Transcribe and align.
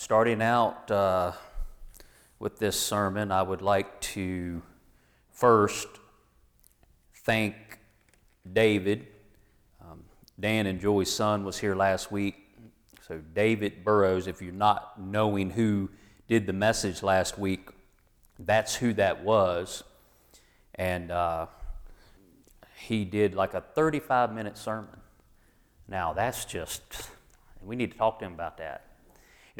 Starting 0.00 0.40
out 0.40 0.90
uh, 0.90 1.30
with 2.38 2.58
this 2.58 2.80
sermon, 2.80 3.30
I 3.30 3.42
would 3.42 3.60
like 3.60 4.00
to 4.00 4.62
first 5.30 5.88
thank 7.16 7.54
David. 8.50 9.08
Um, 9.78 10.04
Dan 10.40 10.64
and 10.64 10.80
Joy's 10.80 11.12
son 11.12 11.44
was 11.44 11.58
here 11.58 11.74
last 11.74 12.10
week. 12.10 12.36
So, 13.06 13.20
David 13.34 13.84
Burrows, 13.84 14.26
if 14.26 14.40
you're 14.40 14.54
not 14.54 14.98
knowing 14.98 15.50
who 15.50 15.90
did 16.28 16.46
the 16.46 16.54
message 16.54 17.02
last 17.02 17.38
week, 17.38 17.68
that's 18.38 18.74
who 18.76 18.94
that 18.94 19.22
was. 19.22 19.84
And 20.76 21.10
uh, 21.10 21.44
he 22.74 23.04
did 23.04 23.34
like 23.34 23.52
a 23.52 23.60
35 23.60 24.32
minute 24.32 24.56
sermon. 24.56 24.98
Now, 25.86 26.14
that's 26.14 26.46
just, 26.46 26.80
we 27.62 27.76
need 27.76 27.92
to 27.92 27.98
talk 27.98 28.18
to 28.20 28.24
him 28.24 28.32
about 28.32 28.56
that. 28.56 28.86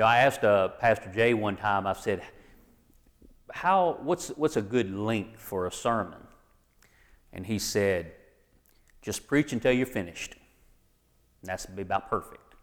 Know, 0.00 0.06
I 0.06 0.20
asked 0.20 0.44
uh, 0.44 0.68
Pastor 0.68 1.12
Jay 1.12 1.34
one 1.34 1.56
time, 1.56 1.86
I 1.86 1.92
said, 1.92 2.22
how, 3.52 3.98
what's, 4.00 4.28
what's 4.28 4.56
a 4.56 4.62
good 4.62 4.90
length 4.90 5.38
for 5.38 5.66
a 5.66 5.70
sermon? 5.70 6.20
And 7.34 7.44
he 7.44 7.58
said, 7.58 8.12
just 9.02 9.26
preach 9.26 9.52
until 9.52 9.72
you're 9.72 9.84
finished. 9.84 10.36
And 11.42 11.50
that's 11.50 11.66
about 11.66 12.08
perfect. 12.08 12.54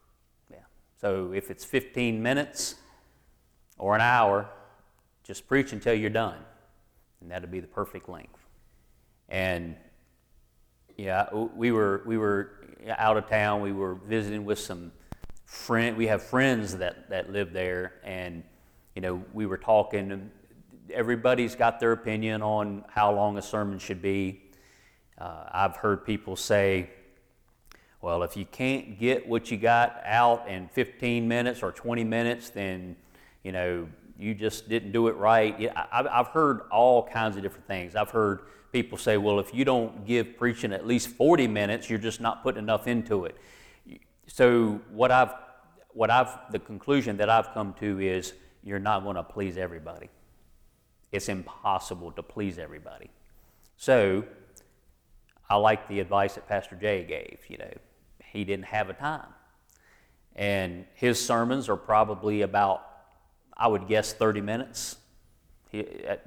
Yeah. 0.49 0.61
So 0.99 1.31
if 1.31 1.51
it's 1.51 1.63
15 1.63 2.23
minutes 2.23 2.73
or 3.77 3.93
an 3.93 4.01
hour, 4.01 4.49
just 5.23 5.47
preach 5.47 5.73
until 5.73 5.93
you're 5.93 6.09
done. 6.09 6.39
And 7.21 7.29
that'll 7.29 7.49
be 7.49 7.59
the 7.59 7.67
perfect 7.67 8.09
length. 8.09 8.47
And 9.29 9.75
yeah, 10.97 11.31
we 11.31 11.71
were, 11.71 12.01
we 12.03 12.17
were 12.17 12.77
out 12.97 13.15
of 13.15 13.29
town. 13.29 13.61
We 13.61 13.73
were 13.73 13.93
visiting 13.93 14.43
with 14.43 14.57
some 14.57 14.91
friend. 15.47 15.97
We 15.97 16.07
have 16.07 16.21
friends 16.21 16.77
that, 16.77 17.09
that 17.09 17.31
live 17.31 17.53
there. 17.53 17.93
And, 18.03 18.43
you 18.95 19.01
know, 19.01 19.23
we 19.33 19.45
were 19.45 19.57
talking. 19.57 20.29
Everybody's 20.93 21.55
got 21.55 21.79
their 21.79 21.93
opinion 21.93 22.43
on 22.43 22.85
how 22.89 23.13
long 23.13 23.37
a 23.37 23.41
sermon 23.41 23.79
should 23.79 24.01
be. 24.01 24.43
Uh, 25.17 25.45
I've 25.51 25.77
heard 25.77 26.05
people 26.05 26.35
say, 26.35 26.89
well, 28.01 28.21
if 28.21 28.37
you 28.37 28.45
can't 28.45 28.99
get 28.99 29.27
what 29.27 29.49
you 29.49 29.57
got 29.57 29.99
out 30.05 30.47
in 30.47 30.67
15 30.67 31.27
minutes 31.27 31.63
or 31.63 31.71
20 31.71 32.03
minutes, 32.03 32.49
then, 32.51 32.95
you 33.43 33.51
know, 33.51 33.87
you 34.19 34.35
just 34.35 34.69
didn't 34.69 34.91
do 34.91 35.07
it 35.07 35.15
right. 35.15 35.71
I've 35.91 36.27
heard 36.27 36.61
all 36.71 37.07
kinds 37.07 37.37
of 37.37 37.43
different 37.43 37.67
things. 37.67 37.95
I've 37.95 38.09
heard 38.09 38.41
people 38.71 38.97
say, 38.97 39.17
well, 39.17 39.39
if 39.39 39.53
you 39.53 39.65
don't 39.65 40.05
give 40.05 40.37
preaching 40.37 40.73
at 40.73 40.85
least 40.85 41.09
40 41.09 41.47
minutes, 41.47 41.89
you're 41.89 41.99
just 41.99 42.19
not 42.21 42.43
putting 42.43 42.59
enough 42.59 42.87
into 42.87 43.25
it. 43.25 43.35
So, 44.27 44.81
what 44.91 45.09
I've, 45.09 45.31
what 45.89 46.11
I've, 46.11 46.51
the 46.51 46.59
conclusion 46.59 47.17
that 47.17 47.29
I've 47.29 47.53
come 47.53 47.73
to 47.79 47.99
is 47.99 48.33
you're 48.61 48.77
not 48.77 49.03
going 49.03 49.15
to 49.15 49.23
please 49.23 49.57
everybody. 49.57 50.09
It's 51.13 51.29
impossible 51.29 52.11
to 52.11 52.21
please 52.21 52.59
everybody. 52.59 53.09
So, 53.77 54.25
I 55.49 55.55
like 55.55 55.87
the 55.87 56.01
advice 56.01 56.35
that 56.35 56.47
Pastor 56.47 56.75
Jay 56.75 57.05
gave. 57.05 57.39
You 57.47 57.57
know, 57.59 57.71
he 58.21 58.43
didn't 58.43 58.65
have 58.65 58.89
a 58.89 58.93
time. 58.93 59.29
And 60.35 60.85
his 60.93 61.25
sermons 61.25 61.69
are 61.69 61.77
probably 61.77 62.41
about, 62.41 62.85
I 63.55 63.69
would 63.69 63.87
guess, 63.87 64.11
30 64.11 64.41
minutes. 64.41 64.97
He, 65.71 65.83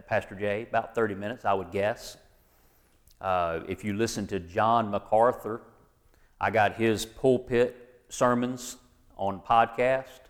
Pastor 0.08 0.34
Jay, 0.34 0.62
about 0.62 0.94
30 0.94 1.14
minutes, 1.14 1.44
I 1.44 1.52
would 1.52 1.70
guess. 1.70 2.16
Uh, 3.20 3.60
if 3.68 3.84
you 3.84 3.92
listen 3.92 4.26
to 4.28 4.40
John 4.40 4.90
MacArthur, 4.90 5.60
I 6.40 6.50
got 6.50 6.76
his 6.76 7.04
pulpit 7.04 7.79
sermons 8.10 8.76
on 9.16 9.40
podcast. 9.40 10.20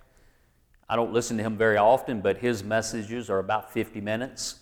I 0.89 0.97
don't 0.97 1.12
listen 1.12 1.36
to 1.39 1.42
him 1.42 1.56
very 1.56 1.77
often, 1.77 2.20
but 2.20 2.39
his 2.39 2.62
messages 2.62 3.28
are 3.31 3.39
about 3.39 3.73
50 3.73 4.00
minutes. 4.00 4.61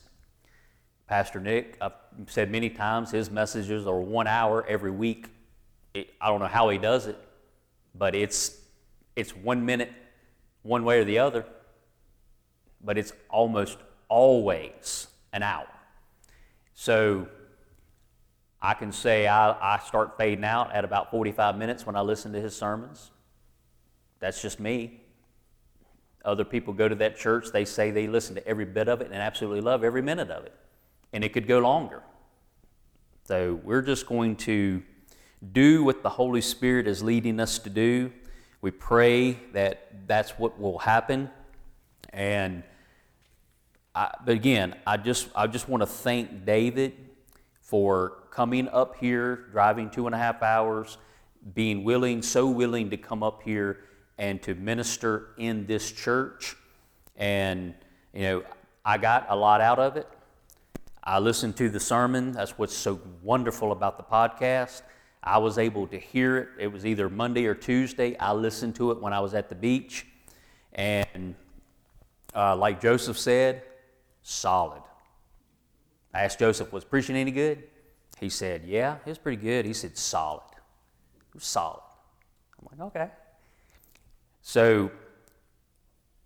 Pastor 1.07 1.41
Nick, 1.41 1.77
I've 1.81 1.93
said 2.27 2.51
many 2.51 2.71
times, 2.71 3.11
his 3.11 3.31
messages 3.31 3.87
are 3.87 3.99
one 3.99 4.27
hour 4.27 4.65
every 4.67 4.91
week. 4.91 5.27
It, 5.95 6.11
I 6.21 6.29
don't 6.29 6.41
know 6.41 6.47
how 6.47 6.69
he 6.69 6.79
does 6.79 7.07
it, 7.07 7.19
but 7.95 8.15
it's, 8.15 8.59
it's 9.17 9.35
one 9.35 9.65
minute 9.65 9.91
one 10.63 10.85
way 10.85 11.01
or 11.01 11.05
the 11.05 11.19
other, 11.19 11.45
but 12.83 12.99
it's 12.99 13.13
almost 13.31 13.79
always 14.09 15.09
an 15.33 15.43
hour. 15.43 15.67
So 16.75 17.29
I 18.61 18.75
can 18.75 18.91
say 18.91 19.27
I, 19.27 19.75
I 19.77 19.79
start 19.79 20.17
fading 20.17 20.45
out 20.45 20.73
at 20.73 20.85
about 20.85 21.11
45 21.11 21.57
minutes 21.57 21.87
when 21.87 21.95
I 21.95 22.01
listen 22.01 22.33
to 22.33 22.41
his 22.41 22.57
sermons. 22.57 23.11
That's 24.21 24.43
just 24.43 24.59
me. 24.59 25.01
Other 26.25 26.45
people 26.45 26.75
go 26.75 26.89
to 26.89 26.97
that 26.97 27.17
church, 27.17 27.53
they 27.53 27.65
say 27.65 27.91
they 27.91 28.09
listen 28.09 28.35
to 28.35 28.47
every 28.47 28.65
bit 28.65 28.89
of 28.89 29.01
it 29.01 29.07
and 29.07 29.17
absolutely 29.17 29.61
love 29.61 29.85
every 29.85 30.03
minute 30.03 30.31
of 30.31 30.45
it. 30.45 30.55
And 31.13 31.25
it 31.25 31.33
could 31.33 31.47
go 31.47 31.61
longer. 31.61 32.03
So 33.25 33.61
we're 33.63 33.83
just 33.83 34.07
going 34.07 34.37
to 34.37 34.83
do 35.53 35.85
what 35.85 36.03
the 36.03 36.09
Holy 36.09 36.41
Spirit 36.41 36.89
is 36.89 37.03
leading 37.03 37.39
us 37.39 37.59
to 37.61 37.71
do. 37.71 38.13
We 38.61 38.73
pray 38.73 39.39
that 39.53 40.09
that's 40.09 40.33
what 40.33 40.59
will 40.59 40.79
happen. 40.79 41.31
And 42.11 42.65
I, 43.95 44.13
but 44.25 44.35
again, 44.35 44.75
I 44.87 44.97
just 44.97 45.29
I 45.37 45.47
just 45.47 45.69
want 45.69 45.83
to 45.83 45.87
thank 45.87 46.45
David 46.45 46.95
for 47.69 48.23
coming 48.31 48.67
up 48.69 48.97
here, 48.97 49.45
driving 49.53 49.91
two 49.91 50.07
and 50.07 50.15
a 50.15 50.19
half 50.19 50.43
hours, 50.43 50.97
being 51.55 51.85
willing, 51.85 52.23
so 52.23 52.49
willing 52.49 52.89
to 52.89 52.97
come 52.97 53.23
up 53.23 53.43
here 53.43 53.81
and 54.17 54.41
to 54.43 54.55
minister 54.55 55.35
in 55.37 55.67
this 55.67 55.93
church. 55.93 56.57
And, 57.17 57.75
you 58.15 58.23
know, 58.23 58.43
I 58.87 58.97
got 58.97 59.27
a 59.29 59.37
lot 59.37 59.61
out 59.61 59.79
of 59.79 59.99
it. 59.99 60.09
I 61.05 61.19
listened 61.19 61.59
to 61.59 61.69
the 61.69 61.79
sermon. 61.79 62.33
That's 62.33 62.57
what's 62.57 62.75
so 62.75 63.03
wonderful 63.23 63.73
about 63.73 63.99
the 63.99 64.05
podcast. 64.05 64.81
I 65.23 65.37
was 65.37 65.59
able 65.59 65.87
to 65.89 65.99
hear 65.99 66.39
it. 66.39 66.49
It 66.59 66.73
was 66.73 66.87
either 66.87 67.11
Monday 67.11 67.45
or 67.45 67.55
Tuesday. 67.55 68.17
I 68.17 68.33
listened 68.33 68.77
to 68.77 68.93
it 68.93 69.03
when 69.03 69.13
I 69.13 69.21
was 69.21 69.35
at 69.35 69.51
the 69.51 69.55
beach. 69.55 70.07
And 70.73 71.35
uh, 72.35 72.57
like 72.57 72.81
Joseph 72.81 73.19
said, 73.19 73.63
solid. 74.23 74.81
I 76.15 76.25
asked 76.25 76.39
Joseph, 76.39 76.73
was 76.73 76.85
preaching 76.85 77.17
any 77.17 77.31
good? 77.31 77.65
He 78.19 78.29
said, 78.29 78.65
yeah, 78.65 78.97
it 79.05 79.09
was 79.09 79.19
pretty 79.19 79.41
good. 79.41 79.65
He 79.65 79.73
said, 79.73 79.97
solid. 79.97 80.43
It 80.55 81.35
was 81.35 81.45
solid. 81.45 81.83
I'm 82.59 82.79
like, 82.79 82.87
okay. 82.89 83.11
So 84.43 84.91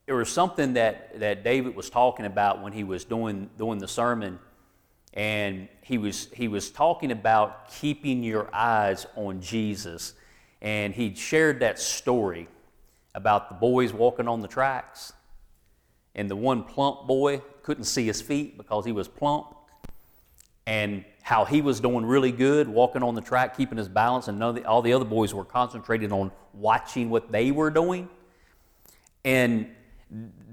there 0.06 0.15
was 0.15 0.31
something 0.31 0.75
that, 0.75 1.19
that 1.20 1.44
David 1.44 1.75
was 1.75 1.91
talking 1.91 2.26
about 2.26 2.62
when 2.62 2.72
he 2.72 2.84
was 2.84 3.04
doing, 3.04 3.50
doing 3.59 3.78
the 3.78 3.88
sermon, 3.88 4.38
and 5.15 5.69
he 5.82 5.99
was, 5.99 6.28
he 6.32 6.49
was 6.49 6.70
talking 6.70 7.12
about 7.12 7.70
keeping 7.70 8.22
your 8.22 8.49
eyes 8.54 9.06
on 9.16 9.41
Jesus. 9.41 10.14
And 10.62 10.94
he 10.94 11.14
shared 11.14 11.60
that 11.60 11.78
story 11.78 12.49
about 13.14 13.49
the 13.49 13.54
boys 13.54 13.93
walking 13.93 14.28
on 14.28 14.41
the 14.41 14.49
tracks, 14.49 15.12
and 16.14 16.31
the 16.31 16.37
one 16.37 16.64
plump 16.64 17.06
boy 17.06 17.43
couldn't 17.62 17.84
see 17.84 18.06
his 18.06 18.22
feet 18.22 18.56
because 18.56 18.87
he 18.87 18.93
was 18.93 19.09
plump 19.09 19.54
and 20.66 21.04
how 21.22 21.44
he 21.44 21.60
was 21.62 21.80
doing 21.80 22.04
really 22.04 22.32
good, 22.32 22.68
walking 22.68 23.02
on 23.02 23.14
the 23.14 23.20
track, 23.20 23.56
keeping 23.56 23.78
his 23.78 23.88
balance, 23.88 24.28
and 24.28 24.40
the, 24.40 24.64
all 24.66 24.82
the 24.82 24.92
other 24.92 25.04
boys 25.04 25.32
were 25.32 25.44
concentrating 25.44 26.12
on 26.12 26.30
watching 26.52 27.10
what 27.10 27.30
they 27.30 27.50
were 27.50 27.70
doing. 27.70 28.08
And 29.24 29.70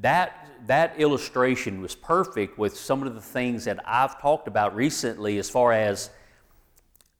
that, 0.02 0.48
that 0.68 1.00
illustration 1.00 1.82
was 1.82 1.96
perfect 1.96 2.58
with 2.58 2.78
some 2.78 3.04
of 3.04 3.16
the 3.16 3.22
things 3.22 3.66
that 3.66 3.80
I've 3.86 4.22
talked 4.22 4.48
about 4.48 4.76
recently 4.76 5.38
as 5.38 5.50
far 5.50 5.74
as 5.74 6.12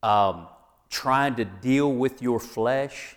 um, 0.04 0.48
trying 0.90 1.36
to 1.36 1.46
deal 1.46 1.92
with 1.92 2.22
your 2.22 2.40
flesh, 2.40 3.16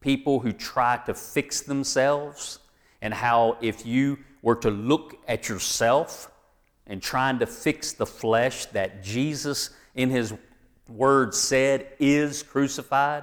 people 0.00 0.40
who 0.40 0.52
try 0.52 0.98
to 1.06 1.14
fix 1.14 1.60
themselves, 1.60 2.58
and 3.00 3.14
how 3.14 3.56
if 3.60 3.86
you 3.86 4.18
were 4.42 4.56
to 4.56 4.70
look 4.70 5.16
at 5.28 5.48
yourself 5.48 6.30
and 6.90 7.00
trying 7.00 7.38
to 7.38 7.46
fix 7.46 7.92
the 7.92 8.04
flesh 8.04 8.66
that 8.66 9.00
Jesus, 9.00 9.70
in 9.94 10.10
His 10.10 10.34
Word, 10.88 11.34
said 11.34 11.86
is 12.00 12.42
crucified. 12.42 13.22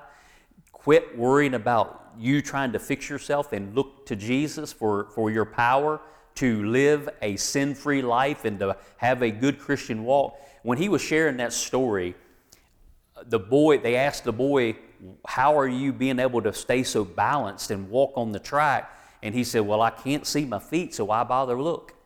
Quit 0.72 1.18
worrying 1.18 1.54
about 1.54 2.14
you 2.18 2.42
trying 2.42 2.72
to 2.72 2.80
fix 2.80 3.10
yourself 3.10 3.52
and 3.52 3.75
look 3.75 4.06
to 4.06 4.16
Jesus 4.16 4.72
for, 4.72 5.10
for 5.14 5.30
your 5.30 5.44
power 5.46 6.00
to 6.36 6.64
live 6.64 7.10
a 7.22 7.36
sin 7.36 7.75
free 7.75 8.02
life 8.02 8.46
and 8.46 8.58
to 8.60 8.78
have 8.96 9.22
a 9.22 9.30
good 9.30 9.60
Christian 9.60 10.06
walk. 10.06 10.40
When 10.63 10.78
he 10.78 10.88
was 10.88 11.02
sharing 11.02 11.36
that 11.38 11.52
story, 11.52 12.16
the 13.25 13.40
boy, 13.40 13.80
they 13.80 13.98
asked 13.98 14.24
the 14.24 14.31
boy, 14.31 14.78
How 15.28 15.60
are 15.60 15.68
you 15.68 15.92
being 15.92 16.20
able 16.20 16.42
to 16.42 16.54
stay 16.54 16.84
so 16.84 17.04
balanced 17.04 17.70
and 17.70 17.90
walk 17.90 18.13
on 18.16 18.31
the 18.31 18.40
track? 18.40 18.98
And 19.22 19.36
he 19.36 19.44
said, 19.44 19.62
Well, 19.62 19.81
I 19.81 19.90
can't 19.90 20.25
see 20.25 20.46
my 20.46 20.60
feet, 20.60 20.96
so 20.96 21.06
why 21.06 21.25
bother 21.25 21.62
look? 21.62 21.97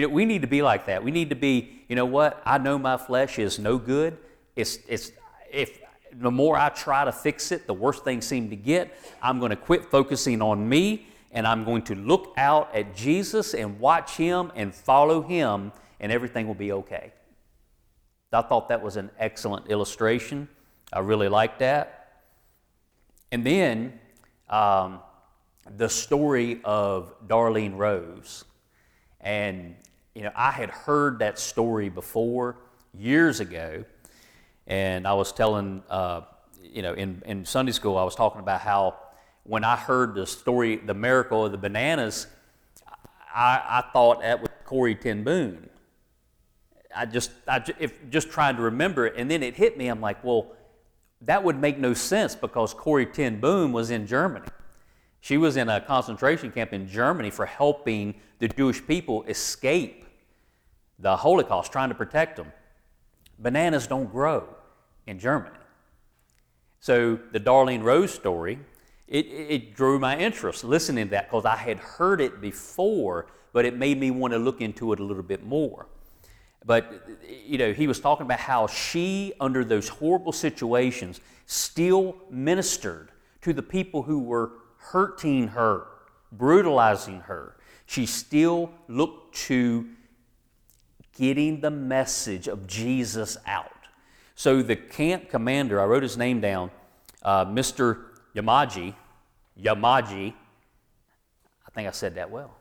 You 0.00 0.08
know, 0.08 0.14
we 0.14 0.24
need 0.24 0.40
to 0.40 0.48
be 0.48 0.62
like 0.62 0.86
that. 0.86 1.04
We 1.04 1.10
need 1.10 1.28
to 1.28 1.36
be, 1.36 1.82
you 1.86 1.94
know 1.94 2.06
what? 2.06 2.40
I 2.46 2.56
know 2.56 2.78
my 2.78 2.96
flesh 2.96 3.38
is 3.38 3.58
no 3.58 3.76
good. 3.76 4.16
It's, 4.56 4.78
it's, 4.88 5.12
if 5.52 5.78
the 6.14 6.30
more 6.30 6.56
I 6.56 6.70
try 6.70 7.04
to 7.04 7.12
fix 7.12 7.52
it, 7.52 7.66
the 7.66 7.74
worse 7.74 8.00
things 8.00 8.24
seem 8.24 8.48
to 8.48 8.56
get. 8.56 8.96
I'm 9.22 9.38
going 9.40 9.50
to 9.50 9.56
quit 9.56 9.90
focusing 9.90 10.40
on 10.40 10.66
me 10.66 11.06
and 11.32 11.46
I'm 11.46 11.64
going 11.64 11.82
to 11.82 11.94
look 11.94 12.32
out 12.38 12.74
at 12.74 12.96
Jesus 12.96 13.52
and 13.52 13.78
watch 13.78 14.16
him 14.16 14.50
and 14.56 14.74
follow 14.74 15.20
him, 15.20 15.70
and 16.00 16.10
everything 16.10 16.46
will 16.46 16.54
be 16.54 16.72
okay. 16.72 17.12
I 18.32 18.40
thought 18.40 18.70
that 18.70 18.80
was 18.82 18.96
an 18.96 19.10
excellent 19.18 19.68
illustration. 19.68 20.48
I 20.94 21.00
really 21.00 21.28
liked 21.28 21.58
that. 21.58 22.22
And 23.30 23.44
then 23.44 24.00
um, 24.48 25.00
the 25.76 25.90
story 25.90 26.62
of 26.64 27.12
Darlene 27.28 27.76
Rose. 27.76 28.46
And, 29.20 29.76
you 30.14 30.22
know, 30.22 30.32
I 30.34 30.50
had 30.50 30.70
heard 30.70 31.20
that 31.20 31.38
story 31.38 31.88
before 31.88 32.56
years 32.94 33.40
ago. 33.40 33.84
And 34.66 35.06
I 35.06 35.14
was 35.14 35.32
telling, 35.32 35.82
uh, 35.90 36.22
you 36.62 36.82
know, 36.82 36.94
in, 36.94 37.22
in 37.26 37.44
Sunday 37.44 37.72
school, 37.72 37.96
I 37.96 38.04
was 38.04 38.14
talking 38.14 38.40
about 38.40 38.60
how 38.60 38.96
when 39.44 39.64
I 39.64 39.76
heard 39.76 40.14
the 40.14 40.26
story, 40.26 40.76
the 40.76 40.94
miracle 40.94 41.46
of 41.46 41.52
the 41.52 41.58
bananas, 41.58 42.26
I, 43.34 43.62
I 43.68 43.84
thought 43.92 44.20
that 44.20 44.40
was 44.40 44.50
Corrie 44.64 44.94
ten 44.94 45.24
Boom. 45.24 45.68
I 46.94 47.06
just, 47.06 47.30
I 47.48 47.64
if, 47.78 48.10
just 48.10 48.30
trying 48.30 48.56
to 48.56 48.62
remember 48.62 49.06
it, 49.06 49.14
and 49.16 49.30
then 49.30 49.42
it 49.42 49.54
hit 49.56 49.76
me. 49.76 49.88
I'm 49.88 50.00
like, 50.00 50.22
well, 50.22 50.52
that 51.22 51.42
would 51.42 51.58
make 51.58 51.78
no 51.78 51.94
sense 51.94 52.34
because 52.34 52.74
Corrie 52.74 53.06
ten 53.06 53.40
Boom 53.40 53.72
was 53.72 53.90
in 53.90 54.06
Germany. 54.06 54.46
She 55.20 55.36
was 55.36 55.56
in 55.56 55.68
a 55.68 55.80
concentration 55.80 56.50
camp 56.50 56.72
in 56.72 56.86
Germany 56.86 57.30
for 57.30 57.46
helping 57.46 58.14
the 58.38 58.48
Jewish 58.48 58.86
people 58.86 59.24
escape 59.24 59.99
the 61.00 61.16
Holocaust, 61.16 61.72
trying 61.72 61.88
to 61.88 61.94
protect 61.94 62.36
them. 62.36 62.52
Bananas 63.38 63.86
don't 63.86 64.10
grow 64.10 64.46
in 65.06 65.18
Germany. 65.18 65.56
So 66.80 67.18
the 67.32 67.40
Darlene 67.40 67.82
Rose 67.82 68.12
story, 68.12 68.58
it, 69.08 69.26
it 69.26 69.74
drew 69.74 69.98
my 69.98 70.16
interest 70.18 70.64
listening 70.64 71.06
to 71.06 71.10
that 71.12 71.28
because 71.30 71.44
I 71.44 71.56
had 71.56 71.78
heard 71.78 72.20
it 72.20 72.40
before, 72.40 73.26
but 73.52 73.64
it 73.64 73.76
made 73.76 73.98
me 73.98 74.10
want 74.10 74.32
to 74.32 74.38
look 74.38 74.60
into 74.60 74.92
it 74.92 75.00
a 75.00 75.04
little 75.04 75.22
bit 75.22 75.44
more. 75.44 75.86
But, 76.64 77.08
you 77.44 77.56
know, 77.58 77.72
he 77.72 77.86
was 77.86 78.00
talking 78.00 78.26
about 78.26 78.38
how 78.38 78.66
she, 78.66 79.32
under 79.40 79.64
those 79.64 79.88
horrible 79.88 80.32
situations, 80.32 81.20
still 81.46 82.16
ministered 82.30 83.10
to 83.40 83.52
the 83.52 83.62
people 83.62 84.02
who 84.02 84.20
were 84.20 84.52
hurting 84.76 85.48
her, 85.48 85.86
brutalizing 86.32 87.20
her. 87.20 87.56
She 87.86 88.06
still 88.06 88.70
looked 88.88 89.34
to 89.46 89.88
getting 91.20 91.60
the 91.60 91.70
message 91.70 92.48
of 92.48 92.66
Jesus 92.66 93.36
out. 93.46 93.70
So 94.34 94.62
the 94.62 94.76
camp 94.76 95.28
commander, 95.28 95.80
I 95.80 95.84
wrote 95.84 96.02
his 96.02 96.16
name 96.16 96.40
down, 96.40 96.70
uh, 97.22 97.44
Mr. 97.44 98.04
Yamaji, 98.34 98.94
Yamaji, 99.60 100.32
I 100.32 101.70
think 101.72 101.86
I 101.86 101.90
said 101.90 102.14
that 102.14 102.30
well 102.30 102.56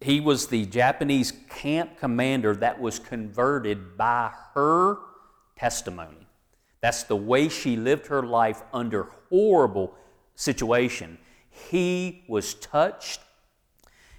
he 0.00 0.20
was 0.20 0.48
the 0.48 0.66
Japanese 0.66 1.32
camp 1.48 1.98
commander 1.98 2.54
that 2.56 2.80
was 2.80 2.98
converted 2.98 3.96
by 3.96 4.32
her 4.54 4.98
testimony. 5.56 6.26
That's 6.80 7.04
the 7.04 7.16
way 7.16 7.48
she 7.48 7.76
lived 7.76 8.06
her 8.08 8.22
life 8.22 8.62
under 8.72 9.08
horrible 9.28 9.94
situation. 10.34 11.18
He 11.70 12.24
was 12.28 12.54
touched. 12.54 13.20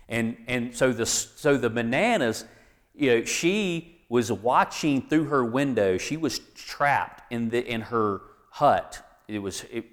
And, 0.10 0.38
and 0.48 0.76
so, 0.76 0.92
the, 0.92 1.06
so 1.06 1.58
the 1.58 1.70
bananas, 1.70 2.46
you 2.98 3.16
know, 3.16 3.26
she 3.26 4.00
was 4.10 4.32
watching 4.32 5.02
through 5.02 5.26
her 5.26 5.46
window. 5.46 5.98
She 5.98 6.18
was 6.18 6.40
trapped 6.56 7.32
in, 7.32 7.50
the, 7.50 7.66
in 7.66 7.82
her 7.82 8.22
hut. 8.50 9.02
It 9.28 9.40
was, 9.40 9.64
it, 9.72 9.86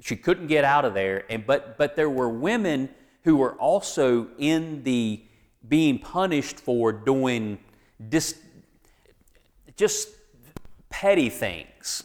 she 0.00 0.16
couldn't 0.16 0.46
get 0.46 0.64
out 0.64 0.84
of 0.84 0.94
there. 0.94 1.24
And, 1.30 1.46
but, 1.46 1.76
but 1.76 1.94
there 1.96 2.10
were 2.10 2.28
women 2.28 2.88
who 3.24 3.36
were 3.36 3.54
also 3.54 4.28
in 4.38 4.82
the 4.82 5.22
being 5.68 5.98
punished 5.98 6.58
for 6.58 6.92
doing 6.92 7.58
dis, 8.08 8.38
just 9.76 10.08
petty 10.88 11.28
things. 11.28 12.04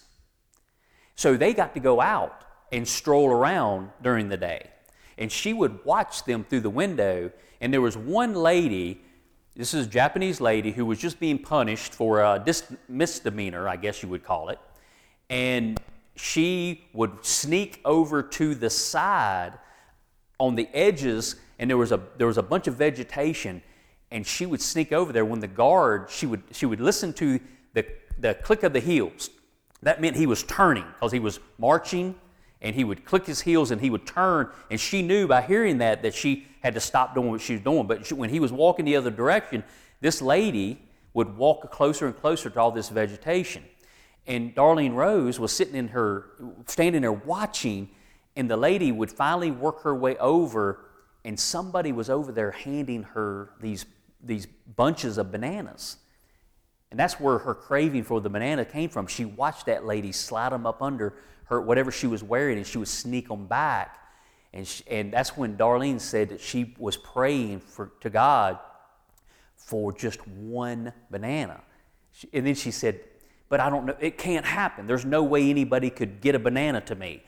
So 1.16 1.36
they 1.36 1.54
got 1.54 1.74
to 1.74 1.80
go 1.80 2.00
out 2.00 2.44
and 2.72 2.88
stroll 2.88 3.32
around 3.32 3.90
during 4.04 4.30
the 4.30 4.38
day. 4.38 4.70
And 5.18 5.32
she 5.32 5.54
would 5.54 5.84
watch 5.84 6.26
them 6.26 6.44
through 6.44 6.60
the 6.60 6.70
window. 6.70 7.32
And 7.60 7.74
there 7.74 7.82
was 7.82 7.98
one 7.98 8.36
lady, 8.36 9.02
this 9.58 9.74
is 9.74 9.88
a 9.88 9.90
Japanese 9.90 10.40
lady, 10.40 10.72
who 10.72 10.86
was 10.86 11.00
just 11.00 11.20
being 11.20 11.40
punished 11.40 11.94
for 11.94 12.22
a 12.22 12.40
dis- 12.44 12.72
misdemeanor, 12.88 13.68
I 13.68 13.76
guess 13.76 14.04
you 14.04 14.10
would 14.10 14.24
call 14.24 14.50
it. 14.50 14.60
And 15.32 15.80
she 16.16 16.86
would 16.94 17.26
sneak 17.26 17.82
over 17.84 18.22
to 18.22 18.54
the 18.54 18.70
side 18.70 19.54
on 20.40 20.54
the 20.54 20.70
edges, 20.74 21.38
and 21.58 21.70
there 21.70 21.78
was 21.78 21.92
a 21.92 22.00
there 22.18 22.28
was 22.28 22.38
a 22.38 22.44
bunch 22.44 22.68
of 22.68 22.76
vegetation, 22.76 23.64
and 24.12 24.26
she 24.26 24.46
would 24.46 24.62
sneak 24.62 24.92
over 24.92 25.12
there. 25.12 25.26
When 25.26 25.40
the 25.40 25.48
guard, 25.48 26.10
she 26.12 26.28
would 26.28 26.44
she 26.52 26.68
would 26.68 26.80
listen 26.80 27.12
to 27.14 27.40
the 27.74 27.84
the 28.20 28.36
click 28.36 28.62
of 28.62 28.74
the 28.74 28.80
heels. 28.80 29.32
That 29.82 30.02
meant 30.02 30.16
he 30.16 30.28
was 30.28 30.44
turning 30.44 30.86
because 30.94 31.12
he 31.12 31.20
was 31.20 31.40
marching, 31.58 32.16
and 32.62 32.76
he 32.76 32.84
would 32.84 33.06
click 33.06 33.26
his 33.26 33.42
heels 33.42 33.72
and 33.72 33.82
he 33.82 33.90
would 33.90 34.06
turn. 34.06 34.50
And 34.70 34.80
she 34.80 35.02
knew 35.02 35.28
by 35.28 35.42
hearing 35.42 35.78
that 35.80 36.02
that 36.02 36.14
she 36.14 36.48
had 36.62 36.74
to 36.74 36.80
stop 36.80 37.14
doing 37.14 37.32
what 37.32 37.42
she 37.42 37.54
was 37.54 37.62
doing. 37.62 37.88
But 37.88 38.06
she, 38.06 38.14
when 38.14 38.30
he 38.30 38.40
was 38.40 38.52
walking 38.52 38.86
the 38.86 38.96
other 38.96 39.12
direction, 39.12 39.64
this 40.02 40.22
lady 40.22 40.82
would 41.14 41.38
walk 41.38 41.72
closer 41.72 42.06
and 42.06 42.16
closer 42.16 42.50
to 42.50 42.60
all 42.60 42.72
this 42.72 42.90
vegetation. 42.90 43.64
And 44.26 44.54
Darlene 44.56 44.94
Rose 44.94 45.40
was 45.40 45.52
sitting 45.52 45.76
in 45.76 45.90
her, 45.90 46.32
standing 46.66 47.02
there 47.02 47.14
watching, 47.14 47.90
and 48.36 48.50
the 48.50 48.58
lady 48.58 48.92
would 48.92 49.12
finally 49.12 49.52
work 49.52 49.84
her 49.84 49.96
way 49.96 50.18
over, 50.18 50.86
and 51.24 51.40
somebody 51.40 51.92
was 51.92 52.10
over 52.10 52.32
there 52.32 52.52
handing 52.52 53.04
her 53.04 53.52
these, 53.62 53.86
these 54.22 54.46
bunches 54.46 55.18
of 55.18 55.32
bananas. 55.32 55.98
And 56.92 57.00
that's 57.00 57.20
where 57.20 57.38
her 57.40 57.54
craving 57.54 58.04
for 58.04 58.22
the 58.22 58.30
banana 58.30 58.66
came 58.66 58.90
from. 58.90 59.08
She 59.08 59.26
watched 59.26 59.66
that 59.66 59.86
lady 59.86 60.12
slide 60.12 60.52
them 60.52 60.66
up 60.66 60.82
under 60.82 61.16
her, 61.48 61.62
whatever 61.62 61.92
she 61.92 62.08
was 62.08 62.24
wearing, 62.24 62.58
and 62.58 62.66
she 62.66 62.78
would 62.78 62.88
sneak 62.88 63.28
them 63.28 63.48
back. 63.48 63.98
And, 64.54 64.68
she, 64.68 64.84
and 64.88 65.12
that's 65.12 65.36
when 65.36 65.58
Darlene 65.58 66.00
said 66.00 66.30
that 66.30 66.42
she 66.42 66.76
was 66.78 66.98
praying 66.98 67.60
for, 67.60 67.92
to 68.02 68.10
God 68.10 68.60
for 69.56 69.92
just 69.92 70.26
one 70.28 70.94
banana. 71.12 71.62
She, 72.12 72.30
and 72.34 72.48
then 72.48 72.56
she 72.56 72.72
said, 72.72 73.00
But 73.50 73.60
I 73.60 73.70
don't 73.70 73.86
know, 73.86 73.96
it 74.00 74.18
can't 74.18 74.46
happen. 74.46 74.88
There's 74.88 75.06
no 75.06 75.24
way 75.24 75.50
anybody 75.50 75.90
could 75.90 76.22
get 76.22 76.36
a 76.36 76.40
banana 76.40 76.82
to 76.82 76.96
me 76.96 77.24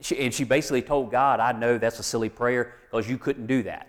she, 0.00 0.18
and 0.18 0.32
she 0.32 0.44
basically 0.44 0.82
told 0.82 1.10
God, 1.10 1.40
I 1.40 1.52
know 1.52 1.78
that's 1.78 1.98
a 1.98 2.02
silly 2.02 2.28
prayer 2.28 2.74
because 2.90 3.08
you 3.08 3.18
couldn't 3.18 3.46
do 3.46 3.62
that. 3.64 3.86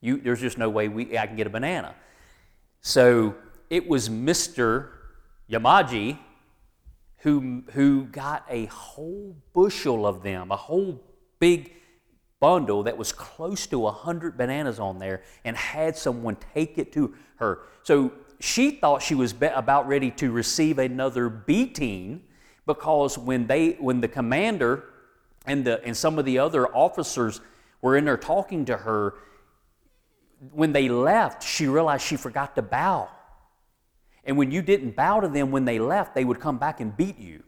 You, 0.00 0.18
there's 0.18 0.40
just 0.40 0.58
no 0.58 0.68
way 0.68 0.88
we, 0.88 1.18
I 1.18 1.26
can 1.26 1.36
get 1.36 1.46
a 1.46 1.50
banana. 1.50 1.94
So 2.80 3.34
it 3.70 3.88
was 3.88 4.08
Mr. 4.08 4.90
Yamaji 5.50 6.18
who, 7.18 7.62
who 7.72 8.04
got 8.04 8.44
a 8.48 8.66
whole 8.66 9.36
bushel 9.52 10.06
of 10.06 10.22
them, 10.22 10.50
a 10.50 10.56
whole 10.56 11.00
big 11.38 11.72
bundle 12.40 12.84
that 12.84 12.96
was 12.96 13.12
close 13.12 13.66
to 13.66 13.78
100 13.80 14.36
bananas 14.36 14.78
on 14.78 14.98
there 14.98 15.22
and 15.44 15.56
had 15.56 15.96
someone 15.96 16.36
take 16.54 16.78
it 16.78 16.92
to 16.92 17.14
her. 17.36 17.60
So 17.82 18.12
she 18.40 18.70
thought 18.70 19.02
she 19.02 19.14
was 19.14 19.34
about 19.40 19.88
ready 19.88 20.10
to 20.12 20.30
receive 20.30 20.78
another 20.78 21.28
beating 21.28 22.22
because 22.66 23.18
when, 23.18 23.46
they, 23.46 23.70
when 23.72 24.00
the 24.00 24.08
commander 24.08 24.84
and, 25.46 25.64
the, 25.64 25.82
and 25.84 25.96
some 25.96 26.18
of 26.18 26.24
the 26.24 26.38
other 26.38 26.68
officers 26.68 27.40
were 27.80 27.96
in 27.96 28.04
there 28.04 28.16
talking 28.16 28.64
to 28.66 28.76
her. 28.76 29.14
When 30.52 30.72
they 30.72 30.88
left, 30.88 31.42
she 31.42 31.66
realized 31.66 32.04
she 32.04 32.16
forgot 32.16 32.54
to 32.56 32.62
bow. 32.62 33.08
And 34.28 34.36
when 34.36 34.52
you 34.52 34.62
didn't 34.62 34.94
bow 34.94 35.18
to 35.18 35.26
them 35.26 35.50
when 35.50 35.64
they 35.64 35.80
left, 35.80 36.14
they 36.14 36.24
would 36.24 36.38
come 36.38 36.58
back 36.58 36.78
and 36.78 36.96
beat 36.96 37.18
you. 37.18 37.42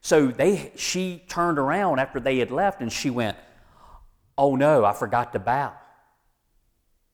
So 0.00 0.28
they, 0.28 0.72
she 0.76 1.24
turned 1.28 1.58
around 1.58 1.98
after 1.98 2.20
they 2.20 2.38
had 2.38 2.50
left 2.50 2.80
and 2.80 2.90
she 2.90 3.10
went, 3.10 3.36
Oh 4.38 4.56
no, 4.56 4.86
I 4.86 4.94
forgot 4.94 5.34
to 5.34 5.38
bow. 5.38 5.74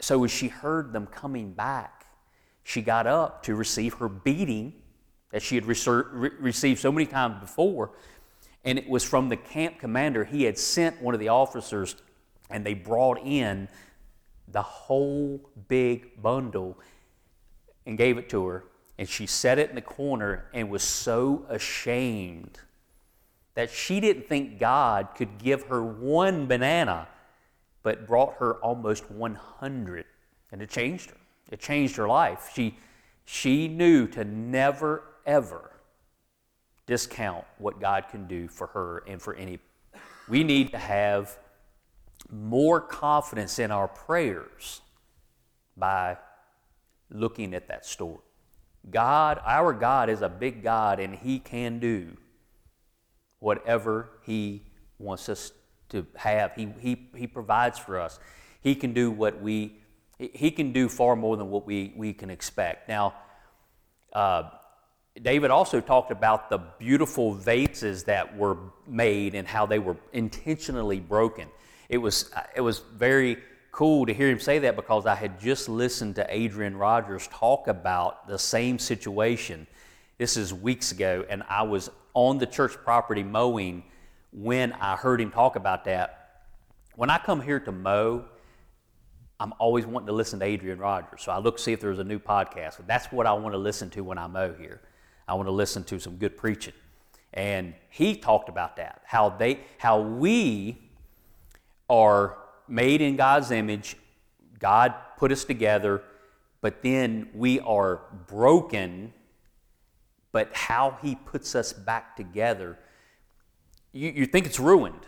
So 0.00 0.23
as 0.23 0.31
she 0.31 0.49
heard 0.49 0.93
them 0.93 1.07
coming 1.07 1.53
back, 1.53 2.07
she 2.62 2.83
got 2.83 3.09
up 3.09 3.43
to 3.45 3.57
receive 3.57 3.95
her 3.95 4.09
beating 4.09 4.75
that 5.31 5.43
she 5.43 5.57
had 5.57 5.64
received 5.67 6.81
so 6.81 6.93
many 6.93 7.07
times 7.07 7.41
before 7.41 7.93
and 8.64 8.79
it 8.79 8.88
was 8.88 9.05
from 9.05 9.29
the 9.29 9.37
camp 9.37 9.79
commander. 9.79 10.25
He 10.25 10.45
had 10.45 10.59
sent 10.59 11.00
one 11.00 11.14
of 11.14 11.21
the 11.21 11.29
officers, 11.29 11.97
and 12.50 12.64
they 12.64 12.75
brought 12.75 13.19
in 13.19 13.69
the 14.49 14.62
whole 14.62 15.41
big 15.69 16.21
bundle 16.23 16.79
and 17.87 17.99
gave 17.99 18.17
it 18.19 18.29
to 18.31 18.47
her. 18.47 18.64
And 18.99 19.09
she 19.09 19.27
set 19.27 19.59
it 19.59 19.71
in 19.71 19.75
the 19.75 19.83
corner 19.83 20.47
and 20.55 20.71
was 20.71 20.83
so 20.83 21.47
ashamed 21.49 22.61
that 23.55 23.71
she 23.71 24.01
didn't 24.01 24.29
think 24.29 24.59
God 24.59 25.09
could 25.17 25.39
give 25.39 25.65
her 25.65 25.83
one 25.83 26.47
banana, 26.47 27.09
but 27.83 28.07
brought 28.07 28.35
her 28.35 28.55
almost 28.57 29.11
100. 29.11 30.05
And 30.53 30.63
it 30.63 30.71
changed 30.71 31.11
her. 31.11 31.17
It 31.51 31.61
changed 31.61 31.97
her 31.97 32.09
life. 32.09 32.51
She, 32.55 32.77
she 33.25 33.69
knew 33.69 34.07
to 34.09 34.25
never, 34.25 35.03
ever 35.27 35.71
discount 36.87 37.45
what 37.59 37.81
God 37.81 38.07
can 38.11 38.27
do 38.27 38.49
for 38.49 38.69
her 38.69 39.05
and 39.07 39.21
for 39.21 39.35
any. 39.35 39.59
We 40.29 40.45
need 40.45 40.71
to 40.73 40.79
have 40.79 41.37
more 42.31 42.81
confidence 42.81 43.59
in 43.59 43.71
our 43.71 43.89
prayers 43.89 44.81
by 45.77 46.17
looking 47.11 47.55
at 47.55 47.69
that 47.69 47.87
story. 47.87 48.19
God, 48.91 49.41
our 49.45 49.73
God 49.73 50.11
is 50.11 50.23
a 50.23 50.29
big 50.29 50.62
God 50.62 51.00
and 51.00 51.14
He 51.14 51.38
can 51.38 51.79
do 51.79 52.17
whatever 53.38 54.11
He 54.23 54.62
wants 54.99 55.29
us 55.29 55.53
to 55.91 56.07
have. 56.17 56.53
He, 56.55 56.69
he, 56.81 57.09
he 57.17 57.26
provides 57.26 57.79
for 57.79 57.99
us. 57.99 58.19
He 58.61 58.75
can 58.75 58.93
do 58.93 59.11
what 59.11 59.41
we, 59.41 59.79
He 60.19 60.50
can 60.50 60.73
do 60.73 60.88
far 60.88 61.17
more 61.17 61.37
than 61.37 61.50
what 61.50 61.67
we, 61.67 61.93
we 61.97 62.12
can 62.12 62.31
expect. 62.31 62.88
Now, 62.88 63.14
uh, 64.12 64.50
David 65.21 65.50
also 65.50 65.81
talked 65.81 66.11
about 66.11 66.50
the 66.50 66.59
beautiful 66.79 67.35
vases 67.35 68.05
that 68.05 68.37
were 68.37 68.57
made 68.87 69.35
and 69.35 69.47
how 69.47 69.64
they 69.64 69.79
were 69.79 69.97
intentionally 70.12 70.99
broken. 70.99 71.49
It 71.88 71.99
was, 71.99 72.31
it 72.57 72.61
was 72.61 72.81
very 72.81 73.38
cool 73.75 74.07
to 74.07 74.14
hear 74.14 74.31
him 74.31 74.38
say 74.38 74.61
that 74.61 74.76
because 74.76 75.04
I 75.04 75.16
had 75.16 75.40
just 75.40 75.69
listened 75.69 76.14
to 76.14 76.26
Adrian 76.28 76.76
Rogers 76.76 77.28
talk 77.33 77.66
about 77.66 78.28
the 78.28 78.38
same 78.38 78.78
situation. 78.78 79.66
This 80.16 80.37
is 80.37 80.54
weeks 80.54 80.93
ago, 80.93 81.25
and 81.28 81.43
I 81.49 81.62
was 81.62 81.90
on 82.14 82.38
the 82.38 82.47
church 82.47 82.75
property 82.85 83.25
mowing 83.25 83.83
when 84.33 84.73
I 84.75 84.95
heard 84.95 85.21
him 85.21 85.33
talk 85.33 85.57
about 85.57 85.87
that. 85.87 86.45
When 86.95 87.11
I 87.11 87.19
come 87.19 87.40
here 87.40 87.59
to 87.59 87.73
mow, 87.73 88.25
I'm 89.40 89.52
always 89.59 89.87
wanting 89.87 90.07
to 90.07 90.12
listen 90.12 90.38
to 90.38 90.45
Adrian 90.45 90.78
Rogers. 90.78 91.23
So 91.23 91.33
I 91.33 91.38
look 91.38 91.59
see 91.59 91.73
if 91.73 91.81
there's 91.81 91.99
a 91.99 92.04
new 92.04 92.21
podcast. 92.21 92.78
That's 92.87 93.07
what 93.07 93.26
I 93.26 93.33
want 93.33 93.54
to 93.54 93.59
listen 93.59 93.90
to 93.90 94.02
when 94.02 94.19
I 94.19 94.28
mow 94.28 94.54
here. 94.54 94.83
I 95.26 95.35
want 95.35 95.49
to 95.49 95.52
listen 95.52 95.83
to 95.85 95.99
some 95.99 96.14
good 96.16 96.37
preaching. 96.37 96.75
And 97.33 97.75
he 97.90 98.14
talked 98.14 98.49
about 98.49 98.76
that, 98.76 99.02
how 99.04 99.31
they 99.31 99.62
how 99.78 100.00
we 100.00 100.78
are 101.90 102.38
made 102.68 103.00
in 103.00 103.16
God's 103.16 103.50
image. 103.50 103.97
God 104.59 104.94
put 105.16 105.33
us 105.33 105.44
together, 105.44 106.02
but 106.61 106.83
then 106.83 107.28
we 107.35 107.61
are 107.61 108.02
broken. 108.26 109.12
But 110.33 110.54
how 110.54 110.99
He 111.02 111.14
puts 111.14 111.54
us 111.54 111.73
back 111.73 112.16
together, 112.16 112.78
you, 113.92 114.11
you 114.11 114.26
think 114.26 114.47
it's 114.47 114.61
ruined. 114.61 115.06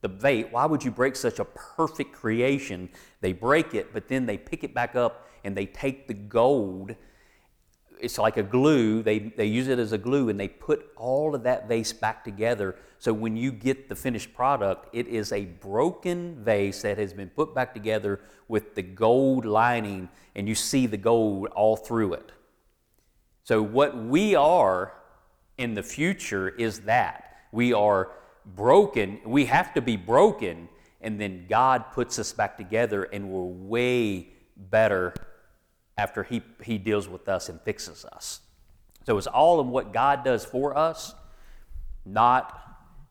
The 0.00 0.08
vase, 0.08 0.46
why 0.50 0.66
would 0.66 0.84
you 0.84 0.90
break 0.90 1.16
such 1.16 1.38
a 1.38 1.44
perfect 1.44 2.12
creation? 2.12 2.88
They 3.20 3.32
break 3.32 3.74
it, 3.74 3.92
but 3.92 4.08
then 4.08 4.26
they 4.26 4.38
pick 4.38 4.62
it 4.62 4.72
back 4.72 4.94
up 4.94 5.28
and 5.44 5.56
they 5.56 5.66
take 5.66 6.06
the 6.06 6.14
gold 6.14 6.94
it's 8.00 8.18
like 8.18 8.36
a 8.36 8.42
glue. 8.42 9.02
They, 9.02 9.18
they 9.18 9.46
use 9.46 9.68
it 9.68 9.78
as 9.78 9.92
a 9.92 9.98
glue 9.98 10.28
and 10.28 10.38
they 10.38 10.48
put 10.48 10.90
all 10.96 11.34
of 11.34 11.42
that 11.44 11.68
vase 11.68 11.92
back 11.92 12.24
together. 12.24 12.76
So 12.98 13.12
when 13.12 13.36
you 13.36 13.52
get 13.52 13.88
the 13.88 13.94
finished 13.94 14.34
product, 14.34 14.88
it 14.92 15.06
is 15.06 15.32
a 15.32 15.44
broken 15.44 16.42
vase 16.42 16.82
that 16.82 16.98
has 16.98 17.12
been 17.12 17.28
put 17.30 17.54
back 17.54 17.74
together 17.74 18.20
with 18.48 18.74
the 18.74 18.82
gold 18.82 19.44
lining, 19.44 20.08
and 20.34 20.48
you 20.48 20.54
see 20.54 20.86
the 20.86 20.96
gold 20.96 21.48
all 21.48 21.76
through 21.76 22.14
it. 22.14 22.32
So, 23.44 23.62
what 23.62 23.96
we 23.96 24.34
are 24.34 24.94
in 25.58 25.74
the 25.74 25.82
future 25.82 26.48
is 26.48 26.80
that 26.80 27.36
we 27.52 27.72
are 27.72 28.10
broken. 28.44 29.20
We 29.24 29.44
have 29.46 29.74
to 29.74 29.80
be 29.80 29.96
broken, 29.96 30.68
and 31.00 31.20
then 31.20 31.46
God 31.48 31.92
puts 31.92 32.18
us 32.18 32.32
back 32.32 32.56
together, 32.56 33.04
and 33.04 33.30
we're 33.30 33.42
way 33.42 34.28
better 34.56 35.14
after 35.98 36.22
he, 36.22 36.40
he 36.62 36.78
deals 36.78 37.08
with 37.08 37.28
us 37.28 37.48
and 37.50 37.60
fixes 37.60 38.04
us. 38.06 38.40
So 39.04 39.18
it's 39.18 39.26
all 39.26 39.60
in 39.60 39.68
what 39.68 39.92
God 39.92 40.24
does 40.24 40.44
for 40.44 40.78
us, 40.78 41.14
not 42.06 42.58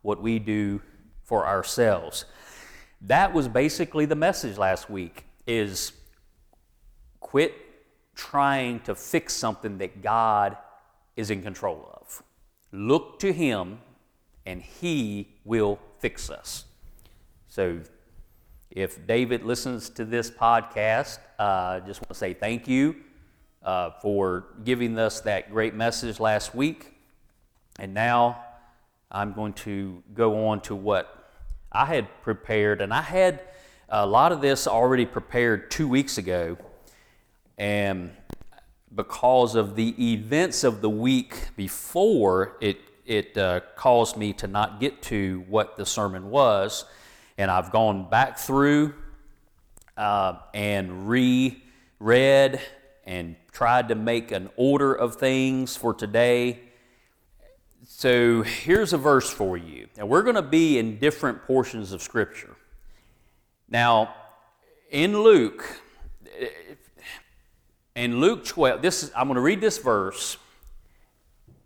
what 0.01 0.22
we 0.22 0.39
do 0.39 0.82
for 1.24 1.46
ourselves. 1.46 2.25
That 3.01 3.34
was 3.34 3.48
basically 3.48 4.06
the 4.06 4.15
message 4.15 4.58
last 4.58 4.89
week 4.89 5.25
is 5.46 5.91
quit 7.20 7.53
trying 8.15 8.79
to 8.82 8.96
fix 8.96 9.34
something 9.34 9.77
that 9.79 10.01
God 10.01 10.58
is 11.15 11.29
in 11.29 11.41
control 11.41 11.91
of. 12.01 12.24
Look 12.72 13.20
to 13.20 13.34
him 13.34 13.79
and 14.46 14.62
he 14.62 15.36
will 15.44 15.77
fix 16.00 16.29
us. 16.29 16.65
So 17.50 17.82
if 18.72 19.08
David 19.08 19.44
listens 19.44 19.90
to 19.92 20.06
this 20.06 20.30
podcast, 20.30 21.20
I 21.40 21.44
uh, 21.44 21.80
just 21.82 22.02
want 22.02 22.10
to 22.10 22.16
say 22.16 22.34
thank 22.34 22.68
you 22.68 22.96
uh, 23.64 23.92
for 24.02 24.46
giving 24.64 25.00
us 25.00 25.22
that 25.22 25.52
great 25.52 25.74
message 25.74 26.20
last 26.20 26.54
week. 26.54 26.94
And 27.80 27.94
now 27.94 28.44
I'm 29.12 29.34
going 29.34 29.54
to 29.54 30.04
go 30.14 30.48
on 30.48 30.62
to 30.62 30.76
what 30.76 31.32
I 31.72 31.86
had 31.86 32.08
prepared. 32.22 32.82
And 32.82 32.94
I 32.94 33.02
had 33.02 33.42
a 33.90 34.06
lot 34.06 34.32
of 34.32 34.42
this 34.42 34.68
already 34.68 35.06
prepared 35.06 35.72
two 35.72 35.88
weeks 35.88 36.18
ago. 36.18 36.58
And 37.58 38.12
because 38.94 39.56
of 39.56 39.76
the 39.76 40.14
events 40.14 40.64
of 40.64 40.82
the 40.82 40.90
week 40.90 41.36
before, 41.56 42.58
it, 42.60 42.80
it 43.06 43.38
uh, 43.38 43.62
caused 43.76 44.18
me 44.18 44.34
to 44.34 44.48
not 44.48 44.80
get 44.80 45.02
to 45.04 45.46
what 45.48 45.78
the 45.78 45.86
sermon 45.86 46.30
was 46.30 46.86
and 47.38 47.51
I've 47.51 47.72
gone 47.72 48.10
back 48.10 48.38
through 48.38 48.94
uh, 49.96 50.39
and 50.53 51.08
reread 51.08 52.60
and 53.06 53.36
tried 53.51 53.89
to 53.89 53.96
make 53.96 54.32
an 54.32 54.50
order 54.56 54.94
of 54.94 55.15
things 55.15 55.75
for 55.77 55.94
today. 55.94 56.60
So 57.84 58.41
here's 58.41 58.94
a 58.94 58.98
verse 58.98 59.29
for 59.29 59.58
you. 59.58 59.88
Now 59.98 60.06
we're 60.06 60.24
going 60.24 60.36
to 60.36 60.41
be 60.41 60.77
in 60.77 61.00
different 61.00 61.44
portions 61.44 61.91
of 61.91 62.01
Scripture. 62.01 62.56
Now, 63.70 64.15
in 64.89 65.22
Luke, 65.22 65.82
in 67.96 68.20
Luke 68.20 68.46
12, 68.46 68.82
this 68.82 69.03
is, 69.03 69.12
I'm 69.15 69.27
going 69.27 69.36
to 69.36 69.41
read 69.41 69.60
this 69.60 69.77
verse. 69.77 70.38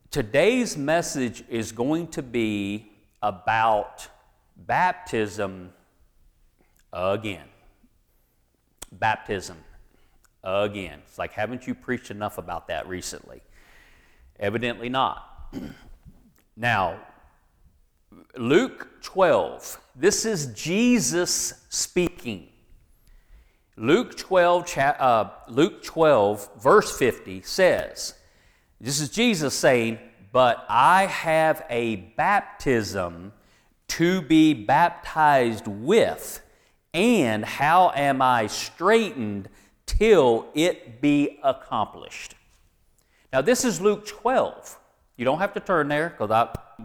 Today's 0.10 0.76
message 0.76 1.44
is 1.48 1.72
going 1.72 2.08
to 2.08 2.24
be 2.24 2.92
about 3.22 4.08
Baptism 4.66 5.72
again. 6.94 7.48
Baptism 8.92 9.58
again. 10.44 11.00
It's 11.08 11.18
like, 11.18 11.34
haven't 11.34 11.68
you 11.68 11.76
preached 11.76 12.12
enough 12.12 12.38
about 12.38 12.68
that 12.68 12.88
recently? 12.88 13.42
Evidently 14.40 14.90
not. 14.90 15.54
now, 16.56 17.00
Luke 18.38 19.02
12, 19.02 19.80
this 19.96 20.26
is 20.26 20.48
Jesus 20.48 21.66
speaking. 21.70 22.48
Luke 23.78 24.18
12, 24.18 24.78
uh, 24.78 25.30
Luke 25.48 25.82
12, 25.84 26.62
verse 26.62 26.98
50 26.98 27.42
says, 27.42 28.16
This 28.80 29.00
is 29.00 29.10
Jesus 29.10 29.54
saying, 29.54 29.98
But 30.32 30.66
I 30.70 31.06
have 31.06 31.66
a 31.70 31.96
baptism 31.96 33.34
to 33.92 34.22
be 34.22 34.54
baptized 34.54 35.68
with, 35.68 36.42
and 36.94 37.44
how 37.44 37.92
am 37.94 38.22
I 38.22 38.48
straitened 38.48 39.50
till 39.86 40.48
it 40.54 41.02
be 41.02 41.40
accomplished? 41.44 42.36
Now, 43.34 43.42
this 43.42 43.66
is 43.66 43.82
Luke 43.82 44.08
12. 44.08 44.80
You 45.18 45.26
don't 45.26 45.40
have 45.40 45.54
to 45.56 45.60
turn 45.60 45.90
there 45.90 46.10
because 46.10 46.30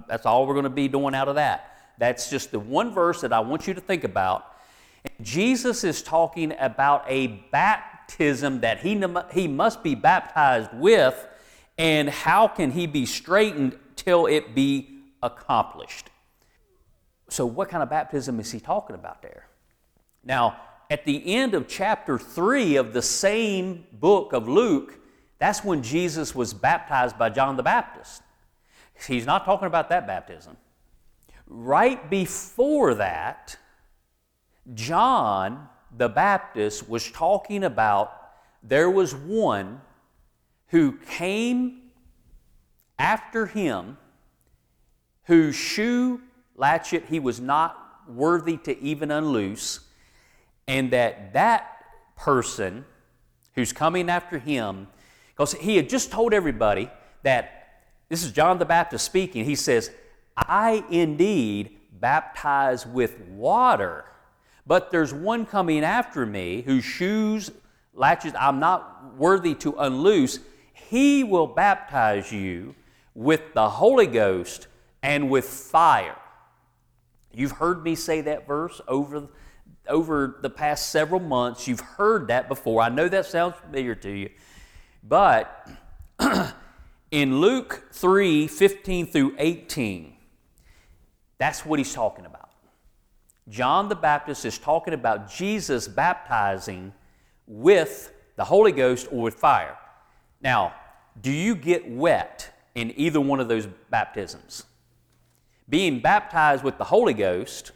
that's 0.09 0.27
all 0.27 0.49
we're 0.49 0.55
going 0.55 0.65
to 0.65 0.71
be 0.71 0.89
doing 0.89 1.15
out 1.15 1.29
of 1.29 1.37
that. 1.37 1.95
That's 1.97 2.29
just 2.29 2.51
the 2.51 2.59
one 2.59 2.93
verse 2.93 3.21
that 3.21 3.33
I 3.33 3.39
want 3.39 3.69
you 3.69 3.75
to 3.75 3.81
think 3.81 4.03
about. 4.03 4.45
Jesus 5.23 5.85
is 5.85 6.03
talking 6.03 6.55
about 6.59 7.05
a 7.07 7.29
baptism 7.53 8.63
that 8.63 8.81
he, 8.81 9.01
he 9.33 9.47
must 9.47 9.85
be 9.85 9.95
baptized 9.95 10.71
with, 10.75 11.25
and 11.79 12.11
how 12.11 12.49
can 12.49 12.73
he 12.73 12.89
be 12.89 13.07
straitened 13.07 13.79
till 13.95 14.27
it 14.27 14.57
be 14.57 14.89
accomplished? 15.23 16.11
So, 17.29 17.45
what 17.45 17.69
kind 17.69 17.83
of 17.83 17.91
baptism 17.91 18.39
is 18.41 18.53
he 18.53 18.61
talking 18.61 18.95
about 18.95 19.23
there? 19.23 19.49
Now, 20.23 20.57
at 20.91 21.05
the 21.05 21.35
end 21.35 21.55
of 21.55 21.67
chapter 21.67 22.19
3 22.19 22.77
of 22.77 22.93
the 22.93 23.03
same 23.03 23.85
book 23.93 24.33
of 24.33 24.49
Luke, 24.49 24.99
that's 25.39 25.65
when 25.65 25.83
Jesus 25.83 26.35
was 26.35 26.55
baptized 26.55 27.19
by 27.19 27.31
John 27.31 27.57
the 27.57 27.63
Baptist. 27.63 28.23
He's 29.07 29.27
not 29.27 29.45
talking 29.45 29.67
about 29.67 29.89
that 29.91 30.07
baptism. 30.07 30.57
Right 31.47 32.09
before 32.09 32.95
that, 32.95 33.57
John 34.75 35.69
the 35.97 36.09
Baptist 36.09 36.89
was 36.89 37.11
talking 37.11 37.65
about 37.65 38.13
there 38.63 38.91
was 38.91 39.15
one 39.15 39.81
who 40.69 40.93
came 40.93 41.83
after 42.99 43.47
him 43.47 43.97
whose 45.25 45.55
shoe 45.55 46.21
latchet 46.57 47.07
he 47.09 47.21
was 47.21 47.41
not 47.41 47.77
worthy 48.09 48.57
to 48.59 48.79
even 48.81 49.11
unloose, 49.11 49.81
and 50.67 50.91
that 50.93 51.33
that 51.33 51.85
person 52.17 52.85
who's 53.55 53.73
coming 53.73 54.11
after 54.11 54.39
him, 54.39 54.87
because 55.31 55.55
he 55.55 55.77
had 55.77 55.89
just 55.89 56.11
told 56.11 56.33
everybody 56.33 56.91
that 57.23 57.53
this 58.09 58.23
is 58.23 58.33
John 58.33 58.59
the 58.59 58.65
Baptist 58.65 59.05
speaking. 59.05 59.45
He 59.45 59.55
says, 59.55 59.91
I 60.37 60.85
indeed 60.91 61.77
baptize 61.93 62.87
with 62.87 63.19
water, 63.21 64.05
But 64.67 64.91
there's 64.91 65.15
one 65.15 65.47
coming 65.47 65.85
after 65.85 66.27
me 66.27 66.63
whose 66.63 66.85
shoes, 66.85 67.51
latches, 67.95 68.33
I'm 68.39 68.59
not 68.59 69.15
worthy 69.17 69.55
to 69.57 69.75
unloose. 69.79 70.41
He 70.73 71.23
will 71.23 71.47
baptize 71.47 72.33
you 72.33 72.75
with 73.15 73.55
the 73.55 73.69
Holy 73.69 74.09
Ghost 74.09 74.67
and 75.03 75.31
with 75.31 75.45
fire. 75.45 76.17
You've 77.37 77.53
heard 77.53 77.85
me 77.85 77.95
say 77.95 78.23
that 78.23 78.47
verse 78.47 78.81
over, 78.89 79.29
over 79.87 80.39
the 80.41 80.49
past 80.49 80.89
several 80.89 81.21
months. 81.21 81.69
You've 81.69 81.81
heard 81.81 82.29
that 82.29 82.49
before. 82.49 82.81
I 82.81 82.89
know 82.89 83.09
that 83.09 83.27
sounds 83.27 83.57
familiar 83.57 83.95
to 83.95 84.11
you. 84.11 84.31
But 85.03 85.69
in 87.11 87.41
Luke 87.43 87.89
3 87.93 88.47
15 88.47 89.07
through 89.09 89.35
18, 89.37 90.15
that's 91.37 91.67
what 91.67 91.79
he's 91.79 91.93
talking 91.93 92.25
about. 92.25 92.49
John 93.51 93.91
the 93.91 93.97
Baptist 93.97 94.47
is 94.47 94.59
talking 94.59 94.95
about 94.95 95.31
Jesus 95.31 95.87
baptizing 95.87 96.91
with 97.47 98.15
the 98.37 98.45
Holy 98.45 98.73
Ghost 98.73 99.09
or 99.13 99.21
with 99.21 99.35
fire. 99.35 99.77
Now, 100.41 100.75
do 101.21 101.31
you 101.31 101.55
get 101.55 101.87
wet 101.87 102.51
in 102.75 102.95
either 102.97 103.21
one 103.21 103.41
of 103.41 103.49
those 103.49 103.69
baptisms? 103.91 104.65
Being 105.69 106.01
baptized 106.01 106.63
with 106.63 106.79
the 106.79 106.85
Holy 106.85 107.15
Ghost, 107.15 107.73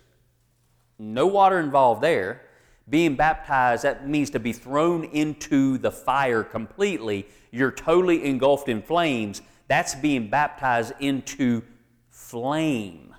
no 0.98 1.26
water 1.26 1.58
involved 1.58 2.02
there. 2.02 2.42
Being 2.88 3.16
baptized, 3.16 3.84
that 3.84 4.08
means 4.08 4.30
to 4.30 4.40
be 4.40 4.52
thrown 4.52 5.04
into 5.04 5.78
the 5.78 5.90
fire 5.90 6.42
completely. 6.42 7.26
You're 7.50 7.72
totally 7.72 8.24
engulfed 8.24 8.68
in 8.68 8.82
flames. 8.82 9.42
That's 9.68 9.94
being 9.94 10.28
baptized 10.28 10.92
into 11.00 11.62
flame. 12.08 13.14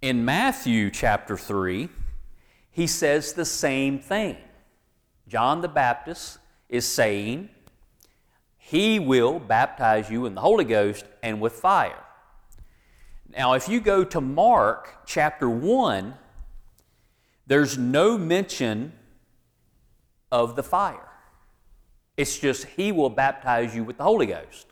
In 0.00 0.24
Matthew 0.24 0.90
chapter 0.90 1.36
3, 1.36 1.88
he 2.70 2.86
says 2.86 3.32
the 3.32 3.44
same 3.44 3.98
thing. 3.98 4.36
John 5.28 5.60
the 5.60 5.68
Baptist 5.68 6.38
is 6.68 6.86
saying, 6.86 7.48
He 8.56 8.98
will 8.98 9.38
baptize 9.38 10.10
you 10.10 10.26
in 10.26 10.34
the 10.34 10.40
Holy 10.40 10.64
Ghost 10.64 11.04
and 11.22 11.40
with 11.40 11.52
fire. 11.52 12.02
Now, 13.36 13.54
if 13.54 13.68
you 13.68 13.80
go 13.80 14.04
to 14.04 14.20
Mark 14.20 15.06
chapter 15.06 15.48
1, 15.48 16.14
there's 17.46 17.78
no 17.78 18.18
mention 18.18 18.92
of 20.30 20.54
the 20.54 20.62
fire. 20.62 21.08
It's 22.16 22.38
just 22.38 22.64
He 22.64 22.92
will 22.92 23.08
baptize 23.08 23.74
you 23.74 23.84
with 23.84 23.96
the 23.96 24.04
Holy 24.04 24.26
Ghost. 24.26 24.66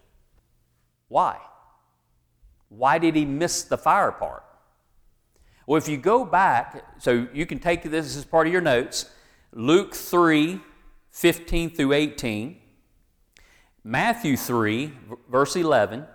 Why? 1.08 1.38
Why 2.68 2.98
did 2.98 3.16
He 3.16 3.24
miss 3.24 3.62
the 3.62 3.78
fire 3.78 4.12
part? 4.12 4.44
Well, 5.66 5.78
if 5.78 5.88
you 5.88 5.96
go 5.96 6.24
back, 6.24 6.84
so 6.98 7.28
you 7.32 7.46
can 7.46 7.60
take 7.60 7.82
this 7.82 8.16
as 8.16 8.24
part 8.24 8.46
of 8.46 8.52
your 8.52 8.62
notes 8.62 9.10
Luke 9.52 9.94
3 9.94 10.60
15 11.12 11.70
through 11.70 11.92
18, 11.92 12.56
Matthew 13.82 14.36
3, 14.36 14.92
verse 15.28 15.56
11. 15.56 16.06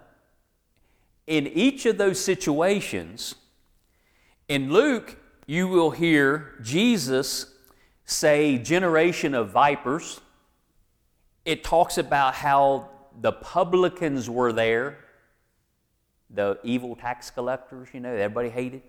In 1.28 1.48
each 1.48 1.86
of 1.86 1.98
those 1.98 2.24
situations, 2.24 3.36
in 4.48 4.72
Luke, 4.72 5.18
you 5.48 5.68
will 5.68 5.92
hear 5.92 6.54
Jesus 6.62 7.48
say, 8.06 8.58
generation 8.58 9.34
of 9.34 9.50
vipers. 9.50 10.22
It 11.44 11.64
talks 11.64 11.98
about 11.98 12.36
how 12.36 12.90
the 13.20 13.32
publicans 13.32 14.30
were 14.30 14.54
there, 14.54 14.98
the 16.30 16.60
evil 16.64 16.96
tax 16.96 17.32
collectors, 17.32 17.88
you 17.94 18.00
know, 18.00 18.14
everybody 18.14 18.50
hated. 18.50 18.82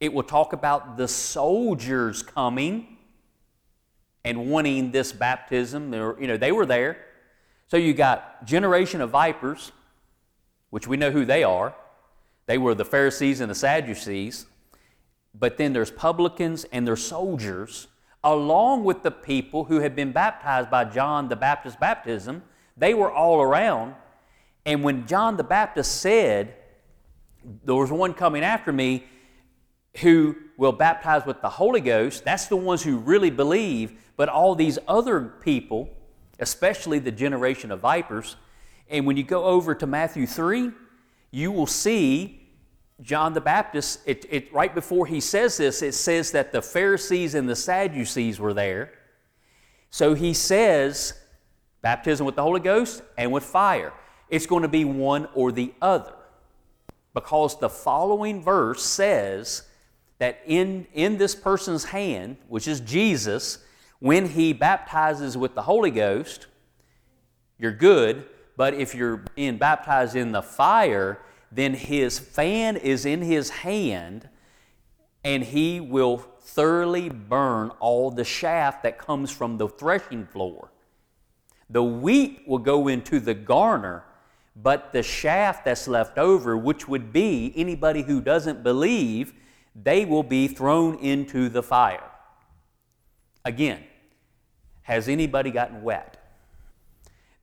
It 0.00 0.12
will 0.12 0.22
talk 0.22 0.52
about 0.52 0.96
the 0.96 1.08
soldiers 1.08 2.22
coming 2.22 2.98
and 4.24 4.50
wanting 4.50 4.90
this 4.90 5.12
baptism. 5.12 5.92
you 5.92 6.26
know, 6.26 6.36
they 6.36 6.52
were 6.52 6.66
there. 6.66 6.98
So 7.68 7.76
you 7.76 7.94
got 7.94 8.44
generation 8.44 9.00
of 9.00 9.10
vipers, 9.10 9.72
which 10.74 10.88
we 10.88 10.96
know 10.96 11.12
who 11.12 11.24
they 11.24 11.44
are. 11.44 11.72
They 12.46 12.58
were 12.58 12.74
the 12.74 12.84
Pharisees 12.84 13.40
and 13.40 13.48
the 13.48 13.54
Sadducees. 13.54 14.46
But 15.32 15.56
then 15.56 15.72
there's 15.72 15.92
publicans 15.92 16.64
and 16.72 16.84
there's 16.84 17.06
soldiers, 17.06 17.86
along 18.24 18.82
with 18.82 19.04
the 19.04 19.12
people 19.12 19.66
who 19.66 19.78
had 19.78 19.94
been 19.94 20.10
baptized 20.10 20.72
by 20.72 20.86
John 20.86 21.28
the 21.28 21.36
Baptist 21.36 21.78
baptism. 21.78 22.42
They 22.76 22.92
were 22.92 23.08
all 23.08 23.40
around. 23.40 23.94
And 24.66 24.82
when 24.82 25.06
John 25.06 25.36
the 25.36 25.44
Baptist 25.44 26.00
said, 26.00 26.56
There 27.64 27.76
was 27.76 27.92
one 27.92 28.12
coming 28.12 28.42
after 28.42 28.72
me, 28.72 29.04
who 29.98 30.34
will 30.56 30.72
baptize 30.72 31.24
with 31.24 31.40
the 31.40 31.50
Holy 31.50 31.82
Ghost, 31.82 32.24
that's 32.24 32.48
the 32.48 32.56
ones 32.56 32.82
who 32.82 32.98
really 32.98 33.30
believe, 33.30 33.92
but 34.16 34.28
all 34.28 34.56
these 34.56 34.80
other 34.88 35.20
people, 35.20 35.88
especially 36.40 36.98
the 36.98 37.12
generation 37.12 37.70
of 37.70 37.78
vipers, 37.78 38.34
and 38.88 39.06
when 39.06 39.16
you 39.16 39.22
go 39.22 39.44
over 39.44 39.74
to 39.74 39.86
Matthew 39.86 40.26
3, 40.26 40.70
you 41.30 41.50
will 41.50 41.66
see 41.66 42.44
John 43.00 43.32
the 43.32 43.40
Baptist, 43.40 44.00
it, 44.06 44.24
it, 44.30 44.52
right 44.52 44.74
before 44.74 45.06
he 45.06 45.20
says 45.20 45.56
this, 45.56 45.82
it 45.82 45.94
says 45.94 46.30
that 46.32 46.52
the 46.52 46.62
Pharisees 46.62 47.34
and 47.34 47.48
the 47.48 47.56
Sadducees 47.56 48.38
were 48.38 48.54
there. 48.54 48.92
So 49.90 50.14
he 50.14 50.32
says, 50.32 51.14
baptism 51.82 52.24
with 52.24 52.36
the 52.36 52.42
Holy 52.42 52.60
Ghost 52.60 53.02
and 53.18 53.32
with 53.32 53.44
fire. 53.44 53.92
It's 54.28 54.46
going 54.46 54.62
to 54.62 54.68
be 54.68 54.84
one 54.84 55.28
or 55.34 55.52
the 55.52 55.72
other. 55.82 56.14
Because 57.12 57.58
the 57.58 57.68
following 57.68 58.42
verse 58.42 58.82
says 58.82 59.62
that 60.18 60.40
in, 60.46 60.86
in 60.94 61.18
this 61.18 61.34
person's 61.34 61.84
hand, 61.84 62.36
which 62.48 62.66
is 62.66 62.80
Jesus, 62.80 63.58
when 63.98 64.28
he 64.28 64.52
baptizes 64.52 65.36
with 65.36 65.54
the 65.54 65.62
Holy 65.62 65.90
Ghost, 65.90 66.46
you're 67.58 67.72
good. 67.72 68.26
But 68.56 68.74
if 68.74 68.94
you're 68.94 69.18
being 69.34 69.56
baptized 69.58 70.16
in 70.16 70.32
the 70.32 70.42
fire, 70.42 71.20
then 71.50 71.74
his 71.74 72.18
fan 72.18 72.76
is 72.76 73.04
in 73.04 73.22
his 73.22 73.50
hand 73.50 74.28
and 75.24 75.42
he 75.42 75.80
will 75.80 76.18
thoroughly 76.18 77.08
burn 77.08 77.70
all 77.80 78.10
the 78.10 78.24
chaff 78.24 78.82
that 78.82 78.98
comes 78.98 79.30
from 79.30 79.56
the 79.56 79.68
threshing 79.68 80.26
floor. 80.26 80.70
The 81.70 81.82
wheat 81.82 82.42
will 82.46 82.58
go 82.58 82.88
into 82.88 83.18
the 83.20 83.32
garner, 83.32 84.04
but 84.54 84.92
the 84.92 85.02
chaff 85.02 85.64
that's 85.64 85.88
left 85.88 86.18
over, 86.18 86.56
which 86.58 86.86
would 86.86 87.12
be 87.12 87.52
anybody 87.56 88.02
who 88.02 88.20
doesn't 88.20 88.62
believe, 88.62 89.32
they 89.74 90.04
will 90.04 90.22
be 90.22 90.46
thrown 90.46 90.98
into 90.98 91.48
the 91.48 91.62
fire. 91.62 92.10
Again, 93.46 93.82
has 94.82 95.08
anybody 95.08 95.50
gotten 95.50 95.82
wet? 95.82 96.13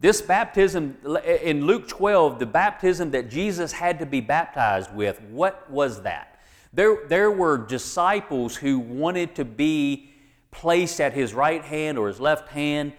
This 0.01 0.19
baptism 0.19 0.97
in 1.23 1.67
Luke 1.67 1.87
12, 1.87 2.39
the 2.39 2.47
baptism 2.47 3.11
that 3.11 3.29
Jesus 3.29 3.71
had 3.71 3.99
to 3.99 4.05
be 4.07 4.19
baptized 4.19 4.91
with, 4.95 5.21
what 5.29 5.69
was 5.69 6.01
that? 6.01 6.39
There, 6.73 7.05
there 7.07 7.29
were 7.29 7.55
disciples 7.59 8.55
who 8.55 8.79
wanted 8.79 9.35
to 9.35 9.45
be 9.45 10.09
placed 10.49 10.99
at 10.99 11.13
his 11.13 11.35
right 11.35 11.63
hand 11.63 11.99
or 11.99 12.07
his 12.07 12.19
left 12.19 12.49
hand, 12.49 12.93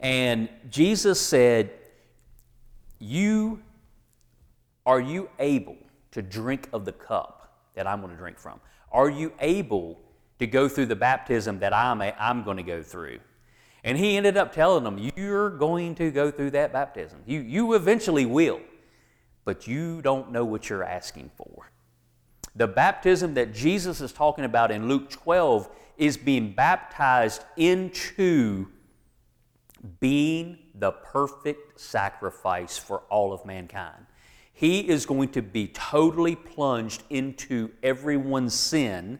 and 0.00 0.48
Jesus 0.68 1.20
said, 1.20 1.70
You 2.98 3.62
are 4.84 5.00
you 5.00 5.30
able 5.38 5.76
to 6.10 6.22
drink 6.22 6.68
of 6.72 6.84
the 6.84 6.92
cup 6.92 7.56
that 7.74 7.86
I'm 7.86 8.00
going 8.00 8.10
to 8.10 8.18
drink 8.18 8.36
from? 8.36 8.58
Are 8.90 9.08
you 9.08 9.32
able 9.38 10.00
to 10.40 10.46
go 10.48 10.68
through 10.68 10.86
the 10.86 10.96
baptism 10.96 11.60
that 11.60 11.72
I'm, 11.72 12.02
I'm 12.02 12.42
going 12.42 12.56
to 12.56 12.64
go 12.64 12.82
through? 12.82 13.20
And 13.88 13.96
he 13.96 14.18
ended 14.18 14.36
up 14.36 14.52
telling 14.52 14.84
them, 14.84 15.10
You're 15.16 15.48
going 15.48 15.94
to 15.94 16.10
go 16.10 16.30
through 16.30 16.50
that 16.50 16.74
baptism. 16.74 17.20
You, 17.24 17.40
you 17.40 17.72
eventually 17.72 18.26
will, 18.26 18.60
but 19.46 19.66
you 19.66 20.02
don't 20.02 20.30
know 20.30 20.44
what 20.44 20.68
you're 20.68 20.84
asking 20.84 21.30
for. 21.38 21.70
The 22.54 22.66
baptism 22.68 23.32
that 23.32 23.54
Jesus 23.54 24.02
is 24.02 24.12
talking 24.12 24.44
about 24.44 24.70
in 24.70 24.88
Luke 24.88 25.08
12 25.08 25.70
is 25.96 26.18
being 26.18 26.52
baptized 26.52 27.42
into 27.56 28.66
being 30.00 30.58
the 30.74 30.92
perfect 30.92 31.80
sacrifice 31.80 32.76
for 32.76 32.98
all 33.08 33.32
of 33.32 33.46
mankind. 33.46 34.04
He 34.52 34.86
is 34.86 35.06
going 35.06 35.30
to 35.30 35.40
be 35.40 35.68
totally 35.68 36.36
plunged 36.36 37.04
into 37.08 37.70
everyone's 37.82 38.52
sin. 38.52 39.18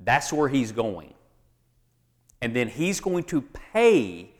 That's 0.00 0.32
where 0.32 0.48
he's 0.48 0.72
going. 0.72 1.14
And 2.42 2.54
then 2.56 2.68
he's 2.68 3.00
going 3.00 3.24
to 3.24 3.42
pay 3.42 4.30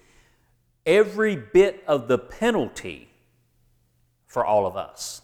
every 0.87 1.37
bit 1.37 1.85
of 1.87 2.09
the 2.09 2.19
penalty 2.19 3.11
for 4.27 4.45
all 4.45 4.67
of 4.67 4.77
us. 4.77 5.23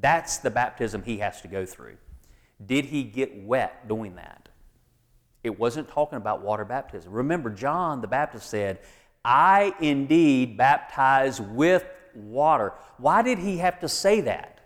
That's 0.00 0.38
the 0.38 0.50
baptism 0.50 1.02
he 1.02 1.18
has 1.18 1.40
to 1.42 1.48
go 1.48 1.64
through. 1.66 1.96
Did 2.64 2.86
he 2.86 3.02
get 3.04 3.44
wet 3.44 3.88
doing 3.88 4.16
that? 4.16 4.48
It 5.42 5.58
wasn't 5.58 5.88
talking 5.88 6.16
about 6.16 6.42
water 6.42 6.64
baptism. 6.64 7.12
Remember, 7.12 7.50
John 7.50 8.00
the 8.00 8.06
Baptist 8.06 8.48
said, 8.48 8.80
I 9.24 9.74
indeed 9.80 10.56
baptize 10.56 11.40
with 11.40 11.84
water. 12.14 12.74
Why 12.98 13.22
did 13.22 13.38
he 13.38 13.58
have 13.58 13.80
to 13.80 13.88
say 13.88 14.20
that? 14.22 14.60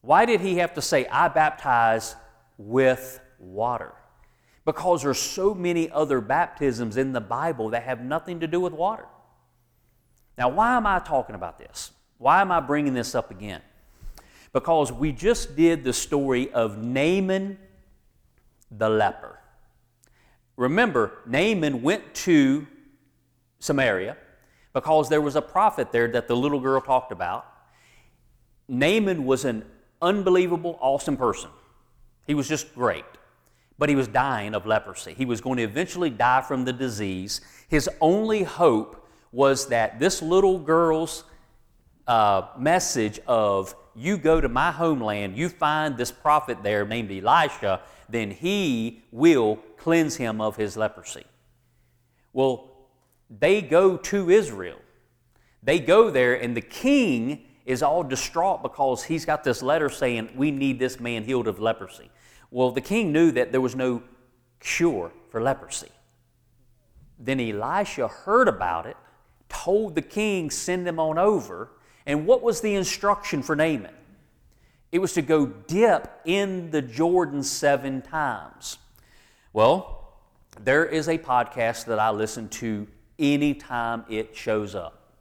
Why 0.00 0.24
did 0.24 0.40
he 0.40 0.56
have 0.56 0.74
to 0.74 0.82
say, 0.82 1.06
I 1.06 1.28
baptize 1.28 2.16
with 2.56 3.20
water? 3.38 3.94
Because 4.68 5.02
there's 5.02 5.18
so 5.18 5.54
many 5.54 5.90
other 5.90 6.20
baptisms 6.20 6.98
in 6.98 7.14
the 7.14 7.22
Bible 7.22 7.70
that 7.70 7.84
have 7.84 8.02
nothing 8.02 8.40
to 8.40 8.46
do 8.46 8.60
with 8.60 8.74
water. 8.74 9.06
Now, 10.36 10.50
why 10.50 10.76
am 10.76 10.86
I 10.86 10.98
talking 10.98 11.34
about 11.34 11.58
this? 11.58 11.90
Why 12.18 12.42
am 12.42 12.52
I 12.52 12.60
bringing 12.60 12.92
this 12.92 13.14
up 13.14 13.30
again? 13.30 13.62
Because 14.52 14.92
we 14.92 15.10
just 15.10 15.56
did 15.56 15.84
the 15.84 15.94
story 15.94 16.52
of 16.52 16.76
Naaman 16.76 17.56
the 18.70 18.90
leper. 18.90 19.38
Remember, 20.58 21.12
Naaman 21.24 21.80
went 21.80 22.14
to 22.26 22.66
Samaria 23.60 24.18
because 24.74 25.08
there 25.08 25.22
was 25.22 25.34
a 25.34 25.40
prophet 25.40 25.92
there 25.92 26.08
that 26.08 26.28
the 26.28 26.36
little 26.36 26.60
girl 26.60 26.82
talked 26.82 27.10
about. 27.10 27.46
Naaman 28.68 29.24
was 29.24 29.46
an 29.46 29.64
unbelievable, 30.02 30.76
awesome 30.82 31.16
person. 31.16 31.48
He 32.26 32.34
was 32.34 32.46
just 32.46 32.74
great. 32.74 33.06
But 33.78 33.88
he 33.88 33.94
was 33.94 34.08
dying 34.08 34.54
of 34.54 34.66
leprosy. 34.66 35.14
He 35.14 35.24
was 35.24 35.40
going 35.40 35.58
to 35.58 35.62
eventually 35.62 36.10
die 36.10 36.42
from 36.42 36.64
the 36.64 36.72
disease. 36.72 37.40
His 37.68 37.88
only 38.00 38.42
hope 38.42 39.06
was 39.30 39.68
that 39.68 40.00
this 40.00 40.20
little 40.20 40.58
girl's 40.58 41.24
uh, 42.06 42.48
message 42.58 43.20
of, 43.26 43.74
You 43.94 44.16
go 44.16 44.40
to 44.40 44.48
my 44.48 44.72
homeland, 44.72 45.36
you 45.36 45.48
find 45.48 45.96
this 45.96 46.10
prophet 46.10 46.62
there 46.62 46.84
named 46.84 47.10
Elisha, 47.12 47.80
then 48.08 48.30
he 48.30 49.04
will 49.12 49.56
cleanse 49.76 50.16
him 50.16 50.40
of 50.40 50.56
his 50.56 50.76
leprosy. 50.76 51.24
Well, 52.32 52.70
they 53.30 53.60
go 53.60 53.96
to 53.96 54.30
Israel. 54.30 54.78
They 55.62 55.78
go 55.78 56.10
there, 56.10 56.40
and 56.40 56.56
the 56.56 56.62
king 56.62 57.44
is 57.66 57.82
all 57.82 58.02
distraught 58.02 58.62
because 58.62 59.04
he's 59.04 59.26
got 59.26 59.44
this 59.44 59.62
letter 59.62 59.88
saying, 59.90 60.30
We 60.34 60.50
need 60.50 60.78
this 60.78 60.98
man 60.98 61.24
healed 61.24 61.48
of 61.48 61.60
leprosy. 61.60 62.10
Well, 62.50 62.70
the 62.70 62.80
king 62.80 63.12
knew 63.12 63.30
that 63.32 63.52
there 63.52 63.60
was 63.60 63.76
no 63.76 64.02
cure 64.60 65.12
for 65.30 65.40
leprosy. 65.40 65.88
Then 67.18 67.40
Elisha 67.40 68.08
heard 68.08 68.48
about 68.48 68.86
it, 68.86 68.96
told 69.48 69.94
the 69.94 70.02
king, 70.02 70.50
Send 70.50 70.86
them 70.86 70.98
on 70.98 71.18
over. 71.18 71.70
And 72.06 72.26
what 72.26 72.42
was 72.42 72.60
the 72.60 72.74
instruction 72.74 73.42
for 73.42 73.54
Naaman? 73.54 73.94
It 74.90 75.00
was 75.00 75.12
to 75.14 75.22
go 75.22 75.46
dip 75.46 76.08
in 76.24 76.70
the 76.70 76.80
Jordan 76.80 77.42
seven 77.42 78.00
times. 78.00 78.78
Well, 79.52 80.14
there 80.60 80.86
is 80.86 81.08
a 81.08 81.18
podcast 81.18 81.84
that 81.86 81.98
I 81.98 82.10
listen 82.10 82.48
to 82.48 82.86
anytime 83.18 84.04
it 84.08 84.34
shows 84.34 84.74
up, 84.74 85.12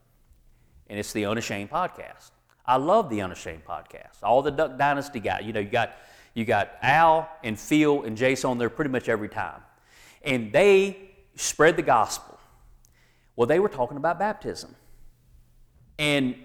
and 0.89 0.97
it's 0.97 1.11
the 1.11 1.25
Unashamed 1.25 1.69
Podcast. 1.69 2.31
I 2.65 2.77
love 2.77 3.09
the 3.09 3.21
Unashamed 3.21 3.65
podcast. 3.65 4.23
All 4.23 4.41
the 4.41 4.51
Duck 4.51 4.77
Dynasty 4.77 5.19
guys, 5.19 5.43
you 5.45 5.53
know, 5.53 5.59
you 5.59 5.69
got 5.69 5.93
you 6.37 6.45
got 6.45 6.73
Al 6.83 7.27
and 7.43 7.59
Phil 7.59 8.03
and 8.03 8.15
Jason 8.15 8.51
on 8.51 8.57
there 8.59 8.69
pretty 8.69 8.91
much 8.91 9.09
every 9.09 9.27
time, 9.27 9.59
and 10.21 10.53
they 10.53 11.09
spread 11.35 11.75
the 11.75 11.81
gospel. 11.81 12.37
Well, 13.35 13.47
they 13.47 13.59
were 13.59 13.69
talking 13.69 13.97
about 13.97 14.19
baptism, 14.19 14.75
and 15.97 16.35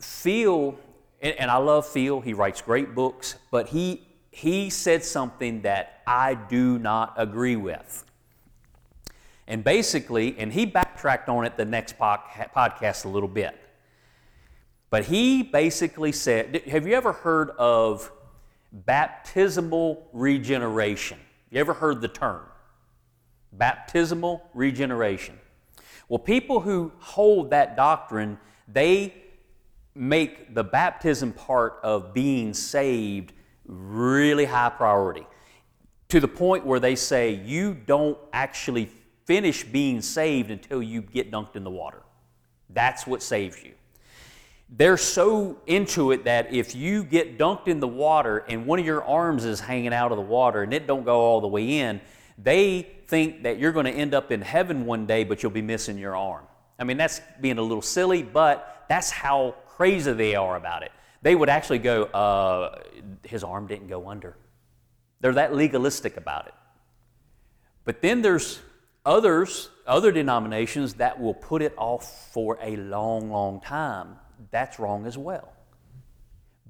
Phil, 0.00 0.76
and, 1.20 1.34
and 1.38 1.48
I 1.48 1.58
love 1.58 1.86
Phil. 1.86 2.20
He 2.20 2.34
writes 2.34 2.60
great 2.60 2.92
books, 2.92 3.36
but 3.52 3.68
he 3.68 4.02
he 4.32 4.68
said 4.68 5.04
something 5.04 5.62
that 5.62 6.02
I 6.04 6.34
do 6.34 6.76
not 6.80 7.14
agree 7.16 7.56
with. 7.56 8.04
And 9.46 9.62
basically, 9.62 10.34
and 10.38 10.52
he 10.52 10.66
backtracked 10.66 11.28
on 11.28 11.44
it 11.44 11.56
the 11.56 11.64
next 11.64 11.98
podcast 11.98 13.04
a 13.04 13.08
little 13.08 13.28
bit. 13.28 13.56
But 14.90 15.04
he 15.04 15.44
basically 15.44 16.10
said, 16.10 16.62
Have 16.66 16.86
you 16.86 16.94
ever 16.94 17.12
heard 17.12 17.50
of 17.50 18.10
baptismal 18.72 20.08
regeneration? 20.12 21.18
You 21.50 21.60
ever 21.60 21.74
heard 21.74 22.00
the 22.00 22.08
term? 22.08 22.42
Baptismal 23.52 24.42
regeneration. 24.54 25.38
Well, 26.08 26.18
people 26.18 26.60
who 26.60 26.92
hold 26.98 27.50
that 27.50 27.76
doctrine, 27.76 28.38
they 28.66 29.14
make 29.94 30.54
the 30.54 30.64
baptism 30.64 31.32
part 31.32 31.78
of 31.82 32.14
being 32.14 32.54
saved 32.54 33.32
really 33.66 34.46
high 34.46 34.70
priority 34.70 35.26
to 36.08 36.20
the 36.20 36.28
point 36.28 36.64
where 36.64 36.80
they 36.80 36.96
say 36.96 37.32
you 37.32 37.74
don't 37.74 38.18
actually 38.32 38.90
finish 39.26 39.64
being 39.64 40.00
saved 40.02 40.50
until 40.50 40.82
you 40.82 41.02
get 41.02 41.30
dunked 41.30 41.56
in 41.56 41.64
the 41.64 41.70
water. 41.70 42.02
That's 42.70 43.06
what 43.06 43.22
saves 43.22 43.62
you 43.62 43.72
they're 44.74 44.96
so 44.96 45.58
into 45.66 46.12
it 46.12 46.24
that 46.24 46.52
if 46.52 46.74
you 46.74 47.04
get 47.04 47.38
dunked 47.38 47.68
in 47.68 47.78
the 47.78 47.88
water 47.88 48.38
and 48.48 48.66
one 48.66 48.78
of 48.78 48.86
your 48.86 49.04
arms 49.04 49.44
is 49.44 49.60
hanging 49.60 49.92
out 49.92 50.12
of 50.12 50.16
the 50.16 50.22
water 50.24 50.62
and 50.62 50.72
it 50.72 50.86
don't 50.86 51.04
go 51.04 51.20
all 51.20 51.42
the 51.42 51.48
way 51.48 51.78
in, 51.78 52.00
they 52.38 52.88
think 53.06 53.42
that 53.42 53.58
you're 53.58 53.72
going 53.72 53.84
to 53.84 53.92
end 53.92 54.14
up 54.14 54.32
in 54.32 54.40
heaven 54.40 54.86
one 54.86 55.04
day, 55.04 55.24
but 55.24 55.42
you'll 55.42 55.52
be 55.52 55.60
missing 55.60 55.98
your 55.98 56.16
arm. 56.16 56.46
I 56.78 56.84
mean, 56.84 56.96
that's 56.96 57.20
being 57.42 57.58
a 57.58 57.62
little 57.62 57.82
silly, 57.82 58.22
but 58.22 58.86
that's 58.88 59.10
how 59.10 59.56
crazy 59.66 60.14
they 60.14 60.34
are 60.34 60.56
about 60.56 60.82
it. 60.82 60.90
They 61.20 61.34
would 61.34 61.50
actually 61.50 61.78
go, 61.78 62.04
uh, 62.04 62.80
his 63.24 63.44
arm 63.44 63.66
didn't 63.66 63.88
go 63.88 64.08
under. 64.08 64.38
They're 65.20 65.34
that 65.34 65.54
legalistic 65.54 66.16
about 66.16 66.46
it. 66.46 66.54
But 67.84 68.00
then 68.00 68.22
there's 68.22 68.60
others, 69.04 69.68
other 69.86 70.12
denominations 70.12 70.94
that 70.94 71.20
will 71.20 71.34
put 71.34 71.60
it 71.60 71.74
off 71.76 72.32
for 72.32 72.58
a 72.62 72.76
long, 72.76 73.30
long 73.30 73.60
time 73.60 74.16
that's 74.50 74.78
wrong 74.78 75.06
as 75.06 75.16
well. 75.16 75.52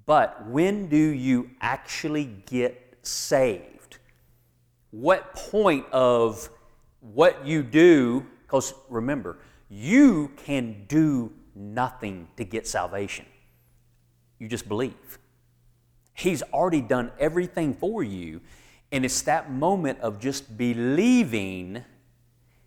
But 0.04 0.48
when 0.48 0.88
do 0.88 0.96
you 0.96 1.50
actually 1.60 2.24
get 2.46 2.98
saved? 3.02 3.98
What 4.90 5.34
point 5.34 5.86
of 5.92 6.48
what 7.00 7.46
you 7.46 7.62
do, 7.62 8.26
because 8.42 8.74
remember, 8.88 9.38
you 9.68 10.30
can 10.44 10.84
do 10.88 11.32
nothing 11.54 12.28
to 12.36 12.44
get 12.44 12.66
salvation. 12.66 13.26
You 14.38 14.48
just 14.48 14.68
believe. 14.68 15.18
He's 16.14 16.42
already 16.52 16.80
done 16.80 17.10
everything 17.18 17.74
for 17.74 18.02
you, 18.02 18.40
and 18.90 19.04
it's 19.04 19.22
that 19.22 19.50
moment 19.50 20.00
of 20.00 20.20
just 20.20 20.56
believing, 20.58 21.84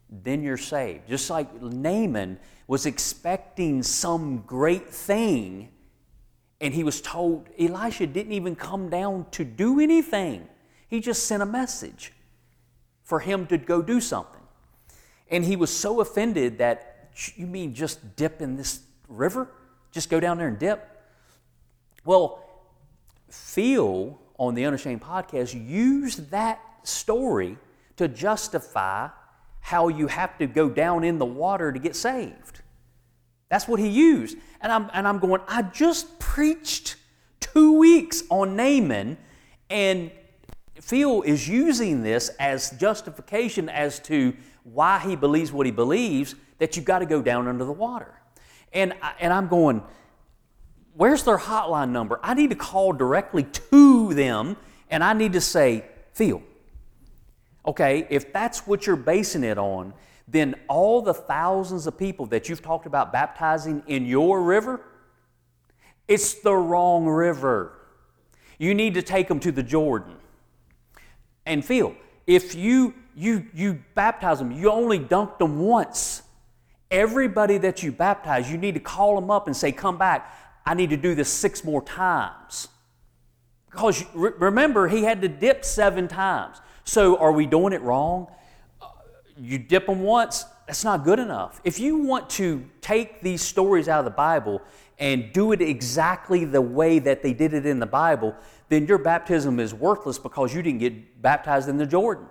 then 0.09 0.41
you're 0.41 0.57
saved. 0.57 1.07
Just 1.07 1.29
like 1.29 1.61
Naaman 1.61 2.39
was 2.67 2.85
expecting 2.85 3.83
some 3.83 4.43
great 4.45 4.89
thing, 4.89 5.69
and 6.59 6.73
he 6.73 6.83
was 6.83 7.01
told 7.01 7.47
Elisha 7.59 8.07
didn't 8.07 8.31
even 8.33 8.55
come 8.55 8.89
down 8.89 9.25
to 9.31 9.43
do 9.43 9.79
anything. 9.79 10.47
He 10.87 10.99
just 10.99 11.25
sent 11.27 11.43
a 11.43 11.45
message 11.45 12.13
for 13.03 13.19
him 13.19 13.45
to 13.47 13.57
go 13.57 13.81
do 13.81 14.01
something. 14.01 14.41
And 15.29 15.45
he 15.45 15.55
was 15.55 15.75
so 15.75 16.01
offended 16.01 16.57
that, 16.59 17.11
you 17.35 17.45
mean 17.45 17.73
just 17.73 18.15
dip 18.15 18.41
in 18.41 18.55
this 18.55 18.81
river? 19.07 19.49
Just 19.91 20.09
go 20.09 20.19
down 20.19 20.37
there 20.37 20.47
and 20.47 20.59
dip? 20.59 20.87
Well, 22.03 22.43
Phil 23.29 24.19
on 24.37 24.55
the 24.55 24.65
Unashamed 24.65 25.01
podcast 25.01 25.53
used 25.67 26.31
that 26.31 26.59
story 26.83 27.57
to 27.97 28.07
justify 28.07 29.09
how 29.65 29.87
you 29.87 30.05
have 30.05 30.37
to 30.37 30.45
go 30.45 30.69
down 30.69 31.03
in 31.03 31.17
the 31.17 31.25
water 31.25 31.71
to 31.71 31.79
get 31.79 31.95
saved. 31.95 32.61
That's 33.49 33.67
what 33.67 33.79
he 33.79 33.87
used. 33.87 34.37
And 34.61 34.71
I'm, 34.71 34.91
and 34.93 35.07
I'm 35.07 35.17
going, 35.17 35.41
I 35.47 35.63
just 35.63 36.19
preached 36.19 36.97
two 37.39 37.79
weeks 37.79 38.21
on 38.29 38.55
Naaman, 38.55 39.17
and 39.71 40.11
Phil 40.79 41.23
is 41.23 41.49
using 41.49 42.03
this 42.03 42.29
as 42.39 42.69
justification 42.77 43.67
as 43.67 43.99
to 44.01 44.35
why 44.61 44.99
he 44.99 45.15
believes 45.15 45.51
what 45.51 45.65
he 45.65 45.71
believes, 45.71 46.35
that 46.59 46.75
you've 46.75 46.85
got 46.85 46.99
to 46.99 47.07
go 47.07 47.23
down 47.23 47.47
under 47.47 47.65
the 47.65 47.71
water. 47.71 48.21
And, 48.71 48.93
I, 49.01 49.13
and 49.19 49.33
I'm 49.33 49.47
going, 49.47 49.81
where's 50.93 51.23
their 51.23 51.39
hotline 51.39 51.89
number? 51.89 52.19
I 52.21 52.35
need 52.35 52.51
to 52.51 52.55
call 52.55 52.93
directly 52.93 53.45
to 53.71 54.13
them, 54.13 54.57
and 54.91 55.03
I 55.03 55.13
need 55.13 55.33
to 55.33 55.41
say, 55.41 55.85
Phil, 56.13 56.43
Okay, 57.67 58.07
if 58.09 58.31
that's 58.31 58.67
what 58.67 58.85
you're 58.85 58.95
basing 58.95 59.43
it 59.43 59.57
on, 59.57 59.93
then 60.27 60.55
all 60.67 61.01
the 61.01 61.13
thousands 61.13 61.87
of 61.87 61.97
people 61.97 62.25
that 62.27 62.49
you've 62.49 62.61
talked 62.61 62.85
about 62.85 63.11
baptizing 63.11 63.83
in 63.87 64.05
your 64.05 64.41
river, 64.41 64.81
it's 66.07 66.35
the 66.35 66.53
wrong 66.53 67.05
river. 67.05 67.73
You 68.57 68.73
need 68.73 68.93
to 68.93 69.01
take 69.01 69.27
them 69.27 69.39
to 69.41 69.51
the 69.51 69.63
Jordan. 69.63 70.15
And 71.45 71.63
Phil, 71.63 71.95
if 72.25 72.55
you 72.55 72.93
you 73.15 73.45
you 73.53 73.83
baptize 73.93 74.39
them, 74.39 74.51
you 74.51 74.71
only 74.71 74.99
dunked 74.99 75.39
them 75.39 75.59
once. 75.59 76.23
Everybody 76.91 77.57
that 77.59 77.83
you 77.83 77.91
baptize, 77.91 78.51
you 78.51 78.57
need 78.57 78.73
to 78.75 78.79
call 78.79 79.15
them 79.15 79.31
up 79.31 79.47
and 79.47 79.55
say, 79.55 79.71
"Come 79.71 79.97
back. 79.97 80.31
I 80.65 80.73
need 80.73 80.89
to 80.91 80.97
do 80.97 81.15
this 81.15 81.29
six 81.29 81.63
more 81.63 81.81
times." 81.81 82.67
Because 83.69 84.05
remember, 84.13 84.87
he 84.87 85.03
had 85.03 85.21
to 85.21 85.27
dip 85.27 85.65
seven 85.65 86.07
times. 86.07 86.61
So 86.85 87.17
are 87.17 87.31
we 87.31 87.45
doing 87.45 87.73
it 87.73 87.81
wrong? 87.81 88.27
You 89.37 89.57
dip 89.59 89.85
them 89.85 90.01
once, 90.01 90.45
that's 90.65 90.83
not 90.83 91.03
good 91.03 91.19
enough. 91.19 91.59
If 91.63 91.79
you 91.79 91.97
want 91.97 92.29
to 92.31 92.63
take 92.79 93.21
these 93.21 93.41
stories 93.41 93.89
out 93.89 93.99
of 93.99 94.05
the 94.05 94.11
Bible 94.11 94.61
and 94.97 95.33
do 95.33 95.51
it 95.51 95.61
exactly 95.61 96.45
the 96.45 96.61
way 96.61 96.99
that 96.99 97.21
they 97.21 97.33
did 97.33 97.53
it 97.53 97.65
in 97.65 97.79
the 97.79 97.85
Bible, 97.85 98.33
then 98.69 98.87
your 98.87 98.97
baptism 98.97 99.59
is 99.59 99.73
worthless 99.73 100.17
because 100.17 100.55
you 100.55 100.61
didn't 100.61 100.79
get 100.79 101.21
baptized 101.21 101.67
in 101.67 101.77
the 101.77 101.85
Jordan. 101.85 102.27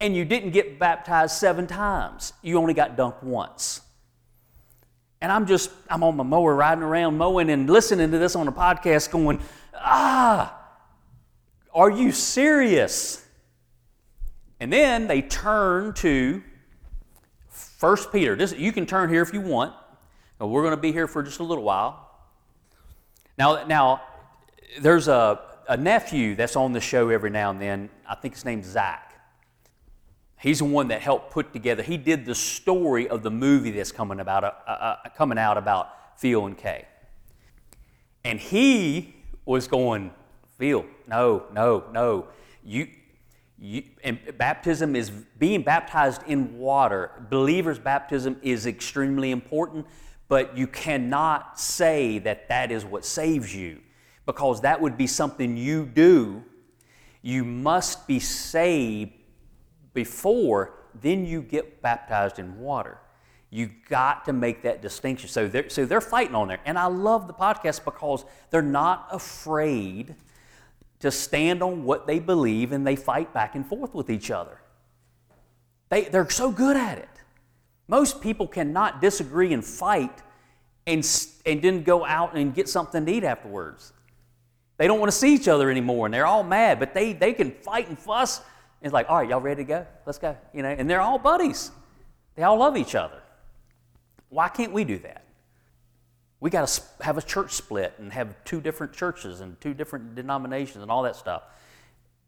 and 0.00 0.16
you 0.16 0.24
didn't 0.24 0.50
get 0.50 0.78
baptized 0.78 1.36
seven 1.36 1.66
times. 1.66 2.32
You 2.42 2.58
only 2.58 2.74
got 2.74 2.96
dunked 2.96 3.22
once. 3.22 3.82
And 5.20 5.30
I'm 5.30 5.46
just, 5.46 5.70
I'm 5.90 6.02
on 6.02 6.16
my 6.16 6.24
mower 6.24 6.54
riding 6.54 6.82
around 6.82 7.18
mowing 7.18 7.50
and 7.50 7.68
listening 7.68 8.10
to 8.10 8.18
this 8.18 8.34
on 8.34 8.48
a 8.48 8.52
podcast 8.52 9.10
going, 9.10 9.40
ah, 9.74 10.56
are 11.74 11.90
you 11.90 12.10
serious? 12.10 13.19
And 14.60 14.72
then 14.72 15.06
they 15.06 15.22
turn 15.22 15.94
to 15.94 16.42
1 17.80 17.96
Peter. 18.12 18.36
This, 18.36 18.52
you 18.52 18.72
can 18.72 18.84
turn 18.84 19.08
here 19.08 19.22
if 19.22 19.32
you 19.32 19.40
want. 19.40 19.74
We're 20.38 20.62
going 20.62 20.76
to 20.76 20.80
be 20.80 20.92
here 20.92 21.06
for 21.06 21.22
just 21.22 21.40
a 21.40 21.42
little 21.42 21.64
while. 21.64 22.08
Now, 23.38 23.64
now 23.64 24.02
there's 24.80 25.08
a, 25.08 25.40
a 25.68 25.76
nephew 25.76 26.34
that's 26.34 26.56
on 26.56 26.72
the 26.72 26.80
show 26.80 27.08
every 27.08 27.30
now 27.30 27.50
and 27.50 27.60
then. 27.60 27.90
I 28.06 28.14
think 28.14 28.34
his 28.34 28.44
name's 28.44 28.66
Zach. 28.66 29.06
He's 30.38 30.58
the 30.58 30.64
one 30.64 30.88
that 30.88 31.02
helped 31.02 31.30
put 31.30 31.52
together. 31.52 31.82
He 31.82 31.96
did 31.98 32.24
the 32.24 32.34
story 32.34 33.08
of 33.08 33.22
the 33.22 33.30
movie 33.30 33.70
that's 33.70 33.92
coming 33.92 34.20
about, 34.20 34.44
uh, 34.44 34.52
uh, 34.66 34.96
uh 35.04 35.08
coming 35.10 35.38
out 35.38 35.58
about 35.58 36.18
Phil 36.18 36.46
and 36.46 36.56
Kay. 36.56 36.86
And 38.24 38.38
he 38.38 39.14
was 39.44 39.68
going, 39.68 40.12
Phil, 40.58 40.84
no, 41.06 41.44
no, 41.52 41.84
no. 41.92 42.28
You, 42.64 42.88
you, 43.60 43.82
and 44.02 44.18
baptism 44.38 44.96
is 44.96 45.10
being 45.10 45.62
baptized 45.62 46.22
in 46.26 46.58
water. 46.58 47.10
Believers' 47.28 47.78
baptism 47.78 48.38
is 48.42 48.66
extremely 48.66 49.30
important, 49.30 49.86
but 50.28 50.56
you 50.56 50.66
cannot 50.66 51.60
say 51.60 52.18
that 52.20 52.48
that 52.48 52.72
is 52.72 52.84
what 52.86 53.04
saves 53.04 53.54
you 53.54 53.80
because 54.24 54.62
that 54.62 54.80
would 54.80 54.96
be 54.96 55.06
something 55.06 55.56
you 55.56 55.84
do. 55.84 56.42
You 57.20 57.44
must 57.44 58.06
be 58.06 58.18
saved 58.18 59.12
before, 59.92 60.74
then 60.98 61.26
you 61.26 61.42
get 61.42 61.82
baptized 61.82 62.38
in 62.38 62.58
water. 62.58 62.98
You 63.50 63.70
got 63.88 64.24
to 64.26 64.32
make 64.32 64.62
that 64.62 64.80
distinction. 64.80 65.28
So 65.28 65.48
they're, 65.48 65.68
so 65.68 65.84
they're 65.84 66.00
fighting 66.00 66.34
on 66.34 66.48
there. 66.48 66.60
And 66.64 66.78
I 66.78 66.86
love 66.86 67.26
the 67.26 67.34
podcast 67.34 67.84
because 67.84 68.24
they're 68.50 68.62
not 68.62 69.08
afraid 69.10 70.14
to 71.00 71.10
stand 71.10 71.62
on 71.62 71.84
what 71.84 72.06
they 72.06 72.18
believe 72.18 72.72
and 72.72 72.86
they 72.86 72.96
fight 72.96 73.32
back 73.34 73.54
and 73.54 73.66
forth 73.66 73.94
with 73.94 74.10
each 74.10 74.30
other. 74.30 74.60
They, 75.88 76.04
they're 76.04 76.28
so 76.30 76.50
good 76.50 76.76
at 76.76 76.98
it. 76.98 77.08
Most 77.88 78.20
people 78.20 78.46
cannot 78.46 79.00
disagree 79.00 79.52
and 79.52 79.64
fight 79.64 80.22
and, 80.86 81.04
and 81.44 81.62
then 81.62 81.82
go 81.82 82.04
out 82.04 82.36
and 82.36 82.54
get 82.54 82.68
something 82.68 83.04
to 83.04 83.12
eat 83.12 83.24
afterwards. 83.24 83.92
They 84.76 84.86
don't 84.86 85.00
want 85.00 85.10
to 85.10 85.16
see 85.16 85.34
each 85.34 85.48
other 85.48 85.70
anymore 85.70 86.06
and 86.06 86.14
they're 86.14 86.26
all 86.26 86.44
mad, 86.44 86.78
but 86.78 86.94
they, 86.94 87.12
they 87.12 87.32
can 87.32 87.50
fight 87.50 87.88
and 87.88 87.98
fuss 87.98 88.42
it's 88.82 88.92
like, 88.92 89.10
all 89.10 89.18
right, 89.18 89.28
y'all 89.28 89.40
ready 89.40 89.62
to 89.62 89.68
go? 89.68 89.86
Let's 90.06 90.18
go. 90.18 90.36
You 90.54 90.62
know, 90.62 90.70
and 90.70 90.88
they're 90.88 91.00
all 91.00 91.18
buddies. 91.18 91.70
They 92.34 92.42
all 92.42 92.58
love 92.58 92.76
each 92.76 92.94
other. 92.94 93.20
Why 94.28 94.48
can't 94.48 94.72
we 94.72 94.84
do 94.84 94.98
that? 95.00 95.24
We 96.40 96.48
got 96.48 96.66
to 96.66 96.82
have 97.04 97.18
a 97.18 97.22
church 97.22 97.52
split 97.52 97.94
and 97.98 98.12
have 98.12 98.34
two 98.44 98.60
different 98.60 98.94
churches 98.94 99.40
and 99.40 99.60
two 99.60 99.74
different 99.74 100.14
denominations 100.14 100.82
and 100.82 100.90
all 100.90 101.02
that 101.02 101.16
stuff. 101.16 101.42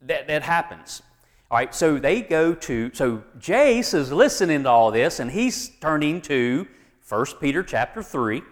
That, 0.02 0.28
that 0.28 0.42
happens. 0.42 1.02
All 1.50 1.58
right, 1.58 1.74
so 1.74 1.98
they 1.98 2.20
go 2.20 2.54
to, 2.54 2.90
so 2.94 3.22
Jase 3.38 3.94
is 3.94 4.12
listening 4.12 4.64
to 4.64 4.68
all 4.68 4.90
this 4.90 5.18
and 5.18 5.30
he's 5.30 5.70
turning 5.80 6.20
to 6.22 6.66
1 7.08 7.26
Peter 7.40 7.62
chapter 7.62 8.02
3. 8.02 8.42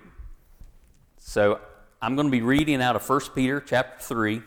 So 1.18 1.60
I'm 2.02 2.16
going 2.16 2.26
to 2.26 2.32
be 2.32 2.42
reading 2.42 2.80
out 2.80 2.96
of 2.96 3.08
1 3.08 3.20
Peter 3.34 3.60
chapter 3.60 4.02
3. 4.02 4.42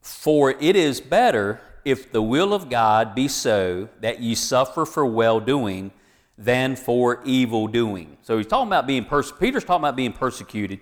For 0.00 0.52
it 0.52 0.76
is 0.76 1.00
better 1.00 1.60
if 1.84 2.10
the 2.10 2.22
will 2.22 2.52
of 2.52 2.68
God 2.68 3.14
be 3.14 3.28
so 3.28 3.88
that 4.00 4.20
ye 4.20 4.34
suffer 4.34 4.84
for 4.84 5.06
well 5.06 5.38
doing 5.38 5.92
than 6.38 6.76
for 6.76 7.22
evil 7.24 7.66
doing. 7.66 8.18
So 8.22 8.36
he's 8.36 8.46
talking 8.46 8.68
about 8.68 8.86
being 8.86 9.04
Peter's 9.04 9.64
talking 9.64 9.82
about 9.82 9.96
being 9.96 10.12
persecuted, 10.12 10.80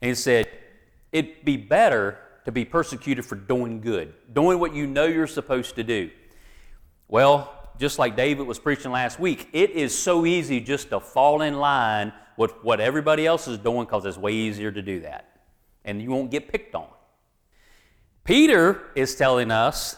and 0.00 0.10
he 0.10 0.14
said 0.14 0.48
it'd 1.12 1.44
be 1.44 1.56
better 1.56 2.18
to 2.44 2.52
be 2.52 2.64
persecuted 2.64 3.24
for 3.26 3.36
doing 3.36 3.80
good, 3.80 4.14
doing 4.32 4.58
what 4.58 4.74
you 4.74 4.86
know 4.86 5.04
you're 5.04 5.26
supposed 5.26 5.74
to 5.76 5.84
do. 5.84 6.10
Well, 7.08 7.54
just 7.78 7.98
like 7.98 8.16
David 8.16 8.46
was 8.46 8.58
preaching 8.58 8.90
last 8.90 9.20
week, 9.20 9.48
it 9.52 9.70
is 9.70 9.96
so 9.96 10.24
easy 10.24 10.60
just 10.60 10.88
to 10.90 11.00
fall 11.00 11.42
in 11.42 11.58
line 11.58 12.12
with 12.36 12.52
what 12.62 12.80
everybody 12.80 13.26
else 13.26 13.48
is 13.48 13.58
doing 13.58 13.84
because 13.84 14.04
it's 14.06 14.16
way 14.16 14.32
easier 14.32 14.72
to 14.72 14.80
do 14.80 15.00
that. 15.00 15.40
And 15.84 16.00
you 16.00 16.10
won't 16.10 16.30
get 16.30 16.48
picked 16.48 16.74
on. 16.74 16.88
Peter 18.24 18.82
is 18.94 19.14
telling 19.14 19.50
us 19.50 19.96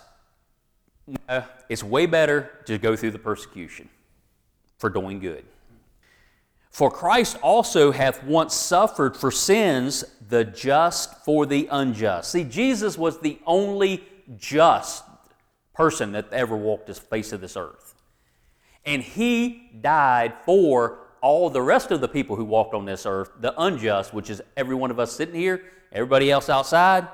it's 1.69 1.83
way 1.83 2.07
better 2.07 2.51
to 2.67 2.79
go 2.79 2.97
through 2.97 3.11
the 3.11 3.19
persecution 3.19 3.89
for 4.81 4.89
doing 4.91 5.21
good. 5.21 5.45
For 6.71 6.91
Christ 6.91 7.37
also 7.43 7.93
hath 7.93 8.25
once 8.25 8.55
suffered 8.55 9.17
for 9.17 9.31
sins, 9.31 10.05
the 10.29 10.45
just 10.45 11.25
for 11.25 11.45
the 11.45 11.69
unjust. 11.71 12.31
See, 12.31 12.45
Jesus 12.45 12.97
was 12.97 13.21
the 13.21 13.39
only 13.47 14.05
just 14.37 15.05
person 15.75 16.13
that 16.13 16.33
ever 16.33 16.57
walked 16.57 16.87
the 16.87 16.95
face 16.95 17.33
of 17.33 17.41
this 17.41 17.57
earth. 17.57 17.95
And 18.87 19.03
he 19.03 19.71
died 19.81 20.33
for 20.47 20.99
all 21.21 21.51
the 21.51 21.61
rest 21.61 21.91
of 21.91 22.01
the 22.01 22.09
people 22.09 22.37
who 22.37 22.45
walked 22.45 22.73
on 22.73 22.87
this 22.87 23.05
earth, 23.05 23.31
the 23.41 23.53
unjust, 23.61 24.15
which 24.15 24.31
is 24.31 24.41
every 24.57 24.75
one 24.75 24.91
of 24.91 24.99
us 24.99 25.13
sitting 25.13 25.35
here, 25.35 25.63
everybody 25.93 26.31
else 26.31 26.49
outside, 26.49 27.07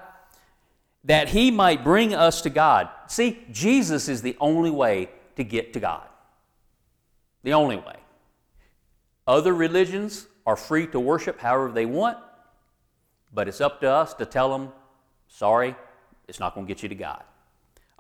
that 1.02 1.29
he 1.31 1.50
might 1.50 1.83
bring 1.83 2.14
us 2.14 2.42
to 2.42 2.50
God. 2.50 2.88
See, 3.09 3.44
Jesus 3.50 4.09
is 4.09 4.22
the 4.22 4.37
only 4.38 4.70
way 4.70 5.11
to 5.35 5.42
get 5.42 5.72
to 5.72 5.81
God. 5.81 6.07
The 7.46 7.54
only 7.54 7.76
way. 7.76 7.94
Other 9.24 9.54
religions 9.54 10.26
are 10.44 10.56
free 10.56 10.88
to 10.88 10.98
worship 10.98 11.38
however 11.38 11.70
they 11.70 11.87
want, 11.87 12.18
but 13.32 13.46
it's 13.46 13.61
up 13.61 13.80
to 13.82 13.88
us 13.88 14.14
to 14.14 14.26
tell 14.26 14.50
them, 14.50 14.70
sorry, 15.28 15.76
it's 16.26 16.40
not 16.40 16.56
going 16.56 16.66
to 16.66 16.68
get 16.68 16.82
you 16.82 16.88
to 16.88 16.96
God. 16.96 17.22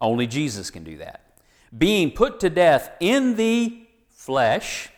Only 0.00 0.26
Jesus 0.26 0.68
can 0.68 0.82
do 0.82 0.96
that. 0.96 1.38
Being 1.78 2.10
put 2.10 2.40
to 2.40 2.50
death 2.50 2.90
in 2.98 3.36
the 3.36 3.86
flesh, 4.08 4.88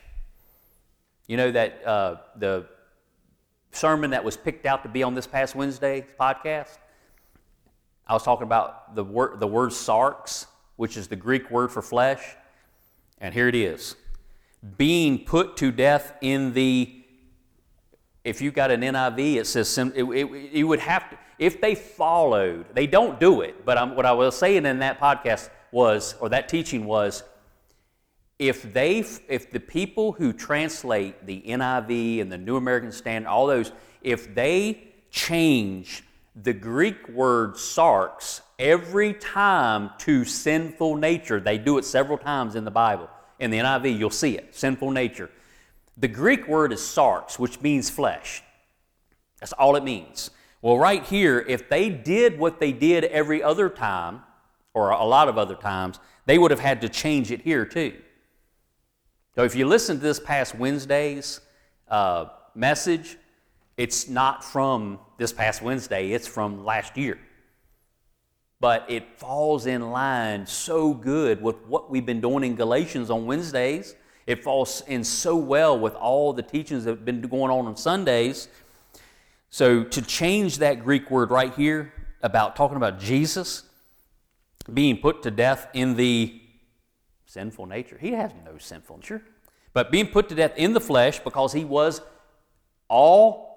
you 1.26 1.36
know 1.36 1.52
that 1.52 1.86
uh, 1.86 2.16
the 2.36 2.64
sermon 3.72 4.12
that 4.12 4.24
was 4.24 4.38
picked 4.38 4.64
out 4.64 4.82
to 4.82 4.88
be 4.88 5.02
on 5.02 5.14
this 5.14 5.26
past 5.26 5.56
Wednesday's 5.56 6.04
podcast? 6.18 6.78
I 8.06 8.14
was 8.14 8.22
talking 8.22 8.44
about 8.44 8.94
the 8.94 9.04
word, 9.04 9.40
the 9.40 9.46
word 9.46 9.72
sarx, 9.72 10.46
which 10.76 10.96
is 10.96 11.06
the 11.06 11.16
Greek 11.16 11.50
word 11.50 11.70
for 11.70 11.82
flesh. 11.82 12.22
And 13.20 13.34
here 13.34 13.46
it 13.48 13.54
is 13.54 13.94
being 14.76 15.24
put 15.24 15.56
to 15.58 15.70
death 15.70 16.14
in 16.20 16.52
the 16.52 16.94
if 18.24 18.42
you 18.42 18.50
got 18.50 18.70
an 18.70 18.82
NIV, 18.82 19.36
it 19.36 19.46
says 19.46 19.78
it, 19.78 20.02
it, 20.02 20.52
you 20.52 20.66
would 20.66 20.80
have 20.80 21.08
to, 21.08 21.18
if 21.38 21.60
they 21.62 21.74
followed, 21.74 22.66
they 22.74 22.86
don't 22.86 23.18
do 23.18 23.40
it, 23.40 23.64
but 23.64 23.78
I'm, 23.78 23.96
what 23.96 24.04
I 24.04 24.12
was 24.12 24.36
saying 24.36 24.66
in 24.66 24.80
that 24.80 25.00
podcast 25.00 25.48
was, 25.72 26.14
or 26.20 26.28
that 26.28 26.48
teaching 26.48 26.84
was, 26.84 27.22
if 28.38 28.70
they, 28.74 28.98
if 29.28 29.50
the 29.50 29.60
people 29.60 30.12
who 30.12 30.34
translate 30.34 31.24
the 31.24 31.40
NIV 31.40 32.20
and 32.20 32.30
the 32.30 32.36
New 32.36 32.56
American 32.56 32.92
Standard, 32.92 33.28
all 33.28 33.46
those, 33.46 33.72
if 34.02 34.34
they 34.34 34.88
change 35.10 36.02
the 36.42 36.52
Greek 36.52 37.08
word 37.08 37.54
sarx 37.54 38.40
every 38.58 39.12
time 39.14 39.90
to 39.98 40.24
sinful 40.24 40.96
nature. 40.96 41.40
They 41.40 41.58
do 41.58 41.78
it 41.78 41.84
several 41.84 42.18
times 42.18 42.54
in 42.54 42.64
the 42.64 42.70
Bible. 42.70 43.08
In 43.38 43.50
the 43.50 43.58
NIV, 43.58 43.98
you'll 43.98 44.10
see 44.10 44.36
it 44.36 44.54
sinful 44.54 44.90
nature. 44.90 45.30
The 45.96 46.08
Greek 46.08 46.46
word 46.46 46.72
is 46.72 46.80
sarx, 46.80 47.38
which 47.38 47.60
means 47.60 47.90
flesh. 47.90 48.42
That's 49.40 49.52
all 49.52 49.76
it 49.76 49.84
means. 49.84 50.30
Well, 50.62 50.78
right 50.78 51.04
here, 51.04 51.44
if 51.48 51.68
they 51.68 51.88
did 51.88 52.38
what 52.38 52.60
they 52.60 52.72
did 52.72 53.04
every 53.04 53.42
other 53.42 53.68
time, 53.68 54.22
or 54.74 54.90
a 54.90 55.04
lot 55.04 55.28
of 55.28 55.38
other 55.38 55.54
times, 55.54 55.98
they 56.26 56.38
would 56.38 56.50
have 56.50 56.60
had 56.60 56.80
to 56.82 56.88
change 56.88 57.30
it 57.30 57.42
here 57.42 57.64
too. 57.64 57.94
So 59.34 59.44
if 59.44 59.54
you 59.54 59.66
listen 59.66 59.96
to 59.96 60.02
this 60.02 60.18
past 60.18 60.54
Wednesday's 60.54 61.40
uh, 61.88 62.26
message, 62.54 63.16
it's 63.76 64.08
not 64.08 64.44
from 64.44 64.98
this 65.16 65.32
past 65.32 65.62
Wednesday, 65.62 66.10
it's 66.10 66.26
from 66.26 66.64
last 66.64 66.96
year. 66.96 67.18
But 68.60 68.84
it 68.88 69.18
falls 69.18 69.66
in 69.66 69.90
line 69.90 70.46
so 70.46 70.92
good 70.92 71.40
with 71.40 71.56
what 71.66 71.90
we've 71.90 72.06
been 72.06 72.20
doing 72.20 72.42
in 72.42 72.56
Galatians 72.56 73.10
on 73.10 73.26
Wednesdays. 73.26 73.94
It 74.26 74.42
falls 74.42 74.82
in 74.86 75.04
so 75.04 75.36
well 75.36 75.78
with 75.78 75.94
all 75.94 76.32
the 76.32 76.42
teachings 76.42 76.84
that 76.84 76.90
have 76.90 77.04
been 77.04 77.20
going 77.22 77.50
on 77.50 77.66
on 77.66 77.76
Sundays. 77.76 78.48
So 79.50 79.84
to 79.84 80.02
change 80.02 80.58
that 80.58 80.84
Greek 80.84 81.10
word 81.10 81.30
right 81.30 81.54
here 81.54 81.92
about 82.22 82.56
talking 82.56 82.76
about 82.76 82.98
Jesus 82.98 83.62
being 84.72 84.98
put 84.98 85.22
to 85.22 85.30
death 85.30 85.68
in 85.72 85.96
the 85.96 86.40
sinful 87.26 87.66
nature, 87.66 87.96
he 87.98 88.12
has 88.12 88.32
no 88.44 88.58
sinful 88.58 88.98
nature, 88.98 89.22
but 89.72 89.90
being 89.90 90.08
put 90.08 90.28
to 90.28 90.34
death 90.34 90.52
in 90.56 90.72
the 90.74 90.80
flesh 90.80 91.20
because 91.20 91.52
he 91.52 91.64
was 91.64 92.02
all 92.88 93.48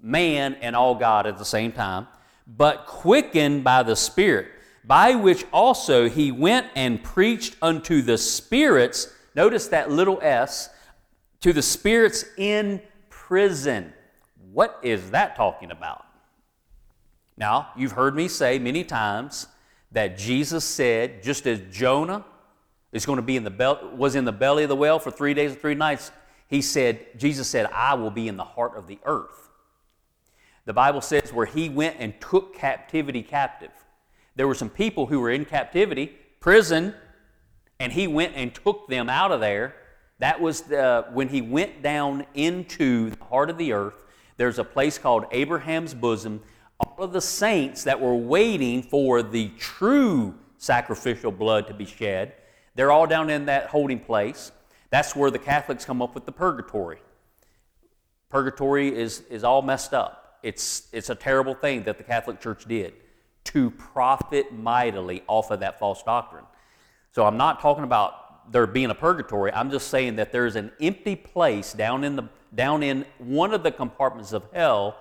man 0.00 0.54
and 0.60 0.74
all 0.76 0.94
God 0.94 1.26
at 1.26 1.36
the 1.36 1.44
same 1.44 1.72
time, 1.72 2.06
but 2.46 2.86
quickened 2.86 3.64
by 3.64 3.82
the 3.82 3.96
Spirit. 3.96 4.48
by 4.84 5.14
which 5.14 5.44
also 5.52 6.08
he 6.08 6.30
went 6.30 6.66
and 6.76 7.02
preached 7.02 7.56
unto 7.62 8.02
the 8.02 8.18
spirits, 8.18 9.12
notice 9.34 9.68
that 9.68 9.90
little 9.90 10.18
s, 10.22 10.68
to 11.40 11.52
the 11.52 11.62
spirits 11.62 12.24
in 12.36 12.80
prison. 13.08 13.92
What 14.52 14.78
is 14.82 15.10
that 15.10 15.36
talking 15.36 15.70
about? 15.70 16.04
Now, 17.36 17.70
you've 17.76 17.92
heard 17.92 18.14
me 18.14 18.28
say 18.28 18.58
many 18.58 18.84
times 18.84 19.46
that 19.92 20.18
Jesus 20.18 20.64
said, 20.64 21.22
just 21.22 21.46
as 21.46 21.60
Jonah 21.70 22.24
is 22.92 23.06
going 23.06 23.16
to 23.16 23.22
be 23.22 23.36
in 23.36 23.44
the 23.44 23.50
bel- 23.50 23.92
was 23.96 24.14
in 24.14 24.24
the 24.24 24.32
belly 24.32 24.62
of 24.62 24.68
the 24.68 24.76
whale 24.76 24.98
for 24.98 25.10
three 25.10 25.34
days 25.34 25.52
and 25.52 25.60
three 25.60 25.74
nights, 25.74 26.12
he 26.48 26.62
said, 26.62 27.18
Jesus 27.18 27.48
said, 27.48 27.66
I 27.72 27.94
will 27.94 28.10
be 28.10 28.28
in 28.28 28.36
the 28.36 28.44
heart 28.44 28.76
of 28.76 28.86
the 28.86 28.98
earth. 29.04 29.50
The 30.66 30.72
Bible 30.72 31.00
says 31.00 31.32
where 31.32 31.46
he 31.46 31.68
went 31.68 31.96
and 31.98 32.18
took 32.20 32.54
captivity 32.54 33.22
captive. 33.22 33.70
There 34.36 34.48
were 34.48 34.54
some 34.54 34.70
people 34.70 35.06
who 35.06 35.20
were 35.20 35.30
in 35.30 35.44
captivity, 35.44 36.12
prison, 36.40 36.94
and 37.78 37.92
he 37.92 38.06
went 38.06 38.34
and 38.34 38.54
took 38.54 38.88
them 38.88 39.08
out 39.08 39.30
of 39.30 39.40
there. 39.40 39.74
That 40.20 40.40
was 40.40 40.62
the, 40.62 41.06
when 41.12 41.28
he 41.28 41.42
went 41.42 41.82
down 41.82 42.24
into 42.34 43.10
the 43.10 43.24
heart 43.24 43.50
of 43.50 43.58
the 43.58 43.72
earth. 43.72 44.04
There's 44.36 44.58
a 44.58 44.64
place 44.64 44.96
called 44.98 45.26
Abraham's 45.32 45.94
bosom. 45.94 46.42
All 46.80 47.04
of 47.04 47.12
the 47.12 47.20
saints 47.20 47.84
that 47.84 48.00
were 48.00 48.16
waiting 48.16 48.82
for 48.82 49.22
the 49.22 49.50
true 49.58 50.34
sacrificial 50.56 51.30
blood 51.30 51.66
to 51.68 51.74
be 51.74 51.84
shed, 51.84 52.32
they're 52.74 52.90
all 52.90 53.06
down 53.06 53.30
in 53.30 53.46
that 53.46 53.66
holding 53.66 54.00
place. 54.00 54.50
That's 54.90 55.14
where 55.14 55.30
the 55.30 55.38
Catholics 55.38 55.84
come 55.84 56.00
up 56.00 56.14
with 56.14 56.24
the 56.24 56.32
purgatory. 56.32 56.98
Purgatory 58.30 58.96
is, 58.96 59.20
is 59.30 59.44
all 59.44 59.62
messed 59.62 59.94
up. 59.94 60.23
It's, 60.44 60.88
it's 60.92 61.08
a 61.08 61.14
terrible 61.14 61.54
thing 61.54 61.84
that 61.84 61.96
the 61.96 62.04
Catholic 62.04 62.38
Church 62.38 62.66
did 62.66 62.92
to 63.44 63.70
profit 63.70 64.52
mightily 64.52 65.22
off 65.26 65.50
of 65.50 65.60
that 65.60 65.78
false 65.78 66.02
doctrine. 66.02 66.44
So 67.12 67.24
I'm 67.24 67.38
not 67.38 67.62
talking 67.62 67.82
about 67.82 68.52
there 68.52 68.66
being 68.66 68.90
a 68.90 68.94
purgatory. 68.94 69.50
I'm 69.54 69.70
just 69.70 69.88
saying 69.88 70.16
that 70.16 70.32
there's 70.32 70.54
an 70.54 70.70
empty 70.82 71.16
place 71.16 71.72
down 71.72 72.04
in 72.04 72.14
the 72.14 72.24
down 72.54 72.82
in 72.82 73.06
one 73.18 73.54
of 73.54 73.62
the 73.62 73.70
compartments 73.70 74.34
of 74.34 74.44
hell. 74.52 74.98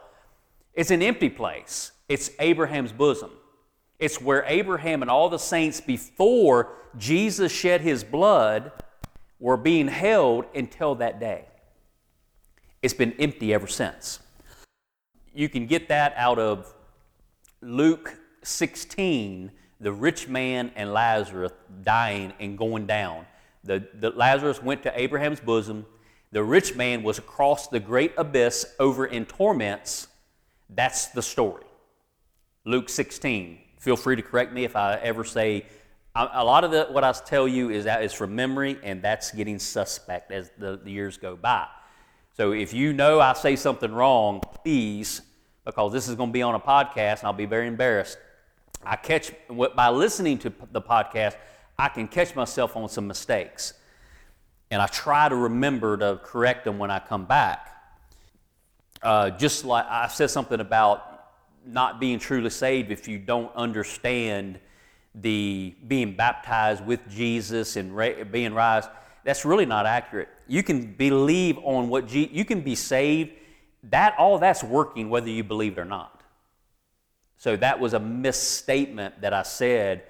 It's 0.73 0.91
an 0.91 1.01
empty 1.01 1.29
place. 1.29 1.91
It's 2.07 2.31
Abraham's 2.39 2.93
bosom. 2.93 3.31
It's 3.99 4.21
where 4.21 4.45
Abraham 4.47 5.01
and 5.01 5.11
all 5.11 5.27
the 5.27 5.37
saints 5.37 5.81
before 5.81 6.73
Jesus 6.97 7.51
shed 7.51 7.81
his 7.81 8.03
blood 8.03 8.71
were 9.39 9.57
being 9.57 9.89
held 9.89 10.45
until 10.55 10.95
that 10.95 11.19
day. 11.19 11.45
It's 12.81 12.93
been 12.93 13.13
empty 13.19 13.53
ever 13.53 13.67
since. 13.67 14.19
You 15.33 15.49
can 15.49 15.65
get 15.65 15.87
that 15.87 16.13
out 16.15 16.37
of 16.37 16.71
Luke 17.61 18.17
16, 18.43 19.51
the 19.79 19.91
rich 19.91 20.27
man 20.27 20.71
and 20.75 20.93
Lazarus 20.93 21.51
dying 21.83 22.33
and 22.39 22.57
going 22.57 22.85
down. 22.85 23.25
The, 23.63 23.87
the, 23.99 24.11
Lazarus 24.11 24.61
went 24.61 24.83
to 24.83 24.99
Abraham's 24.99 25.39
bosom. 25.39 25.85
The 26.31 26.43
rich 26.43 26.75
man 26.75 27.03
was 27.03 27.17
across 27.17 27.67
the 27.67 27.79
great 27.79 28.13
abyss 28.17 28.65
over 28.79 29.05
in 29.05 29.25
torments. 29.25 30.07
That's 30.69 31.07
the 31.07 31.21
story. 31.21 31.63
Luke 32.65 32.89
16. 32.89 33.59
Feel 33.79 33.95
free 33.95 34.15
to 34.15 34.21
correct 34.21 34.53
me 34.53 34.65
if 34.65 34.75
I 34.75 34.95
ever 34.95 35.23
say. 35.23 35.65
A 36.15 36.43
lot 36.43 36.63
of 36.63 36.69
the, 36.69 36.87
what 36.91 37.03
I 37.03 37.11
tell 37.11 37.47
you 37.47 37.71
is 37.71 37.85
that 37.85 38.03
is 38.03 38.13
from 38.13 38.35
memory, 38.35 38.77
and 38.83 39.01
that's 39.01 39.31
getting 39.31 39.57
suspect 39.57 40.31
as 40.31 40.51
the, 40.59 40.79
the 40.83 40.91
years 40.91 41.17
go 41.17 41.35
by. 41.35 41.65
So 42.33 42.51
if 42.51 42.73
you 42.73 42.93
know 42.93 43.19
I 43.19 43.33
say 43.33 43.55
something 43.55 43.91
wrong, 43.91 44.41
please, 44.63 45.21
because 45.65 45.93
this 45.93 46.07
is 46.07 46.15
going 46.15 46.29
to 46.29 46.33
be 46.33 46.41
on 46.41 46.55
a 46.55 46.59
podcast, 46.59 47.19
and 47.19 47.25
I'll 47.25 47.33
be 47.33 47.45
very 47.45 47.67
embarrassed 47.67 48.17
I 48.85 48.95
catch, 48.95 49.31
by 49.75 49.89
listening 49.89 50.37
to 50.39 50.53
the 50.71 50.81
podcast, 50.81 51.35
I 51.77 51.87
can 51.89 52.07
catch 52.07 52.35
myself 52.35 52.75
on 52.75 52.89
some 52.89 53.07
mistakes. 53.07 53.73
And 54.71 54.81
I 54.81 54.87
try 54.87 55.29
to 55.29 55.35
remember 55.35 55.97
to 55.97 56.19
correct 56.23 56.65
them 56.65 56.79
when 56.79 56.91
I 56.91 56.99
come 56.99 57.25
back. 57.25 57.69
Uh, 59.01 59.29
just 59.31 59.65
like 59.65 59.85
I 59.87 60.07
said 60.07 60.29
something 60.29 60.59
about 60.59 61.09
not 61.65 61.99
being 61.99 62.19
truly 62.19 62.49
saved 62.49 62.91
if 62.91 63.07
you 63.07 63.19
don't 63.19 63.53
understand 63.55 64.59
the 65.15 65.75
being 65.87 66.15
baptized 66.15 66.85
with 66.85 67.07
Jesus 67.09 67.75
and 67.75 67.95
being 68.31 68.53
raised. 68.53 68.89
That's 69.23 69.45
really 69.45 69.65
not 69.65 69.85
accurate. 69.85 70.29
You 70.47 70.63
can 70.63 70.93
believe 70.93 71.57
on 71.59 71.89
what 71.89 72.07
Je- 72.07 72.29
you 72.31 72.45
can 72.45 72.61
be 72.61 72.75
saved. 72.75 73.31
That 73.89 74.15
all 74.17 74.37
that's 74.37 74.63
working 74.63 75.09
whether 75.09 75.29
you 75.29 75.43
believe 75.43 75.77
it 75.77 75.81
or 75.81 75.85
not. 75.85 76.21
So 77.37 77.57
that 77.57 77.79
was 77.79 77.93
a 77.93 77.99
misstatement 77.99 79.21
that 79.21 79.33
I 79.33 79.43
said. 79.43 80.03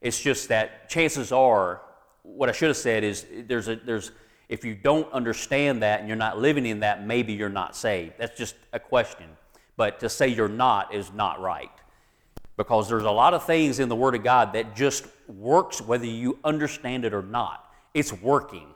It's 0.00 0.20
just 0.20 0.48
that 0.48 0.88
chances 0.88 1.30
are, 1.30 1.82
what 2.22 2.48
I 2.48 2.52
should 2.52 2.68
have 2.68 2.76
said 2.76 3.04
is 3.04 3.26
there's 3.46 3.68
a, 3.68 3.76
there's, 3.76 4.12
if 4.48 4.64
you 4.64 4.74
don't 4.74 5.10
understand 5.12 5.82
that 5.82 6.00
and 6.00 6.08
you're 6.08 6.16
not 6.16 6.38
living 6.38 6.66
in 6.66 6.80
that, 6.80 7.06
maybe 7.06 7.32
you're 7.32 7.48
not 7.48 7.76
saved. 7.76 8.14
That's 8.18 8.36
just 8.36 8.56
a 8.72 8.80
question. 8.80 9.26
But 9.76 10.00
to 10.00 10.08
say 10.08 10.28
you're 10.28 10.48
not 10.48 10.92
is 10.92 11.12
not 11.12 11.40
right. 11.40 11.70
Because 12.56 12.88
there's 12.88 13.04
a 13.04 13.10
lot 13.10 13.34
of 13.34 13.44
things 13.44 13.78
in 13.78 13.88
the 13.88 13.96
Word 13.96 14.14
of 14.14 14.24
God 14.24 14.52
that 14.54 14.74
just 14.74 15.06
works 15.28 15.80
whether 15.80 16.06
you 16.06 16.38
understand 16.44 17.04
it 17.04 17.14
or 17.14 17.22
not. 17.22 17.69
It's 17.94 18.12
working. 18.12 18.68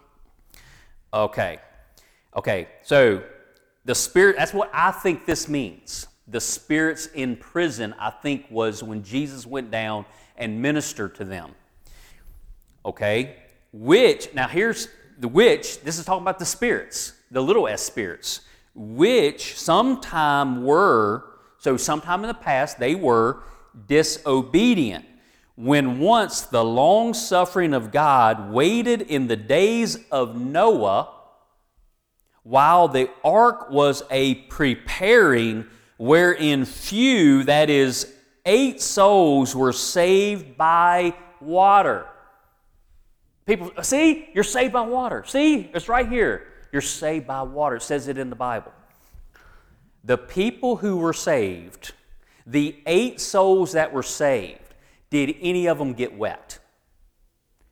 Okay. 1.12 1.58
Okay, 2.36 2.68
so 2.82 3.22
the 3.84 3.94
Spirit, 3.94 4.36
that's 4.36 4.52
what 4.52 4.68
I 4.72 4.90
think 4.90 5.24
this 5.24 5.48
means 5.48 6.08
the 6.26 6.40
spirits 6.40 7.06
in 7.06 7.36
prison, 7.36 7.94
I 7.98 8.10
think, 8.10 8.46
was 8.50 8.82
when 8.82 9.02
Jesus 9.02 9.46
went 9.46 9.70
down 9.70 10.06
and 10.36 10.60
ministered 10.60 11.14
to 11.16 11.24
them. 11.24 11.50
Okay? 12.84 13.36
Which, 13.72 14.32
now 14.34 14.48
here's 14.48 14.88
the 15.18 15.28
which, 15.28 15.80
this 15.82 15.98
is 15.98 16.04
talking 16.04 16.22
about 16.22 16.38
the 16.38 16.46
spirits, 16.46 17.12
the 17.30 17.42
little 17.42 17.68
s 17.68 17.82
spirits, 17.82 18.40
which 18.74 19.58
sometime 19.58 20.64
were, 20.64 21.24
so 21.58 21.76
sometime 21.76 22.22
in 22.22 22.28
the 22.28 22.34
past, 22.34 22.78
they 22.78 22.94
were 22.94 23.42
disobedient. 23.86 25.04
When 25.56 26.00
once 26.00 26.42
the 26.42 26.64
long 26.64 27.14
suffering 27.14 27.74
of 27.74 27.92
God 27.92 28.50
waited 28.50 29.02
in 29.02 29.28
the 29.28 29.36
days 29.36 29.98
of 30.10 30.36
Noah, 30.36 31.10
while 32.42 32.88
the 32.88 33.08
ark 33.24 33.70
was 33.70 34.02
a 34.10 34.34
preparing 34.34 35.66
wherein 35.96 36.64
few, 36.64 37.44
that 37.44 37.70
is, 37.70 38.12
eight 38.44 38.82
souls, 38.82 39.54
were 39.54 39.72
saved 39.72 40.56
by 40.56 41.14
water. 41.40 42.06
People, 43.46 43.70
see, 43.82 44.28
you're 44.34 44.44
saved 44.44 44.72
by 44.72 44.82
water. 44.82 45.24
See, 45.26 45.70
it's 45.74 45.88
right 45.88 46.08
here. 46.08 46.46
You're 46.72 46.82
saved 46.82 47.26
by 47.26 47.42
water. 47.42 47.76
It 47.76 47.82
says 47.82 48.08
it 48.08 48.18
in 48.18 48.30
the 48.30 48.36
Bible. 48.36 48.72
The 50.02 50.18
people 50.18 50.76
who 50.76 50.96
were 50.96 51.12
saved, 51.12 51.92
the 52.46 52.76
eight 52.86 53.20
souls 53.20 53.72
that 53.72 53.92
were 53.92 54.02
saved, 54.02 54.60
did 55.14 55.36
any 55.40 55.66
of 55.66 55.78
them 55.78 55.94
get 55.94 56.16
wet? 56.16 56.58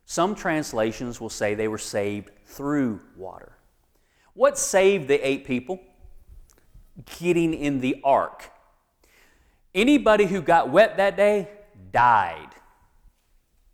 Some 0.06 0.34
translations 0.34 1.20
will 1.20 1.30
say 1.30 1.54
they 1.54 1.68
were 1.68 1.78
saved 1.78 2.30
through 2.46 3.00
water. 3.16 3.52
What 4.34 4.56
saved 4.56 5.08
the 5.08 5.26
eight 5.26 5.44
people? 5.44 5.80
getting 7.18 7.54
in 7.54 7.80
the 7.80 8.00
ark. 8.04 8.50
Anybody 9.74 10.26
who 10.26 10.42
got 10.42 10.70
wet 10.70 10.96
that 10.98 11.16
day 11.16 11.48
died. 11.90 12.50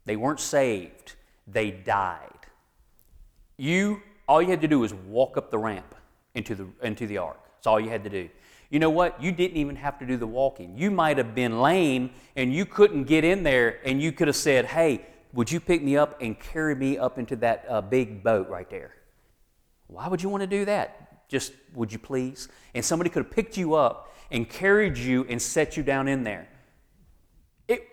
They 0.04 0.16
weren't 0.16 0.40
saved, 0.40 1.14
they 1.46 1.70
died. 1.70 2.22
You, 3.57 4.02
all 4.28 4.40
you 4.40 4.48
had 4.48 4.61
to 4.61 4.68
do 4.68 4.81
was 4.81 4.94
walk 4.94 5.37
up 5.37 5.50
the 5.50 5.59
ramp 5.59 5.94
into 6.35 6.54
the, 6.54 6.68
into 6.83 7.07
the 7.07 7.18
ark. 7.18 7.40
That's 7.57 7.66
all 7.66 7.81
you 7.81 7.90
had 7.90 8.04
to 8.04 8.11
do. 8.11 8.28
You 8.70 8.78
know 8.78 8.90
what? 8.90 9.22
You 9.22 9.33
didn't 9.33 9.57
even 9.57 9.76
have 9.76 9.98
to 9.98 10.07
do 10.07 10.16
the 10.16 10.26
walking. 10.26 10.77
You 10.77 10.90
might 10.90 11.16
have 11.16 11.35
been 11.35 11.60
lame 11.60 12.10
and 12.37 12.52
you 12.52 12.66
couldn't 12.66 13.04
get 13.04 13.25
in 13.25 13.42
there, 13.42 13.79
and 13.85 14.00
you 14.00 14.12
could 14.12 14.29
have 14.29 14.37
said, 14.37 14.66
Hey, 14.66 15.06
would 15.33 15.50
you 15.50 15.60
pick 15.60 15.83
me 15.83 15.96
up 15.96 16.21
and 16.21 16.38
carry 16.38 16.75
me 16.75 16.98
up 16.98 17.19
into 17.19 17.37
that 17.37 17.64
uh, 17.69 17.81
big 17.81 18.23
boat 18.23 18.48
right 18.48 18.69
there? 18.69 18.94
Why 19.87 20.08
would 20.08 20.23
you 20.23 20.29
want 20.29 20.42
to 20.42 20.46
do 20.46 20.64
that? 20.66 21.29
Just 21.29 21.52
would 21.75 21.92
you 21.92 21.98
please? 21.98 22.48
And 22.75 22.85
somebody 22.85 23.10
could 23.10 23.25
have 23.25 23.33
picked 23.33 23.56
you 23.56 23.75
up 23.75 24.14
and 24.31 24.48
carried 24.48 24.96
you 24.96 25.27
and 25.29 25.40
set 25.40 25.77
you 25.77 25.83
down 25.83 26.08
in 26.08 26.25
there. 26.25 26.48
It, 27.69 27.87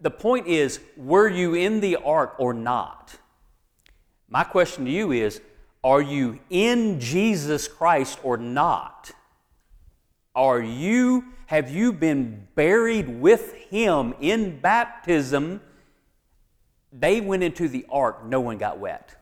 the 0.00 0.10
point 0.10 0.46
is, 0.46 0.80
were 0.96 1.28
you 1.28 1.54
in 1.54 1.80
the 1.80 1.96
ark 1.96 2.34
or 2.38 2.54
not? 2.54 3.14
My 4.28 4.44
question 4.44 4.86
to 4.86 4.90
you 4.90 5.12
is, 5.12 5.42
are 5.84 6.00
you 6.00 6.40
in 6.48 7.00
Jesus 7.00 7.68
Christ 7.68 8.18
or 8.22 8.36
not? 8.36 9.10
Are 10.34 10.60
you, 10.60 11.24
have 11.46 11.70
you 11.70 11.92
been 11.92 12.46
buried 12.54 13.20
with 13.20 13.54
Him 13.54 14.14
in 14.20 14.60
baptism? 14.60 15.60
They 16.92 17.20
went 17.20 17.42
into 17.42 17.68
the 17.68 17.86
ark, 17.90 18.24
no 18.26 18.40
one 18.40 18.58
got 18.58 18.78
wet. 18.78 19.16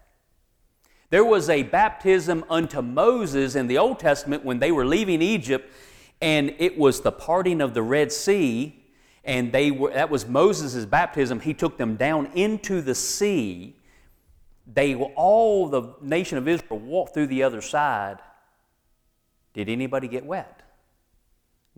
There 1.11 1.25
was 1.25 1.51
a 1.51 1.65
baptism 1.65 2.45
unto 2.49 2.81
Moses 2.83 3.57
in 3.57 3.67
the 3.67 3.79
Old 3.79 3.99
Testament 3.99 4.45
when 4.45 4.61
they 4.61 4.71
were 4.71 4.87
leaving 4.87 5.21
Egypt, 5.23 5.73
and 6.23 6.55
it 6.59 6.79
was 6.79 7.01
the 7.01 7.11
parting 7.11 7.61
of 7.61 7.75
the 7.75 7.83
Red 7.83 8.13
Sea. 8.13 8.77
And 9.25 9.53
they 9.53 9.71
were, 9.71 9.93
that 9.93 10.09
was 10.09 10.27
Moses' 10.27 10.87
baptism. 10.87 11.41
He 11.41 11.53
took 11.53 11.77
them 11.77 11.97
down 11.97 12.27
into 12.35 12.81
the 12.81 12.95
sea. 12.95 13.77
They 14.73 14.95
all, 14.95 15.69
the 15.69 15.95
nation 16.01 16.39
of 16.39 16.47
Israel, 16.47 16.79
walked 16.79 17.13
through 17.13 17.27
the 17.27 17.43
other 17.43 17.61
side. 17.61 18.19
Did 19.53 19.69
anybody 19.69 20.07
get 20.07 20.25
wet? 20.25 20.60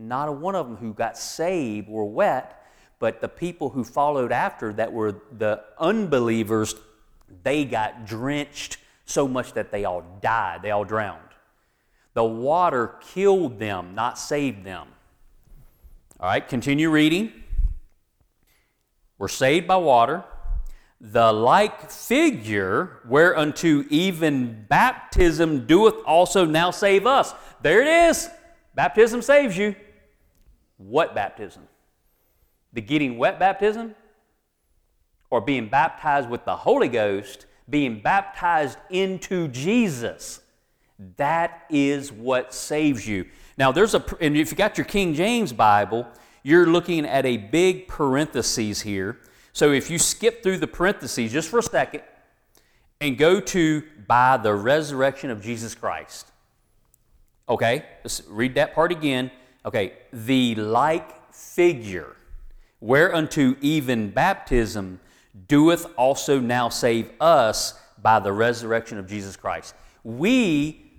Not 0.03 0.29
a 0.29 0.33
one 0.33 0.57
of 0.57 0.67
them 0.67 0.77
who 0.77 0.93
got 0.93 1.17
saved 1.17 1.89
were 1.89 2.05
wet, 2.05 2.67
but 2.99 3.21
the 3.21 3.29
people 3.29 3.71
who 3.71 3.85
followed 3.85 4.33
after 4.33 4.73
that 4.73 4.93
were 4.93 5.15
the 5.39 5.63
unbelievers, 5.79 6.75
they 7.45 7.65
got 7.65 8.05
drenched 8.05 8.79
so 9.05 9.29
much 9.29 9.53
that 9.53 9.71
they 9.71 9.85
all 9.85 10.03
died, 10.21 10.63
they 10.63 10.73
all 10.73 10.85
drowned. 10.85 11.21
The 12.15 12.25
water 12.25 12.97
killed 13.01 13.61
them, 13.61 13.95
not 13.95 14.19
saved 14.19 14.65
them. 14.65 14.89
All 16.19 16.29
right, 16.29 16.47
continue 16.47 16.91
reading. 16.91 17.33
We're 19.19 19.29
saved 19.29 19.69
by 19.69 19.77
water. 19.77 20.25
The 21.01 21.33
like 21.33 21.91
figure 21.91 22.99
whereunto 23.09 23.85
even 23.89 24.67
baptism 24.69 25.67
doeth 25.67 25.95
also 26.07 26.45
now 26.45 26.73
save 26.73 27.07
us. 27.07 27.35
There 27.61 27.81
it 27.81 28.09
is. 28.11 28.29
Baptism 28.75 29.23
saves 29.23 29.57
you. 29.57 29.77
What 30.89 31.15
baptism? 31.15 31.63
The 32.73 32.81
getting 32.81 33.19
wet 33.19 33.39
baptism? 33.39 33.95
Or 35.31 35.41
being 35.41 35.69
baptized 35.69 36.29
with 36.29 36.45
the 36.45 36.57
Holy 36.57 36.89
Ghost, 36.89 37.47
being 37.69 38.01
baptized 38.01 38.79
into 38.91 39.49
Jesus? 39.49 40.41
That 41.17 41.65
is 41.71 42.13
what 42.13 42.53
saves 42.53 43.09
you. 43.09 43.27
Now, 43.57 43.73
there's 43.73 43.95
a, 43.95 44.05
and 44.21 44.37
if 44.37 44.51
you 44.51 44.57
got 44.57 44.79
your 44.79 44.85
King 44.85 45.15
James 45.15 45.53
Bible, 45.53 46.07
you're 46.43 46.67
looking 46.67 47.07
at 47.07 47.25
a 47.25 47.37
big 47.37 47.89
parentheses 47.89 48.83
here. 48.83 49.19
So 49.53 49.73
if 49.73 49.91
you 49.91 49.99
skip 49.99 50.43
through 50.43 50.59
the 50.59 50.67
parentheses 50.67 51.33
just 51.33 51.49
for 51.49 51.59
a 51.59 51.63
second 51.63 52.03
and 53.01 53.19
go 53.19 53.41
to 53.41 53.83
by 54.07 54.37
the 54.37 54.55
resurrection 54.55 55.31
of 55.31 55.43
Jesus 55.43 55.75
Christ. 55.75 56.31
Okay, 57.49 57.85
let's 58.05 58.23
read 58.29 58.55
that 58.55 58.75
part 58.75 58.93
again. 58.93 59.31
Okay, 59.65 59.93
the 60.13 60.55
like 60.57 61.33
figure, 61.33 62.17
whereunto 62.81 63.55
even 63.61 64.11
baptism 64.11 65.01
doeth 65.49 65.87
also 65.97 66.41
now 66.41 66.69
save 66.69 67.11
us 67.21 67.75
by 68.03 68.19
the 68.19 68.33
resurrection 68.33 68.99
of 68.99 69.07
Jesus 69.07 69.37
Christ. 69.37 69.75
We 70.03 70.93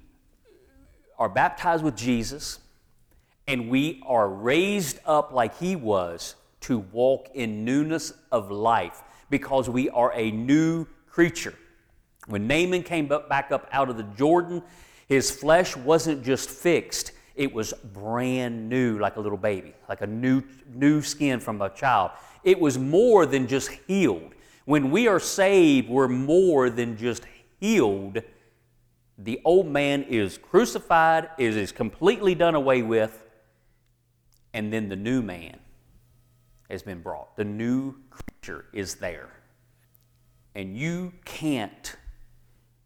are 1.20 1.30
baptized 1.30 1.84
with 1.84 1.96
Jesus 1.96 2.60
and 3.48 3.70
we 3.70 4.02
are 4.06 4.30
raised 4.30 5.00
up 5.06 5.34
like 5.34 5.58
he 5.60 5.76
was 5.76 6.36
to 6.62 6.80
walk 6.80 7.30
in 7.34 7.66
newness 7.66 8.14
of 8.32 8.50
life 8.50 9.02
because 9.30 9.70
we 9.70 9.90
are 9.90 10.14
a 10.16 10.32
new 10.32 10.88
creature. 11.10 11.54
When 12.28 12.48
Naaman 12.48 12.84
came 12.84 13.08
back 13.08 13.52
up 13.52 13.68
out 13.74 13.90
of 13.90 13.98
the 13.98 14.04
Jordan, 14.04 14.64
his 15.08 15.30
flesh 15.30 15.76
wasn't 15.76 16.24
just 16.24 16.50
fixed, 16.50 17.12
it 17.36 17.54
was 17.54 17.74
brand 17.74 18.70
new, 18.70 19.00
like 19.00 19.16
a 19.16 19.20
little 19.20 19.38
baby, 19.38 19.74
like 19.90 20.02
a 20.02 20.08
new, 20.08 20.44
new 20.74 21.02
skin 21.02 21.40
from 21.40 21.62
a 21.62 21.70
child. 21.70 22.12
It 22.44 22.60
was 22.60 22.78
more 22.78 23.26
than 23.26 23.48
just 23.48 23.70
healed. 23.88 24.34
When 24.66 24.92
we 24.92 25.08
are 25.08 25.20
saved, 25.20 25.90
we're 25.90 26.08
more 26.08 26.70
than 26.70 26.96
just 26.96 27.24
healed. 27.60 28.22
The 29.18 29.42
old 29.46 29.68
man 29.68 30.04
is 30.04 30.38
crucified, 30.38 31.30
is, 31.38 31.56
is 31.56 31.72
completely 31.72 32.36
done 32.36 32.56
away 32.56 32.82
with, 32.82 33.24
and 34.54 34.72
then 34.72 34.90
the 34.90 34.96
new 34.96 35.22
man 35.22 35.60
has 36.70 36.84
been 36.84 37.02
brought. 37.02 37.36
The 37.36 37.44
new 37.44 37.96
creature 38.10 38.66
is 38.74 38.96
there. 38.96 39.30
And 40.56 40.78
you 40.78 41.14
can't 41.26 41.96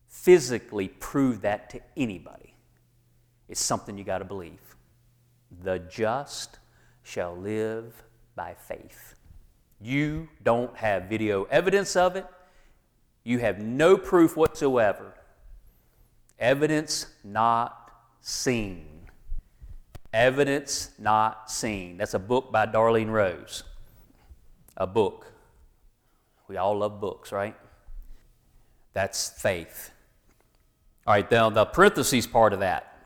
physically 0.07 0.87
prove 0.87 1.41
that 1.41 1.69
to 1.71 1.81
anybody. 1.95 2.46
It's 3.47 3.61
something 3.61 3.97
you 3.97 4.03
got 4.03 4.19
to 4.19 4.25
believe. 4.25 4.75
The 5.63 5.79
just 5.79 6.59
shall 7.03 7.35
live 7.35 8.03
by 8.35 8.53
faith. 8.53 9.15
You 9.79 10.27
don't 10.43 10.75
have 10.77 11.03
video 11.03 11.43
evidence 11.45 11.95
of 11.95 12.15
it. 12.15 12.25
You 13.23 13.39
have 13.39 13.59
no 13.59 13.97
proof 13.97 14.35
whatsoever. 14.35 15.13
Evidence 16.39 17.07
not 17.23 17.91
seen. 18.21 18.85
Evidence 20.13 20.91
not 20.97 21.51
seen. 21.51 21.97
That's 21.97 22.13
a 22.13 22.19
book 22.19 22.51
by 22.51 22.65
Darlene 22.65 23.11
Rose. 23.11 23.63
A 24.77 24.87
book. 24.87 25.31
We 26.47 26.57
all 26.57 26.77
love 26.77 26.99
books, 27.01 27.31
right? 27.31 27.55
That's 28.93 29.29
faith. 29.29 29.91
All 31.05 31.13
right, 31.13 31.29
now 31.29 31.49
the 31.49 31.65
parentheses 31.65 32.25
part 32.25 32.53
of 32.53 32.61
that. 32.61 32.96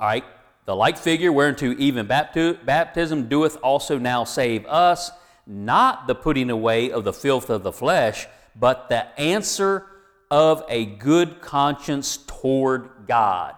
Right, 0.00 0.24
the 0.64 0.76
like 0.76 0.96
figure 0.96 1.32
whereunto 1.32 1.74
even 1.76 2.06
baptism 2.06 3.28
doeth 3.28 3.56
also 3.62 3.98
now 3.98 4.22
save 4.22 4.64
us, 4.66 5.10
not 5.44 6.06
the 6.06 6.14
putting 6.14 6.50
away 6.50 6.92
of 6.92 7.02
the 7.04 7.12
filth 7.12 7.50
of 7.50 7.64
the 7.64 7.72
flesh, 7.72 8.26
but 8.54 8.88
the 8.88 9.18
answer 9.18 9.86
of 10.30 10.62
a 10.68 10.84
good 10.84 11.40
conscience 11.40 12.18
toward 12.26 12.90
God. 13.08 13.54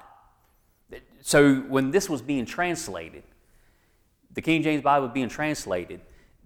So 1.20 1.56
when 1.56 1.90
this 1.90 2.08
was 2.08 2.22
being 2.22 2.46
translated, 2.46 3.22
the 4.32 4.40
King 4.40 4.62
James 4.62 4.82
Bible 4.82 5.08
being 5.08 5.28
translated, 5.28 6.00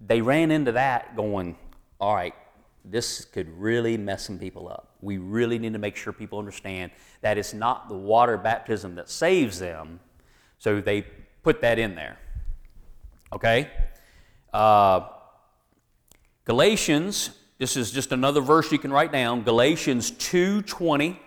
they 0.04 0.20
ran 0.22 0.50
into 0.50 0.72
that 0.72 1.14
going, 1.14 1.56
all 2.00 2.14
right, 2.14 2.34
this 2.84 3.24
could 3.24 3.48
really 3.58 3.96
mess 3.96 4.26
some 4.26 4.38
people 4.38 4.68
up. 4.68 4.96
We 5.00 5.18
really 5.18 5.58
need 5.58 5.72
to 5.72 5.78
make 5.78 5.96
sure 5.96 6.12
people 6.12 6.38
understand 6.38 6.92
that 7.22 7.38
it's 7.38 7.54
not 7.54 7.88
the 7.88 7.96
water 7.96 8.36
baptism 8.36 8.94
that 8.96 9.08
saves 9.08 9.58
them. 9.58 10.00
So 10.58 10.80
they 10.80 11.06
put 11.42 11.60
that 11.62 11.78
in 11.78 11.94
there. 11.94 12.18
Okay? 13.32 13.70
Uh, 14.52 15.08
Galatians, 16.44 17.30
this 17.58 17.76
is 17.76 17.90
just 17.90 18.12
another 18.12 18.40
verse 18.40 18.70
you 18.70 18.78
can 18.78 18.92
write 18.92 19.12
down. 19.12 19.42
Galatians 19.42 20.10
2:20 20.12 21.18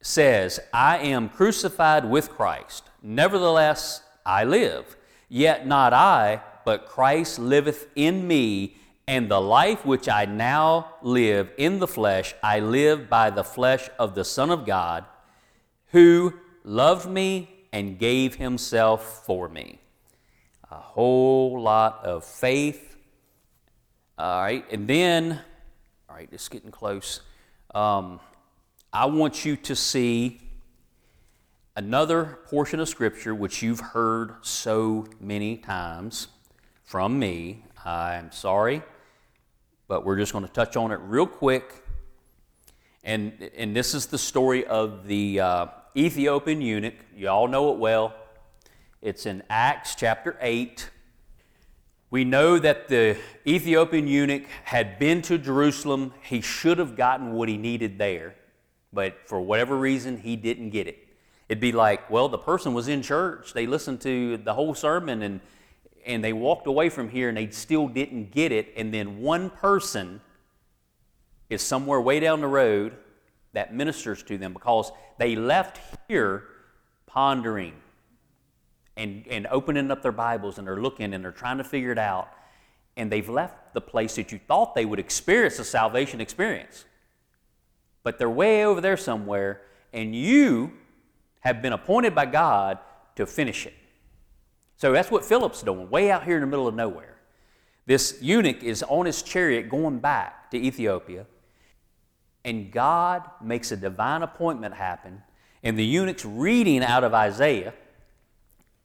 says, 0.00 0.60
I 0.72 0.98
am 0.98 1.28
crucified 1.28 2.08
with 2.08 2.30
Christ. 2.30 2.84
Nevertheless, 3.02 4.02
I 4.24 4.44
live. 4.44 4.96
Yet 5.28 5.66
not 5.66 5.92
I, 5.92 6.40
but 6.64 6.86
Christ 6.86 7.38
liveth 7.38 7.88
in 7.94 8.26
me. 8.26 8.76
And 9.08 9.30
the 9.30 9.40
life 9.40 9.86
which 9.86 10.08
I 10.08 10.24
now 10.24 10.94
live 11.00 11.52
in 11.56 11.78
the 11.78 11.86
flesh, 11.86 12.34
I 12.42 12.58
live 12.58 13.08
by 13.08 13.30
the 13.30 13.44
flesh 13.44 13.88
of 14.00 14.16
the 14.16 14.24
Son 14.24 14.50
of 14.50 14.66
God, 14.66 15.04
who 15.92 16.34
loved 16.64 17.08
me 17.08 17.48
and 17.72 18.00
gave 18.00 18.34
himself 18.34 19.24
for 19.24 19.48
me. 19.48 19.78
A 20.72 20.74
whole 20.74 21.62
lot 21.62 22.00
of 22.04 22.24
faith. 22.24 22.96
All 24.18 24.42
right, 24.42 24.64
and 24.72 24.88
then, 24.88 25.40
all 26.08 26.16
right, 26.16 26.28
it's 26.32 26.48
getting 26.48 26.72
close. 26.72 27.20
Um, 27.76 28.18
I 28.92 29.06
want 29.06 29.44
you 29.44 29.54
to 29.54 29.76
see 29.76 30.40
another 31.76 32.40
portion 32.46 32.80
of 32.80 32.88
Scripture 32.88 33.36
which 33.36 33.62
you've 33.62 33.78
heard 33.78 34.34
so 34.42 35.06
many 35.20 35.58
times 35.58 36.26
from 36.82 37.20
me. 37.20 37.62
I'm 37.84 38.32
sorry 38.32 38.82
but 39.88 40.04
we're 40.04 40.16
just 40.16 40.32
going 40.32 40.44
to 40.46 40.52
touch 40.52 40.76
on 40.76 40.90
it 40.90 40.98
real 41.02 41.26
quick. 41.26 41.84
And, 43.04 43.50
and 43.56 43.74
this 43.74 43.94
is 43.94 44.06
the 44.06 44.18
story 44.18 44.66
of 44.66 45.06
the 45.06 45.40
uh, 45.40 45.66
Ethiopian 45.96 46.60
eunuch. 46.60 46.94
You 47.16 47.28
all 47.28 47.46
know 47.46 47.72
it 47.72 47.78
well. 47.78 48.14
It's 49.00 49.26
in 49.26 49.42
Acts 49.48 49.94
chapter 49.94 50.36
8. 50.40 50.90
We 52.10 52.24
know 52.24 52.58
that 52.58 52.88
the 52.88 53.16
Ethiopian 53.46 54.08
eunuch 54.08 54.46
had 54.64 54.98
been 54.98 55.22
to 55.22 55.38
Jerusalem. 55.38 56.14
He 56.22 56.40
should 56.40 56.78
have 56.78 56.96
gotten 56.96 57.32
what 57.32 57.48
he 57.48 57.56
needed 57.56 57.98
there, 57.98 58.34
but 58.92 59.28
for 59.28 59.40
whatever 59.40 59.76
reason, 59.76 60.18
he 60.18 60.34
didn't 60.34 60.70
get 60.70 60.86
it. 60.86 60.98
It'd 61.48 61.60
be 61.60 61.72
like, 61.72 62.10
well, 62.10 62.28
the 62.28 62.38
person 62.38 62.74
was 62.74 62.88
in 62.88 63.02
church. 63.02 63.52
They 63.52 63.66
listened 63.66 64.00
to 64.00 64.36
the 64.38 64.54
whole 64.54 64.74
sermon 64.74 65.22
and 65.22 65.40
and 66.06 66.22
they 66.22 66.32
walked 66.32 66.66
away 66.66 66.88
from 66.88 67.08
here 67.08 67.28
and 67.28 67.36
they 67.36 67.50
still 67.50 67.88
didn't 67.88 68.30
get 68.30 68.52
it. 68.52 68.72
And 68.76 68.94
then 68.94 69.20
one 69.20 69.50
person 69.50 70.20
is 71.50 71.60
somewhere 71.60 72.00
way 72.00 72.20
down 72.20 72.40
the 72.40 72.46
road 72.46 72.96
that 73.52 73.74
ministers 73.74 74.22
to 74.22 74.38
them 74.38 74.52
because 74.52 74.92
they 75.18 75.34
left 75.34 75.80
here 76.08 76.44
pondering 77.06 77.74
and, 78.96 79.26
and 79.28 79.46
opening 79.48 79.90
up 79.90 80.02
their 80.02 80.12
Bibles 80.12 80.58
and 80.58 80.66
they're 80.66 80.80
looking 80.80 81.12
and 81.12 81.24
they're 81.24 81.32
trying 81.32 81.58
to 81.58 81.64
figure 81.64 81.92
it 81.92 81.98
out. 81.98 82.28
And 82.96 83.10
they've 83.12 83.28
left 83.28 83.74
the 83.74 83.80
place 83.80 84.16
that 84.16 84.32
you 84.32 84.40
thought 84.46 84.74
they 84.74 84.86
would 84.86 84.98
experience 84.98 85.58
a 85.58 85.64
salvation 85.64 86.20
experience. 86.20 86.86
But 88.02 88.18
they're 88.18 88.30
way 88.30 88.64
over 88.64 88.80
there 88.80 88.96
somewhere, 88.96 89.62
and 89.92 90.14
you 90.14 90.72
have 91.40 91.60
been 91.60 91.72
appointed 91.72 92.14
by 92.14 92.24
God 92.26 92.78
to 93.16 93.26
finish 93.26 93.66
it. 93.66 93.74
So 94.76 94.92
that's 94.92 95.10
what 95.10 95.24
Philip's 95.24 95.62
doing, 95.62 95.88
way 95.90 96.10
out 96.10 96.24
here 96.24 96.36
in 96.36 96.42
the 96.42 96.46
middle 96.46 96.68
of 96.68 96.74
nowhere. 96.74 97.16
This 97.86 98.18
eunuch 98.20 98.62
is 98.62 98.82
on 98.82 99.06
his 99.06 99.22
chariot 99.22 99.68
going 99.68 100.00
back 100.00 100.50
to 100.50 100.58
Ethiopia, 100.58 101.26
and 102.44 102.70
God 102.70 103.22
makes 103.42 103.72
a 103.72 103.76
divine 103.76 104.22
appointment 104.22 104.74
happen, 104.74 105.22
and 105.62 105.78
the 105.78 105.84
eunuch's 105.84 106.24
reading 106.24 106.82
out 106.82 107.04
of 107.04 107.14
Isaiah, 107.14 107.74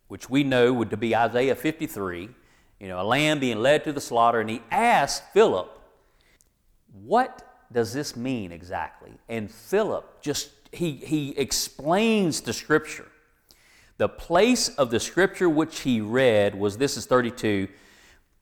which 0.08 0.30
we 0.30 0.44
know 0.44 0.72
would 0.74 0.98
be 1.00 1.16
Isaiah 1.16 1.56
53, 1.56 2.30
you 2.80 2.88
know, 2.88 3.02
a 3.02 3.04
lamb 3.04 3.40
being 3.40 3.60
led 3.60 3.84
to 3.84 3.94
the 3.94 4.02
slaughter, 4.02 4.40
and 4.40 4.50
he 4.50 4.62
asks 4.72 5.26
Philip, 5.34 5.70
What 7.04 7.68
does 7.72 7.94
this 7.94 8.16
mean 8.16 8.52
exactly? 8.52 9.12
And 9.30 9.50
Philip 9.52 10.22
just 10.22 10.52
he 10.72 10.94
he 10.94 11.38
explains 11.38 12.42
the 12.42 12.54
scripture. 12.54 13.11
The 14.02 14.10
place 14.10 14.68
of 14.68 14.90
the 14.90 15.00
scripture 15.00 15.48
which 15.48 15.82
he 15.82 16.02
read 16.02 16.56
was 16.56 16.78
this 16.78 16.98
is 16.98 17.06
32 17.06 17.68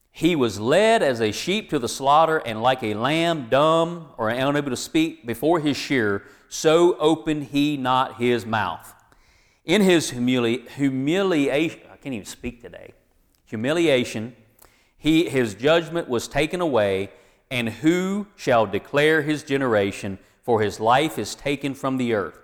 he 0.10 0.34
was 0.34 0.57
led 0.57 1.03
as 1.03 1.20
a 1.20 1.34
sheep 1.34 1.70
to 1.72 1.80
the 1.80 1.89
slaughter, 1.89 2.38
and 2.38 2.62
like 2.62 2.82
a 2.82 2.93
lamb 2.93 3.49
dumb 3.49 4.07
or 4.18 4.30
unable 4.30 4.70
to 4.70 4.78
speak 4.78 5.28
before 5.28 5.60
his 5.60 5.76
shearer, 5.76 6.24
so 6.47 6.97
opened 6.97 7.47
he 7.47 7.76
not 7.76 8.22
his 8.22 8.45
mouth. 8.45 8.93
In 9.66 9.82
his 9.82 10.12
humili- 10.12 10.66
humiliation, 10.70 11.82
I 11.91 11.97
can't 11.97 12.16
even 12.16 12.26
speak 12.26 12.62
today, 12.62 12.93
humiliation, 13.43 14.38
he, 14.97 15.28
his 15.28 15.55
judgment 15.55 16.07
was 16.07 16.30
taken 16.30 16.62
away, 16.62 17.12
and 17.51 17.68
who 17.68 18.28
shall 18.38 18.66
declare 18.66 19.24
his 19.24 19.43
generation? 19.43 20.20
For 20.41 20.62
his 20.62 20.80
life 20.80 21.20
is 21.20 21.36
taken 21.36 21.74
from 21.74 21.97
the 21.97 22.14
earth. 22.14 22.39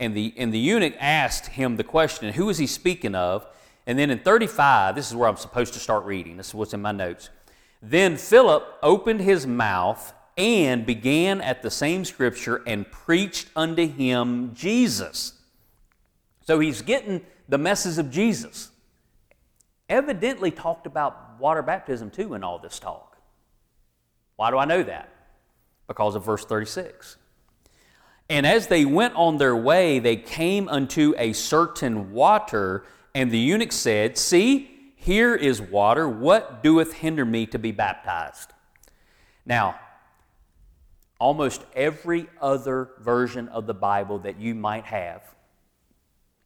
And 0.00 0.16
the, 0.16 0.32
and 0.38 0.52
the 0.52 0.58
eunuch 0.58 0.94
asked 0.98 1.46
him 1.46 1.76
the 1.76 1.84
question, 1.84 2.32
Who 2.32 2.48
is 2.48 2.58
he 2.58 2.66
speaking 2.66 3.14
of? 3.14 3.46
And 3.86 3.98
then 3.98 4.10
in 4.10 4.18
35, 4.18 4.94
this 4.94 5.08
is 5.08 5.14
where 5.14 5.28
I'm 5.28 5.36
supposed 5.36 5.74
to 5.74 5.78
start 5.78 6.04
reading. 6.04 6.38
This 6.38 6.48
is 6.48 6.54
what's 6.54 6.72
in 6.72 6.80
my 6.80 6.92
notes. 6.92 7.28
Then 7.82 8.16
Philip 8.16 8.66
opened 8.82 9.20
his 9.20 9.46
mouth 9.46 10.12
and 10.36 10.86
began 10.86 11.42
at 11.42 11.62
the 11.62 11.70
same 11.70 12.04
scripture 12.04 12.62
and 12.66 12.90
preached 12.90 13.48
unto 13.54 13.86
him 13.86 14.54
Jesus. 14.54 15.34
So 16.46 16.60
he's 16.60 16.80
getting 16.80 17.20
the 17.48 17.58
message 17.58 17.98
of 17.98 18.10
Jesus. 18.10 18.70
Evidently 19.88 20.50
talked 20.50 20.86
about 20.86 21.38
water 21.38 21.62
baptism 21.62 22.10
too 22.10 22.34
in 22.34 22.42
all 22.42 22.58
this 22.58 22.78
talk. 22.78 23.18
Why 24.36 24.50
do 24.50 24.56
I 24.56 24.64
know 24.64 24.82
that? 24.82 25.12
Because 25.86 26.14
of 26.14 26.24
verse 26.24 26.44
36. 26.44 27.16
And 28.30 28.46
as 28.46 28.68
they 28.68 28.84
went 28.84 29.16
on 29.16 29.38
their 29.38 29.56
way, 29.56 29.98
they 29.98 30.14
came 30.14 30.68
unto 30.68 31.14
a 31.18 31.32
certain 31.32 32.12
water 32.12 32.84
and 33.12 33.32
the 33.32 33.38
eunuch 33.38 33.72
said, 33.72 34.16
See, 34.16 34.92
here 34.94 35.34
is 35.34 35.60
water. 35.60 36.08
What 36.08 36.62
doeth 36.62 36.92
hinder 36.92 37.24
me 37.24 37.46
to 37.46 37.58
be 37.58 37.72
baptized? 37.72 38.52
Now, 39.44 39.80
almost 41.18 41.64
every 41.74 42.28
other 42.40 42.90
version 43.00 43.48
of 43.48 43.66
the 43.66 43.74
Bible 43.74 44.20
that 44.20 44.38
you 44.38 44.54
might 44.54 44.84
have, 44.84 45.22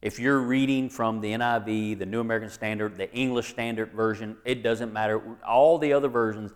if 0.01 0.19
you're 0.19 0.39
reading 0.39 0.89
from 0.89 1.21
the 1.21 1.33
NIV, 1.33 1.99
the 1.99 2.05
New 2.07 2.19
American 2.19 2.49
Standard, 2.49 2.97
the 2.97 3.13
English 3.13 3.49
Standard 3.49 3.91
Version, 3.93 4.37
it 4.43 4.63
doesn't 4.63 4.91
matter. 4.91 5.21
All 5.47 5.77
the 5.77 5.93
other 5.93 6.09
versions, 6.09 6.51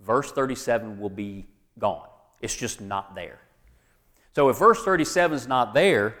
verse 0.00 0.30
37 0.30 1.00
will 1.00 1.10
be 1.10 1.48
gone. 1.80 2.08
It's 2.40 2.54
just 2.54 2.80
not 2.80 3.16
there. 3.16 3.40
So 4.38 4.48
if 4.50 4.58
verse 4.58 4.84
37 4.84 5.34
is 5.36 5.48
not 5.48 5.74
there, 5.74 6.14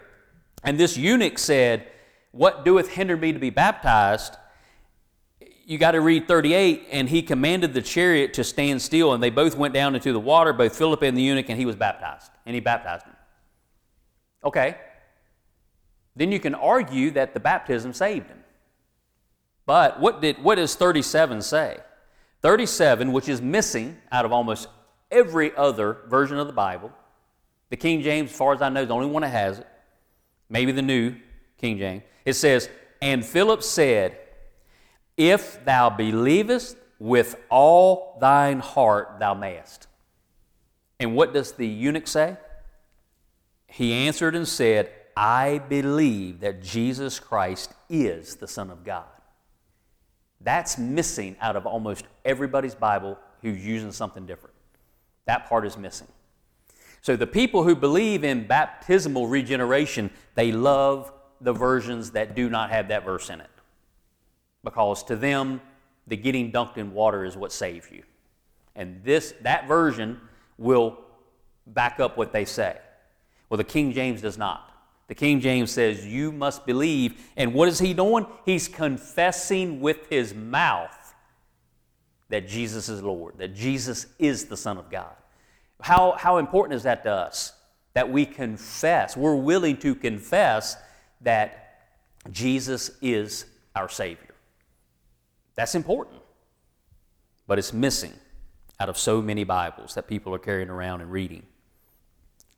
and 0.64 0.76
this 0.76 0.96
eunuch 0.96 1.38
said, 1.38 1.86
what 2.32 2.64
doeth 2.64 2.88
hinder 2.88 3.16
me 3.16 3.32
to 3.32 3.38
be 3.38 3.50
baptized? 3.50 4.34
You 5.64 5.78
got 5.78 5.92
to 5.92 6.00
read 6.00 6.26
38, 6.26 6.88
and 6.90 7.08
he 7.08 7.22
commanded 7.22 7.74
the 7.74 7.80
chariot 7.80 8.34
to 8.34 8.42
stand 8.42 8.82
still, 8.82 9.12
and 9.12 9.22
they 9.22 9.30
both 9.30 9.56
went 9.56 9.72
down 9.72 9.94
into 9.94 10.12
the 10.12 10.18
water, 10.18 10.52
both 10.52 10.76
Philip 10.76 11.02
and 11.02 11.16
the 11.16 11.22
eunuch, 11.22 11.48
and 11.48 11.56
he 11.56 11.64
was 11.64 11.76
baptized. 11.76 12.32
And 12.44 12.56
he 12.56 12.60
baptized 12.60 13.06
him. 13.06 13.14
Okay. 14.42 14.76
Then 16.16 16.32
you 16.32 16.40
can 16.40 16.56
argue 16.56 17.12
that 17.12 17.34
the 17.34 17.40
baptism 17.40 17.92
saved 17.92 18.26
him. 18.26 18.42
But 19.64 20.00
what, 20.00 20.20
did, 20.20 20.42
what 20.42 20.56
does 20.56 20.74
37 20.74 21.40
say? 21.42 21.78
37, 22.42 23.12
which 23.12 23.28
is 23.28 23.40
missing 23.40 23.96
out 24.10 24.24
of 24.24 24.32
almost 24.32 24.66
every 25.08 25.54
other 25.56 25.98
version 26.08 26.36
of 26.36 26.48
the 26.48 26.52
Bible, 26.52 26.92
the 27.70 27.76
King 27.76 28.02
James, 28.02 28.30
as 28.30 28.36
far 28.36 28.54
as 28.54 28.62
I 28.62 28.68
know, 28.68 28.82
is 28.82 28.88
the 28.88 28.94
only 28.94 29.06
one 29.06 29.22
that 29.22 29.28
has 29.28 29.58
it, 29.58 29.66
maybe 30.48 30.72
the 30.72 30.82
New 30.82 31.14
King 31.58 31.78
James. 31.78 32.02
It 32.24 32.34
says, 32.34 32.68
And 33.02 33.24
Philip 33.24 33.62
said, 33.62 34.18
If 35.16 35.64
thou 35.64 35.90
believest 35.90 36.76
with 36.98 37.36
all 37.50 38.16
thine 38.20 38.60
heart, 38.60 39.16
thou 39.20 39.34
mayest. 39.34 39.86
And 40.98 41.14
what 41.14 41.32
does 41.32 41.52
the 41.52 41.66
eunuch 41.66 42.08
say? 42.08 42.36
He 43.66 43.92
answered 43.92 44.34
and 44.34 44.48
said, 44.48 44.90
I 45.16 45.58
believe 45.58 46.40
that 46.40 46.62
Jesus 46.62 47.20
Christ 47.20 47.72
is 47.88 48.36
the 48.36 48.48
Son 48.48 48.70
of 48.70 48.84
God. 48.84 49.04
That's 50.40 50.78
missing 50.78 51.36
out 51.40 51.56
of 51.56 51.66
almost 51.66 52.04
everybody's 52.24 52.74
Bible 52.74 53.18
who's 53.42 53.64
using 53.64 53.92
something 53.92 54.26
different. 54.26 54.54
That 55.26 55.48
part 55.48 55.66
is 55.66 55.76
missing. 55.76 56.08
So 57.02 57.16
the 57.16 57.26
people 57.26 57.64
who 57.64 57.74
believe 57.76 58.24
in 58.24 58.46
baptismal 58.46 59.26
regeneration, 59.26 60.10
they 60.34 60.52
love 60.52 61.12
the 61.40 61.52
versions 61.52 62.10
that 62.12 62.34
do 62.34 62.50
not 62.50 62.70
have 62.70 62.88
that 62.88 63.04
verse 63.04 63.30
in 63.30 63.40
it. 63.40 63.50
Because 64.64 65.02
to 65.04 65.16
them, 65.16 65.60
the 66.06 66.16
getting 66.16 66.50
dunked 66.50 66.76
in 66.76 66.92
water 66.92 67.24
is 67.24 67.36
what 67.36 67.52
saves 67.52 67.90
you. 67.90 68.02
And 68.74 69.02
this 69.04 69.34
that 69.42 69.68
version 69.68 70.20
will 70.56 70.98
back 71.66 72.00
up 72.00 72.16
what 72.16 72.32
they 72.32 72.44
say. 72.44 72.76
Well, 73.48 73.58
the 73.58 73.64
King 73.64 73.92
James 73.92 74.20
does 74.20 74.38
not. 74.38 74.68
The 75.08 75.14
King 75.14 75.40
James 75.40 75.70
says, 75.70 76.06
You 76.06 76.32
must 76.32 76.66
believe. 76.66 77.20
And 77.36 77.54
what 77.54 77.68
is 77.68 77.78
he 77.78 77.94
doing? 77.94 78.26
He's 78.44 78.68
confessing 78.68 79.80
with 79.80 80.08
his 80.08 80.34
mouth 80.34 81.14
that 82.28 82.46
Jesus 82.46 82.88
is 82.88 83.02
Lord, 83.02 83.38
that 83.38 83.54
Jesus 83.54 84.06
is 84.18 84.46
the 84.46 84.56
Son 84.56 84.76
of 84.76 84.90
God. 84.90 85.16
How, 85.80 86.12
how 86.12 86.38
important 86.38 86.74
is 86.74 86.82
that 86.82 87.02
to 87.04 87.10
us? 87.12 87.52
That 87.94 88.10
we 88.10 88.26
confess, 88.26 89.16
we're 89.16 89.34
willing 89.34 89.76
to 89.78 89.94
confess 89.94 90.76
that 91.20 91.80
Jesus 92.30 92.90
is 93.00 93.46
our 93.74 93.88
Savior. 93.88 94.34
That's 95.54 95.74
important, 95.74 96.20
but 97.46 97.58
it's 97.58 97.72
missing 97.72 98.12
out 98.80 98.88
of 98.88 98.96
so 98.96 99.20
many 99.20 99.44
Bibles 99.44 99.94
that 99.94 100.06
people 100.06 100.34
are 100.34 100.38
carrying 100.38 100.68
around 100.68 101.00
and 101.00 101.10
reading. 101.10 101.44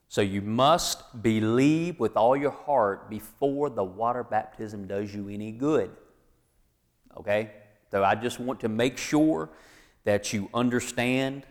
So 0.07 0.21
you 0.21 0.41
must 0.41 1.23
believe 1.23 1.99
with 1.99 2.17
all 2.17 2.35
your 2.35 2.51
heart 2.51 3.09
before 3.09 3.69
the 3.69 3.83
water 3.83 4.23
baptism 4.23 4.85
does 4.85 5.15
you 5.15 5.29
any 5.29 5.51
good. 5.51 5.89
Okay? 7.17 7.51
So 7.91 8.03
I 8.03 8.15
just 8.15 8.39
want 8.39 8.59
to 8.59 8.69
make 8.69 8.97
sure 8.97 9.49
that 10.03 10.33
you 10.33 10.49
understand 10.53 11.43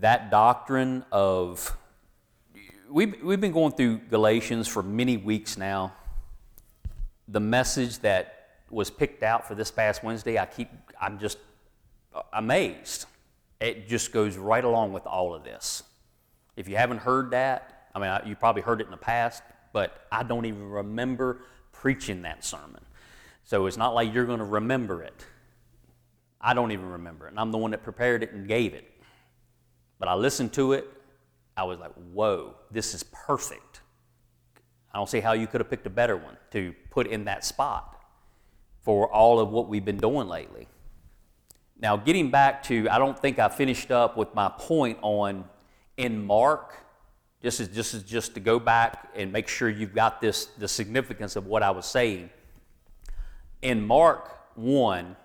that 0.00 0.30
doctrine 0.30 1.04
of 1.12 1.76
we've, 2.90 3.22
we've 3.22 3.40
been 3.40 3.52
going 3.52 3.72
through 3.72 3.98
Galatians 4.10 4.68
for 4.68 4.82
many 4.82 5.16
weeks 5.16 5.56
now. 5.56 5.92
The 7.28 7.40
message 7.40 7.98
that 8.00 8.48
was 8.70 8.90
picked 8.90 9.22
out 9.22 9.46
for 9.46 9.54
this 9.54 9.70
past 9.70 10.02
Wednesday, 10.02 10.38
I 10.38 10.46
keep, 10.46 10.68
I'm 11.00 11.18
just 11.18 11.38
amazed. 12.32 13.06
It 13.60 13.88
just 13.88 14.12
goes 14.12 14.36
right 14.36 14.64
along 14.64 14.92
with 14.92 15.06
all 15.06 15.34
of 15.34 15.44
this. 15.44 15.82
If 16.56 16.68
you 16.68 16.76
haven't 16.76 16.98
heard 16.98 17.30
that, 17.32 17.88
I 17.94 17.98
mean, 17.98 18.28
you 18.28 18.36
probably 18.36 18.62
heard 18.62 18.80
it 18.80 18.84
in 18.84 18.90
the 18.90 18.96
past, 18.96 19.42
but 19.72 20.06
I 20.10 20.22
don't 20.22 20.44
even 20.44 20.68
remember 20.68 21.40
preaching 21.72 22.22
that 22.22 22.44
sermon. 22.44 22.80
So 23.44 23.66
it's 23.66 23.76
not 23.76 23.94
like 23.94 24.12
you're 24.12 24.24
going 24.24 24.38
to 24.38 24.44
remember 24.44 25.02
it. 25.02 25.24
I 26.40 26.54
don't 26.54 26.72
even 26.72 26.90
remember 26.90 27.26
it. 27.26 27.30
And 27.30 27.40
I'm 27.40 27.52
the 27.52 27.58
one 27.58 27.70
that 27.70 27.82
prepared 27.82 28.22
it 28.22 28.32
and 28.32 28.46
gave 28.46 28.74
it. 28.74 28.90
But 30.04 30.10
I 30.10 30.16
listened 30.16 30.52
to 30.52 30.74
it 30.74 30.86
I 31.56 31.64
was 31.64 31.78
like, 31.78 31.92
whoa, 32.12 32.56
this 32.70 32.92
is 32.92 33.02
perfect. 33.04 33.80
I 34.92 34.98
don't 34.98 35.08
see 35.08 35.20
how 35.20 35.32
you 35.32 35.46
could 35.46 35.62
have 35.62 35.70
picked 35.70 35.86
a 35.86 35.90
better 35.90 36.14
one 36.14 36.36
to 36.50 36.74
put 36.90 37.06
in 37.06 37.24
that 37.24 37.42
spot 37.42 38.04
for 38.82 39.10
all 39.10 39.40
of 39.40 39.48
what 39.48 39.66
we've 39.66 39.84
been 39.84 39.96
doing 39.96 40.28
lately. 40.28 40.68
Now, 41.80 41.96
getting 41.96 42.30
back 42.30 42.62
to, 42.64 42.86
I 42.90 42.98
don't 42.98 43.18
think 43.18 43.38
I 43.38 43.48
finished 43.48 43.90
up 43.90 44.14
with 44.14 44.34
my 44.34 44.50
point 44.58 44.98
on 45.00 45.46
in 45.96 46.22
Mark. 46.22 46.74
This 47.40 47.58
is, 47.58 47.68
just 47.68 47.94
as, 47.94 48.02
just 48.02 48.34
to 48.34 48.40
go 48.40 48.58
back 48.58 49.08
and 49.14 49.32
make 49.32 49.48
sure 49.48 49.70
you've 49.70 49.94
got 49.94 50.20
this 50.20 50.46
the 50.58 50.68
significance 50.68 51.34
of 51.34 51.46
what 51.46 51.62
I 51.62 51.70
was 51.70 51.86
saying. 51.86 52.28
In 53.62 53.86
Mark 53.86 54.30
1, 54.56 55.16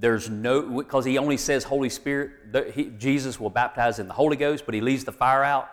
there's 0.00 0.30
no, 0.30 0.62
because 0.62 1.04
he 1.04 1.18
only 1.18 1.36
says 1.36 1.64
Holy 1.64 1.88
Spirit, 1.88 2.30
he, 2.72 2.84
Jesus 2.98 3.40
will 3.40 3.50
baptize 3.50 3.98
in 3.98 4.06
the 4.06 4.14
Holy 4.14 4.36
Ghost, 4.36 4.64
but 4.64 4.74
he 4.74 4.80
leaves 4.80 5.04
the 5.04 5.12
fire 5.12 5.42
out. 5.42 5.68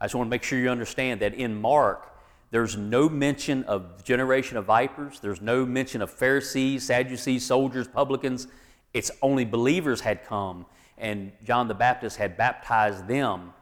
I 0.00 0.04
just 0.04 0.14
want 0.14 0.26
to 0.26 0.30
make 0.30 0.42
sure 0.42 0.58
you 0.58 0.68
understand 0.68 1.20
that 1.20 1.34
in 1.34 1.58
Mark, 1.58 2.06
there's 2.50 2.76
no 2.76 3.08
mention 3.08 3.64
of 3.64 4.04
generation 4.04 4.58
of 4.58 4.66
vipers. 4.66 5.20
There's 5.20 5.40
no 5.40 5.64
mention 5.64 6.02
of 6.02 6.10
Pharisees, 6.10 6.84
Sadducees, 6.84 7.46
soldiers, 7.46 7.88
publicans 7.88 8.48
It's 8.92 9.10
only 9.22 9.44
believers 9.44 10.00
had 10.00 10.24
come, 10.24 10.66
and 10.98 11.32
John 11.44 11.68
the 11.68 11.74
Baptist 11.74 12.16
had 12.16 12.36
baptized 12.36 13.06
them. 13.06 13.52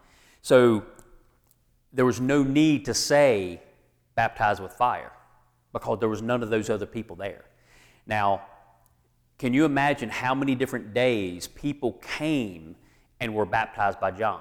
So 0.42 0.84
there 1.92 2.06
was 2.06 2.20
no 2.20 2.42
need 2.42 2.86
to 2.86 2.94
say, 2.94 3.62
baptized 4.14 4.62
with 4.62 4.72
fire, 4.72 5.12
because 5.72 6.00
there 6.00 6.08
was 6.08 6.22
none 6.22 6.42
of 6.42 6.50
those 6.50 6.70
other 6.70 6.86
people 6.86 7.14
there. 7.14 7.44
Now, 8.06 8.42
can 9.39 9.55
you 9.55 9.64
imagine 9.64 10.09
how 10.09 10.34
many 10.34 10.55
different 10.57 10.93
days 10.93 11.47
people 11.47 11.93
came 12.16 12.74
and 13.20 13.34
were 13.34 13.47
baptized 13.47 14.01
by 14.01 14.11
John? 14.11 14.41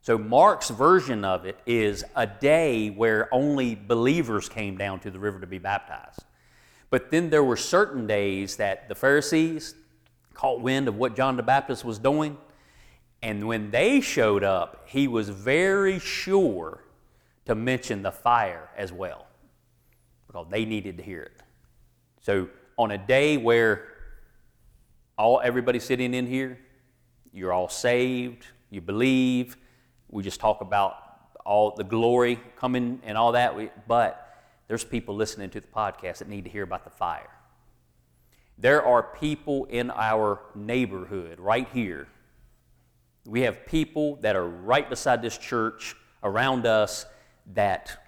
So, 0.00 0.16
Mark's 0.16 0.70
version 0.70 1.22
of 1.22 1.44
it 1.44 1.58
is 1.66 2.02
a 2.16 2.26
day 2.26 2.88
where 2.88 3.32
only 3.32 3.74
believers 3.74 4.48
came 4.48 4.78
down 4.78 5.00
to 5.00 5.10
the 5.10 5.18
river 5.18 5.38
to 5.40 5.46
be 5.46 5.58
baptized. 5.58 6.24
But 6.88 7.10
then 7.10 7.28
there 7.28 7.44
were 7.44 7.56
certain 7.56 8.06
days 8.06 8.56
that 8.56 8.88
the 8.88 8.94
Pharisees 8.94 9.74
caught 10.32 10.62
wind 10.62 10.88
of 10.88 10.96
what 10.96 11.14
John 11.14 11.36
the 11.36 11.42
Baptist 11.42 11.84
was 11.84 11.98
doing. 11.98 12.38
And 13.20 13.46
when 13.46 13.70
they 13.70 14.00
showed 14.00 14.44
up, 14.44 14.84
he 14.86 15.08
was 15.08 15.28
very 15.28 15.98
sure 15.98 16.84
to 17.44 17.54
mention 17.54 18.02
the 18.02 18.12
fire 18.12 18.70
as 18.76 18.92
well 18.92 19.26
because 20.26 20.46
they 20.50 20.64
needed 20.64 20.96
to 20.98 21.02
hear 21.02 21.22
it. 21.22 21.42
So, 22.22 22.48
on 22.78 22.92
a 22.92 22.98
day 22.98 23.36
where 23.36 23.88
all 25.18 25.40
everybody 25.42 25.80
sitting 25.80 26.14
in 26.14 26.26
here, 26.26 26.58
you're 27.32 27.52
all 27.52 27.68
saved, 27.68 28.46
you 28.70 28.80
believe, 28.80 29.56
we 30.08 30.22
just 30.22 30.40
talk 30.40 30.60
about 30.60 30.94
all 31.44 31.74
the 31.74 31.84
glory 31.84 32.38
coming 32.56 33.00
and 33.02 33.18
all 33.18 33.32
that, 33.32 33.54
we, 33.56 33.70
but 33.88 34.24
there's 34.68 34.84
people 34.84 35.16
listening 35.16 35.50
to 35.50 35.60
the 35.60 35.66
podcast 35.66 36.18
that 36.18 36.28
need 36.28 36.44
to 36.44 36.50
hear 36.50 36.62
about 36.62 36.84
the 36.84 36.90
fire. 36.90 37.28
There 38.58 38.84
are 38.84 39.02
people 39.02 39.64
in 39.64 39.90
our 39.90 40.40
neighborhood 40.54 41.40
right 41.40 41.68
here. 41.72 42.06
We 43.26 43.42
have 43.42 43.66
people 43.66 44.16
that 44.16 44.36
are 44.36 44.48
right 44.48 44.88
beside 44.88 45.20
this 45.20 45.36
church 45.36 45.96
around 46.22 46.66
us 46.66 47.06
that 47.54 48.04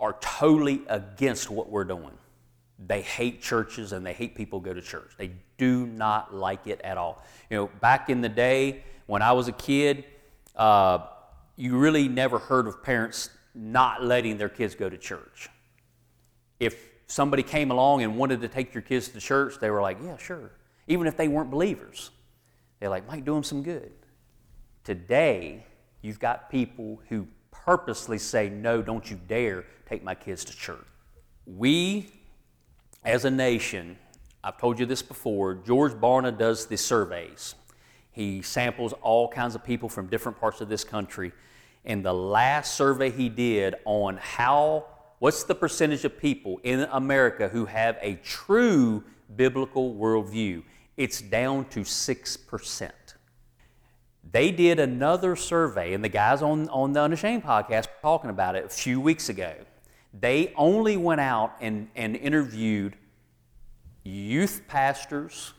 are 0.00 0.16
totally 0.20 0.82
against 0.88 1.50
what 1.50 1.68
we're 1.70 1.84
doing. 1.84 2.12
They 2.78 3.02
hate 3.02 3.40
churches 3.40 3.92
and 3.92 4.04
they 4.04 4.12
hate 4.12 4.34
people 4.34 4.60
go 4.60 4.74
to 4.74 4.82
church. 4.82 5.12
They 5.16 5.32
do 5.58 5.86
not 5.86 6.34
like 6.34 6.66
it 6.66 6.80
at 6.82 6.98
all. 6.98 7.22
You 7.50 7.56
know, 7.56 7.70
back 7.80 8.10
in 8.10 8.20
the 8.20 8.28
day 8.28 8.82
when 9.06 9.22
I 9.22 9.32
was 9.32 9.48
a 9.48 9.52
kid, 9.52 10.04
uh, 10.56 10.98
you 11.56 11.76
really 11.76 12.08
never 12.08 12.38
heard 12.38 12.66
of 12.66 12.82
parents 12.82 13.30
not 13.54 14.02
letting 14.02 14.38
their 14.38 14.48
kids 14.48 14.74
go 14.74 14.88
to 14.88 14.98
church. 14.98 15.48
If 16.58 16.76
somebody 17.06 17.42
came 17.42 17.70
along 17.70 18.02
and 18.02 18.16
wanted 18.16 18.40
to 18.40 18.48
take 18.48 18.74
your 18.74 18.82
kids 18.82 19.08
to 19.08 19.20
church, 19.20 19.58
they 19.60 19.70
were 19.70 19.82
like, 19.82 19.98
yeah, 20.02 20.16
sure. 20.16 20.50
Even 20.88 21.06
if 21.06 21.16
they 21.16 21.28
weren't 21.28 21.50
believers, 21.50 22.10
they're 22.80 22.88
like, 22.88 23.06
might 23.06 23.24
do 23.24 23.34
them 23.34 23.44
some 23.44 23.62
good. 23.62 23.92
Today, 24.82 25.64
you've 26.02 26.18
got 26.18 26.50
people 26.50 27.00
who 27.08 27.26
purposely 27.50 28.18
say, 28.18 28.48
no, 28.48 28.82
don't 28.82 29.10
you 29.10 29.18
dare 29.28 29.64
take 29.88 30.02
my 30.02 30.14
kids 30.14 30.44
to 30.44 30.56
church. 30.56 30.84
We, 31.46 32.10
as 33.04 33.24
a 33.24 33.30
nation, 33.30 33.98
I've 34.42 34.58
told 34.58 34.78
you 34.78 34.86
this 34.86 35.02
before, 35.02 35.54
George 35.54 35.92
Barna 35.92 36.36
does 36.36 36.66
the 36.66 36.76
surveys. 36.76 37.54
He 38.12 38.42
samples 38.42 38.92
all 39.02 39.28
kinds 39.28 39.54
of 39.54 39.64
people 39.64 39.88
from 39.88 40.06
different 40.06 40.38
parts 40.38 40.60
of 40.60 40.68
this 40.68 40.84
country 40.84 41.32
and 41.84 42.04
the 42.04 42.12
last 42.12 42.74
survey 42.74 43.10
he 43.10 43.28
did 43.28 43.74
on 43.84 44.16
how, 44.16 44.86
what's 45.18 45.44
the 45.44 45.54
percentage 45.54 46.04
of 46.04 46.18
people 46.18 46.60
in 46.62 46.80
America 46.92 47.48
who 47.48 47.66
have 47.66 47.98
a 48.00 48.14
true 48.16 49.04
biblical 49.36 49.94
worldview, 49.94 50.62
it's 50.96 51.20
down 51.20 51.66
to 51.66 51.80
6%. 51.80 52.90
They 54.30 54.50
did 54.50 54.80
another 54.80 55.36
survey, 55.36 55.92
and 55.92 56.02
the 56.02 56.08
guys 56.08 56.40
on, 56.42 56.68
on 56.70 56.92
the 56.92 57.00
Unashamed 57.00 57.44
podcast 57.44 57.86
were 57.86 58.02
talking 58.02 58.30
about 58.30 58.56
it 58.56 58.64
a 58.64 58.68
few 58.68 59.00
weeks 59.00 59.28
ago. 59.28 59.54
They 60.18 60.52
only 60.56 60.96
went 60.96 61.20
out 61.20 61.56
and, 61.60 61.88
and 61.96 62.14
interviewed 62.14 62.96
youth 64.04 64.62
pastors, 64.68 65.52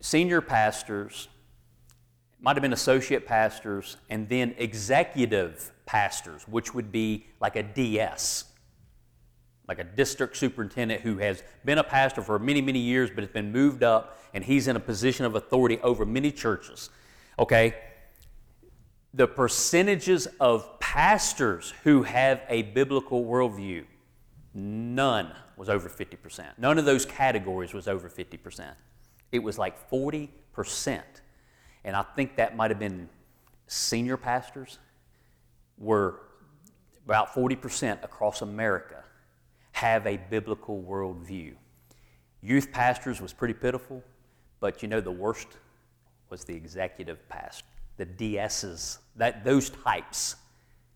senior 0.00 0.40
pastors, 0.40 1.28
might 2.40 2.56
have 2.56 2.62
been 2.62 2.72
associate 2.72 3.26
pastors, 3.26 3.98
and 4.10 4.28
then 4.28 4.54
executive 4.58 5.72
pastors, 5.86 6.42
which 6.48 6.74
would 6.74 6.90
be 6.90 7.26
like 7.40 7.56
a 7.56 7.62
DS, 7.62 8.46
like 9.68 9.78
a 9.78 9.84
district 9.84 10.36
superintendent 10.36 11.02
who 11.02 11.18
has 11.18 11.42
been 11.64 11.78
a 11.78 11.84
pastor 11.84 12.22
for 12.22 12.38
many, 12.38 12.60
many 12.60 12.80
years, 12.80 13.10
but 13.10 13.22
has 13.22 13.32
been 13.32 13.52
moved 13.52 13.82
up 13.82 14.18
and 14.34 14.42
he's 14.42 14.66
in 14.66 14.76
a 14.76 14.80
position 14.80 15.24
of 15.26 15.34
authority 15.34 15.78
over 15.82 16.06
many 16.06 16.32
churches. 16.32 16.90
Okay? 17.38 17.74
The 19.14 19.26
percentages 19.26 20.26
of 20.40 20.78
pastors 20.80 21.74
who 21.84 22.02
have 22.02 22.42
a 22.48 22.62
biblical 22.62 23.24
worldview, 23.24 23.84
none 24.54 25.32
was 25.56 25.68
over 25.68 25.88
50%. 25.88 26.44
None 26.58 26.78
of 26.78 26.84
those 26.84 27.04
categories 27.04 27.74
was 27.74 27.88
over 27.88 28.08
50%. 28.08 28.72
It 29.30 29.40
was 29.40 29.58
like 29.58 29.90
40%. 29.90 31.02
And 31.84 31.96
I 31.96 32.02
think 32.02 32.36
that 32.36 32.56
might 32.56 32.70
have 32.70 32.78
been 32.78 33.08
senior 33.66 34.16
pastors, 34.16 34.78
were 35.78 36.20
about 37.04 37.34
40% 37.34 38.02
across 38.04 38.42
America 38.42 39.02
have 39.72 40.06
a 40.06 40.16
biblical 40.30 40.82
worldview. 40.82 41.54
Youth 42.40 42.70
pastors 42.70 43.20
was 43.20 43.32
pretty 43.32 43.54
pitiful, 43.54 44.02
but 44.60 44.82
you 44.82 44.88
know 44.88 45.00
the 45.00 45.10
worst 45.10 45.48
was 46.30 46.44
the 46.44 46.54
executive 46.54 47.28
pastor, 47.28 47.66
the 48.04 48.34
DSs, 48.34 48.98
that, 49.16 49.44
those 49.44 49.70
types, 49.70 50.36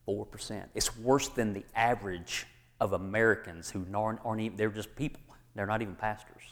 4%. 0.09 0.65
It's 0.75 0.97
worse 0.97 1.29
than 1.29 1.53
the 1.53 1.65
average 1.75 2.47
of 2.81 2.93
Americans 2.93 3.71
who 3.71 3.87
aren't, 3.95 4.21
aren't 4.25 4.41
even, 4.41 4.57
they're 4.57 4.71
just 4.71 4.95
people. 4.97 5.21
They're 5.55 5.67
not 5.67 5.83
even 5.83 5.95
pastors. 5.95 6.43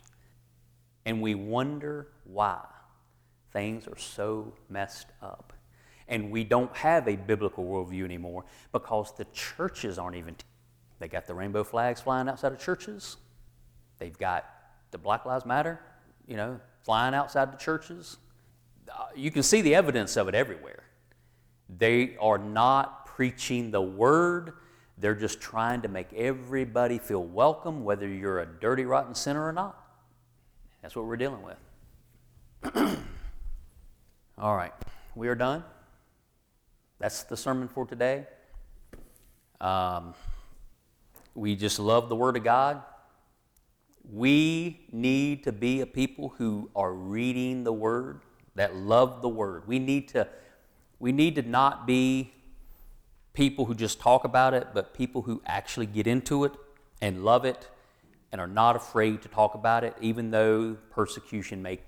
And 1.04 1.20
we 1.20 1.34
wonder 1.34 2.08
why 2.24 2.64
things 3.52 3.86
are 3.86 3.98
so 3.98 4.54
messed 4.68 5.08
up. 5.20 5.52
And 6.08 6.30
we 6.30 6.44
don't 6.44 6.74
have 6.76 7.08
a 7.08 7.16
biblical 7.16 7.64
worldview 7.64 8.04
anymore 8.04 8.44
because 8.72 9.12
the 9.16 9.26
churches 9.32 9.98
aren't 9.98 10.16
even. 10.16 10.34
T- 10.34 10.44
they 10.98 11.08
got 11.08 11.26
the 11.26 11.34
rainbow 11.34 11.64
flags 11.64 12.00
flying 12.00 12.28
outside 12.28 12.52
of 12.52 12.58
churches. 12.58 13.16
They've 13.98 14.16
got 14.16 14.46
the 14.90 14.98
Black 14.98 15.24
Lives 15.24 15.44
Matter, 15.46 15.80
you 16.26 16.36
know, 16.36 16.60
flying 16.82 17.14
outside 17.14 17.52
the 17.52 17.56
churches. 17.56 18.18
Uh, 18.88 19.06
you 19.14 19.30
can 19.30 19.42
see 19.42 19.60
the 19.60 19.74
evidence 19.74 20.16
of 20.16 20.28
it 20.28 20.34
everywhere. 20.34 20.84
They 21.68 22.16
are 22.20 22.38
not 22.38 23.06
preaching 23.06 23.70
the 23.70 23.80
word. 23.80 24.52
They're 24.98 25.14
just 25.14 25.40
trying 25.40 25.82
to 25.82 25.88
make 25.88 26.12
everybody 26.12 26.98
feel 26.98 27.22
welcome, 27.22 27.84
whether 27.84 28.08
you're 28.08 28.40
a 28.40 28.46
dirty, 28.46 28.84
rotten 28.84 29.14
sinner 29.14 29.46
or 29.46 29.52
not. 29.52 29.80
That's 30.82 30.94
what 30.94 31.06
we're 31.06 31.16
dealing 31.16 31.42
with. 31.42 31.58
All 34.38 34.56
right, 34.56 34.72
we 35.14 35.28
are 35.28 35.34
done. 35.34 35.64
That's 36.98 37.22
the 37.24 37.36
sermon 37.36 37.68
for 37.68 37.86
today. 37.86 38.26
Um, 39.60 40.14
we 41.34 41.56
just 41.56 41.78
love 41.78 42.08
the 42.08 42.16
Word 42.16 42.36
of 42.36 42.44
God. 42.44 42.82
We 44.12 44.86
need 44.92 45.44
to 45.44 45.52
be 45.52 45.80
a 45.80 45.86
people 45.86 46.34
who 46.36 46.70
are 46.76 46.92
reading 46.92 47.64
the 47.64 47.72
Word, 47.72 48.20
that 48.54 48.76
love 48.76 49.22
the 49.22 49.28
Word. 49.28 49.66
We 49.66 49.78
need 49.78 50.08
to, 50.08 50.28
we 50.98 51.12
need 51.12 51.34
to 51.36 51.42
not 51.42 51.86
be 51.86 52.32
people 53.32 53.64
who 53.64 53.74
just 53.74 54.00
talk 54.00 54.24
about 54.24 54.54
it, 54.54 54.68
but 54.72 54.94
people 54.94 55.22
who 55.22 55.42
actually 55.46 55.86
get 55.86 56.06
into 56.06 56.44
it 56.44 56.52
and 57.00 57.24
love 57.24 57.44
it 57.44 57.68
and 58.30 58.40
are 58.40 58.46
not 58.46 58.76
afraid 58.76 59.22
to 59.22 59.28
talk 59.28 59.54
about 59.54 59.84
it, 59.84 59.94
even 60.00 60.30
though 60.30 60.76
persecution 60.90 61.62
may 61.62 61.78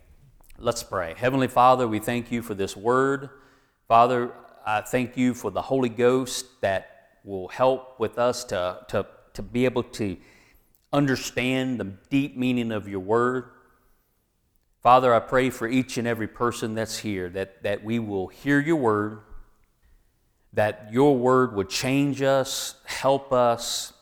Let's 0.59 0.83
pray. 0.83 1.15
Heavenly 1.19 1.49
Father, 1.49 1.87
we 1.87 1.99
thank 1.99 2.33
you 2.33 2.41
for 2.41 2.55
this 2.55 2.75
word. 2.75 3.29
Father, 3.89 4.33
I 4.65 4.81
thank 4.81 5.15
you 5.15 5.35
for 5.35 5.51
the 5.51 5.61
Holy 5.61 5.91
Ghost 5.91 6.47
that 6.63 7.19
will 7.25 7.49
help 7.49 8.01
with 8.01 8.19
us 8.19 8.43
to, 8.45 8.79
to, 8.89 9.07
to 9.35 9.43
be 9.43 9.67
able 9.67 9.83
to 9.83 10.17
understand 10.95 11.79
the 11.79 11.85
deep 12.09 12.39
meaning 12.39 12.73
of 12.73 12.89
your 12.89 13.01
word. 13.01 13.51
Father, 14.87 15.13
I 15.13 15.19
pray 15.19 15.51
for 15.51 15.67
each 15.67 15.99
and 15.99 16.07
every 16.07 16.29
person 16.29 16.77
that's 16.77 16.99
here 16.99 17.29
that, 17.31 17.65
that 17.65 17.83
we 17.83 17.99
will 17.99 18.29
hear 18.29 18.61
your 18.61 18.77
word, 18.77 19.19
that 20.53 20.91
your 20.93 21.17
word 21.17 21.57
would 21.57 21.69
change 21.69 22.23
us, 22.23 22.77
help 22.85 23.33
us, 23.33 23.93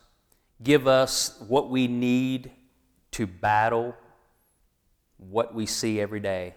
give 0.61 0.87
us 0.87 1.41
what 1.47 1.71
we 1.71 1.87
need 1.87 2.51
to 3.13 3.25
battle 3.25 3.95
what 5.17 5.55
we 5.55 5.65
see 5.65 5.99
every 5.99 6.19
day. 6.19 6.53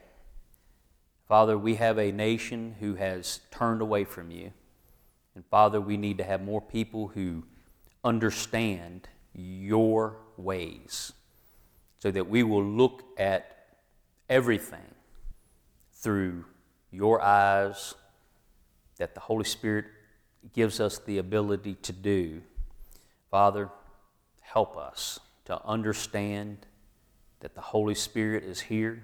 Father, 1.27 1.57
we 1.57 1.77
have 1.77 1.97
a 1.99 2.13
nation 2.13 2.77
who 2.81 2.97
has 2.97 3.41
turned 3.51 3.81
away 3.81 4.05
from 4.05 4.31
you. 4.31 4.53
And 5.35 5.47
Father, 5.47 5.81
we 5.81 5.97
need 5.97 6.19
to 6.19 6.25
have 6.25 6.43
more 6.43 6.61
people 6.61 7.09
who 7.09 7.45
understand 8.05 9.09
your 9.33 10.19
ways 10.37 11.15
so 11.99 12.11
that 12.11 12.29
we 12.29 12.43
will 12.43 12.63
look 12.63 13.05
at 13.17 13.55
everything 14.29 14.95
through 15.93 16.45
your 16.91 17.21
eyes 17.21 17.95
that 18.99 19.15
the 19.15 19.21
Holy 19.21 19.45
Spirit 19.45 19.87
gives 20.53 20.81
us 20.81 20.99
the 20.99 21.19
ability 21.19 21.75
to 21.83 21.93
do. 21.93 22.43
Father, 23.31 23.71
help 24.41 24.77
us 24.77 25.21
to 25.45 25.65
understand 25.65 26.67
that 27.41 27.55
the 27.55 27.61
Holy 27.61 27.95
Spirit 27.95 28.45
is 28.45 28.61
here. 28.61 29.03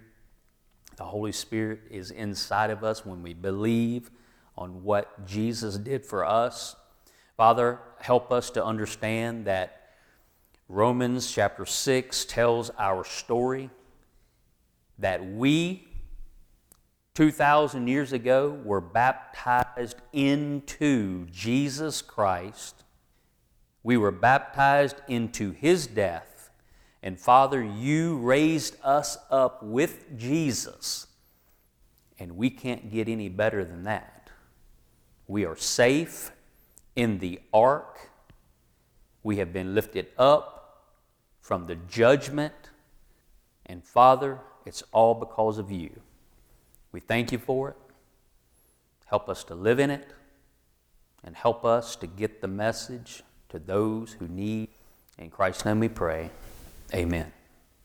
The 0.96 1.04
Holy 1.04 1.32
Spirit 1.32 1.80
is 1.90 2.10
inside 2.10 2.70
of 2.70 2.84
us 2.84 3.04
when 3.04 3.22
we 3.22 3.34
believe 3.34 4.10
on 4.56 4.84
what 4.84 5.26
Jesus 5.26 5.76
did 5.76 6.04
for 6.06 6.24
us. 6.24 6.76
Father, 7.36 7.80
help 8.00 8.30
us 8.30 8.50
to 8.50 8.64
understand 8.64 9.44
that 9.46 9.80
Romans 10.68 11.30
chapter 11.30 11.66
6 11.66 12.24
tells 12.26 12.70
our 12.78 13.04
story 13.04 13.70
that 14.98 15.24
we, 15.24 15.86
2,000 17.14 17.86
years 17.88 18.12
ago, 18.12 18.60
were 18.64 18.80
baptized 18.80 19.96
into 20.12 21.26
Jesus 21.26 22.02
Christ. 22.02 22.84
We 23.82 23.96
were 23.96 24.10
baptized 24.10 24.96
into 25.08 25.52
his 25.52 25.86
death. 25.86 26.50
And 27.02 27.20
Father, 27.20 27.62
you 27.62 28.16
raised 28.16 28.76
us 28.82 29.18
up 29.30 29.62
with 29.62 30.16
Jesus. 30.16 31.06
And 32.18 32.36
we 32.36 32.48
can't 32.48 32.90
get 32.90 33.08
any 33.08 33.28
better 33.28 33.64
than 33.64 33.84
that. 33.84 34.30
We 35.26 35.44
are 35.44 35.56
safe 35.56 36.32
in 36.96 37.18
the 37.18 37.40
ark. 37.52 38.10
We 39.22 39.36
have 39.36 39.52
been 39.52 39.74
lifted 39.74 40.08
up 40.16 40.94
from 41.40 41.66
the 41.66 41.74
judgment. 41.74 42.54
And 43.66 43.84
Father, 43.84 44.40
it's 44.66 44.82
all 44.92 45.14
because 45.14 45.58
of 45.58 45.70
you. 45.70 45.90
We 46.92 47.00
thank 47.00 47.32
you 47.32 47.38
for 47.38 47.70
it. 47.70 47.76
Help 49.06 49.28
us 49.28 49.44
to 49.44 49.54
live 49.54 49.78
in 49.78 49.90
it 49.90 50.08
and 51.22 51.34
help 51.36 51.64
us 51.64 51.96
to 51.96 52.06
get 52.06 52.40
the 52.40 52.48
message 52.48 53.22
to 53.48 53.58
those 53.58 54.12
who 54.14 54.28
need. 54.28 54.68
In 55.18 55.30
Christ's 55.30 55.64
name 55.64 55.80
we 55.80 55.88
pray. 55.88 56.30
Amen. 56.92 57.43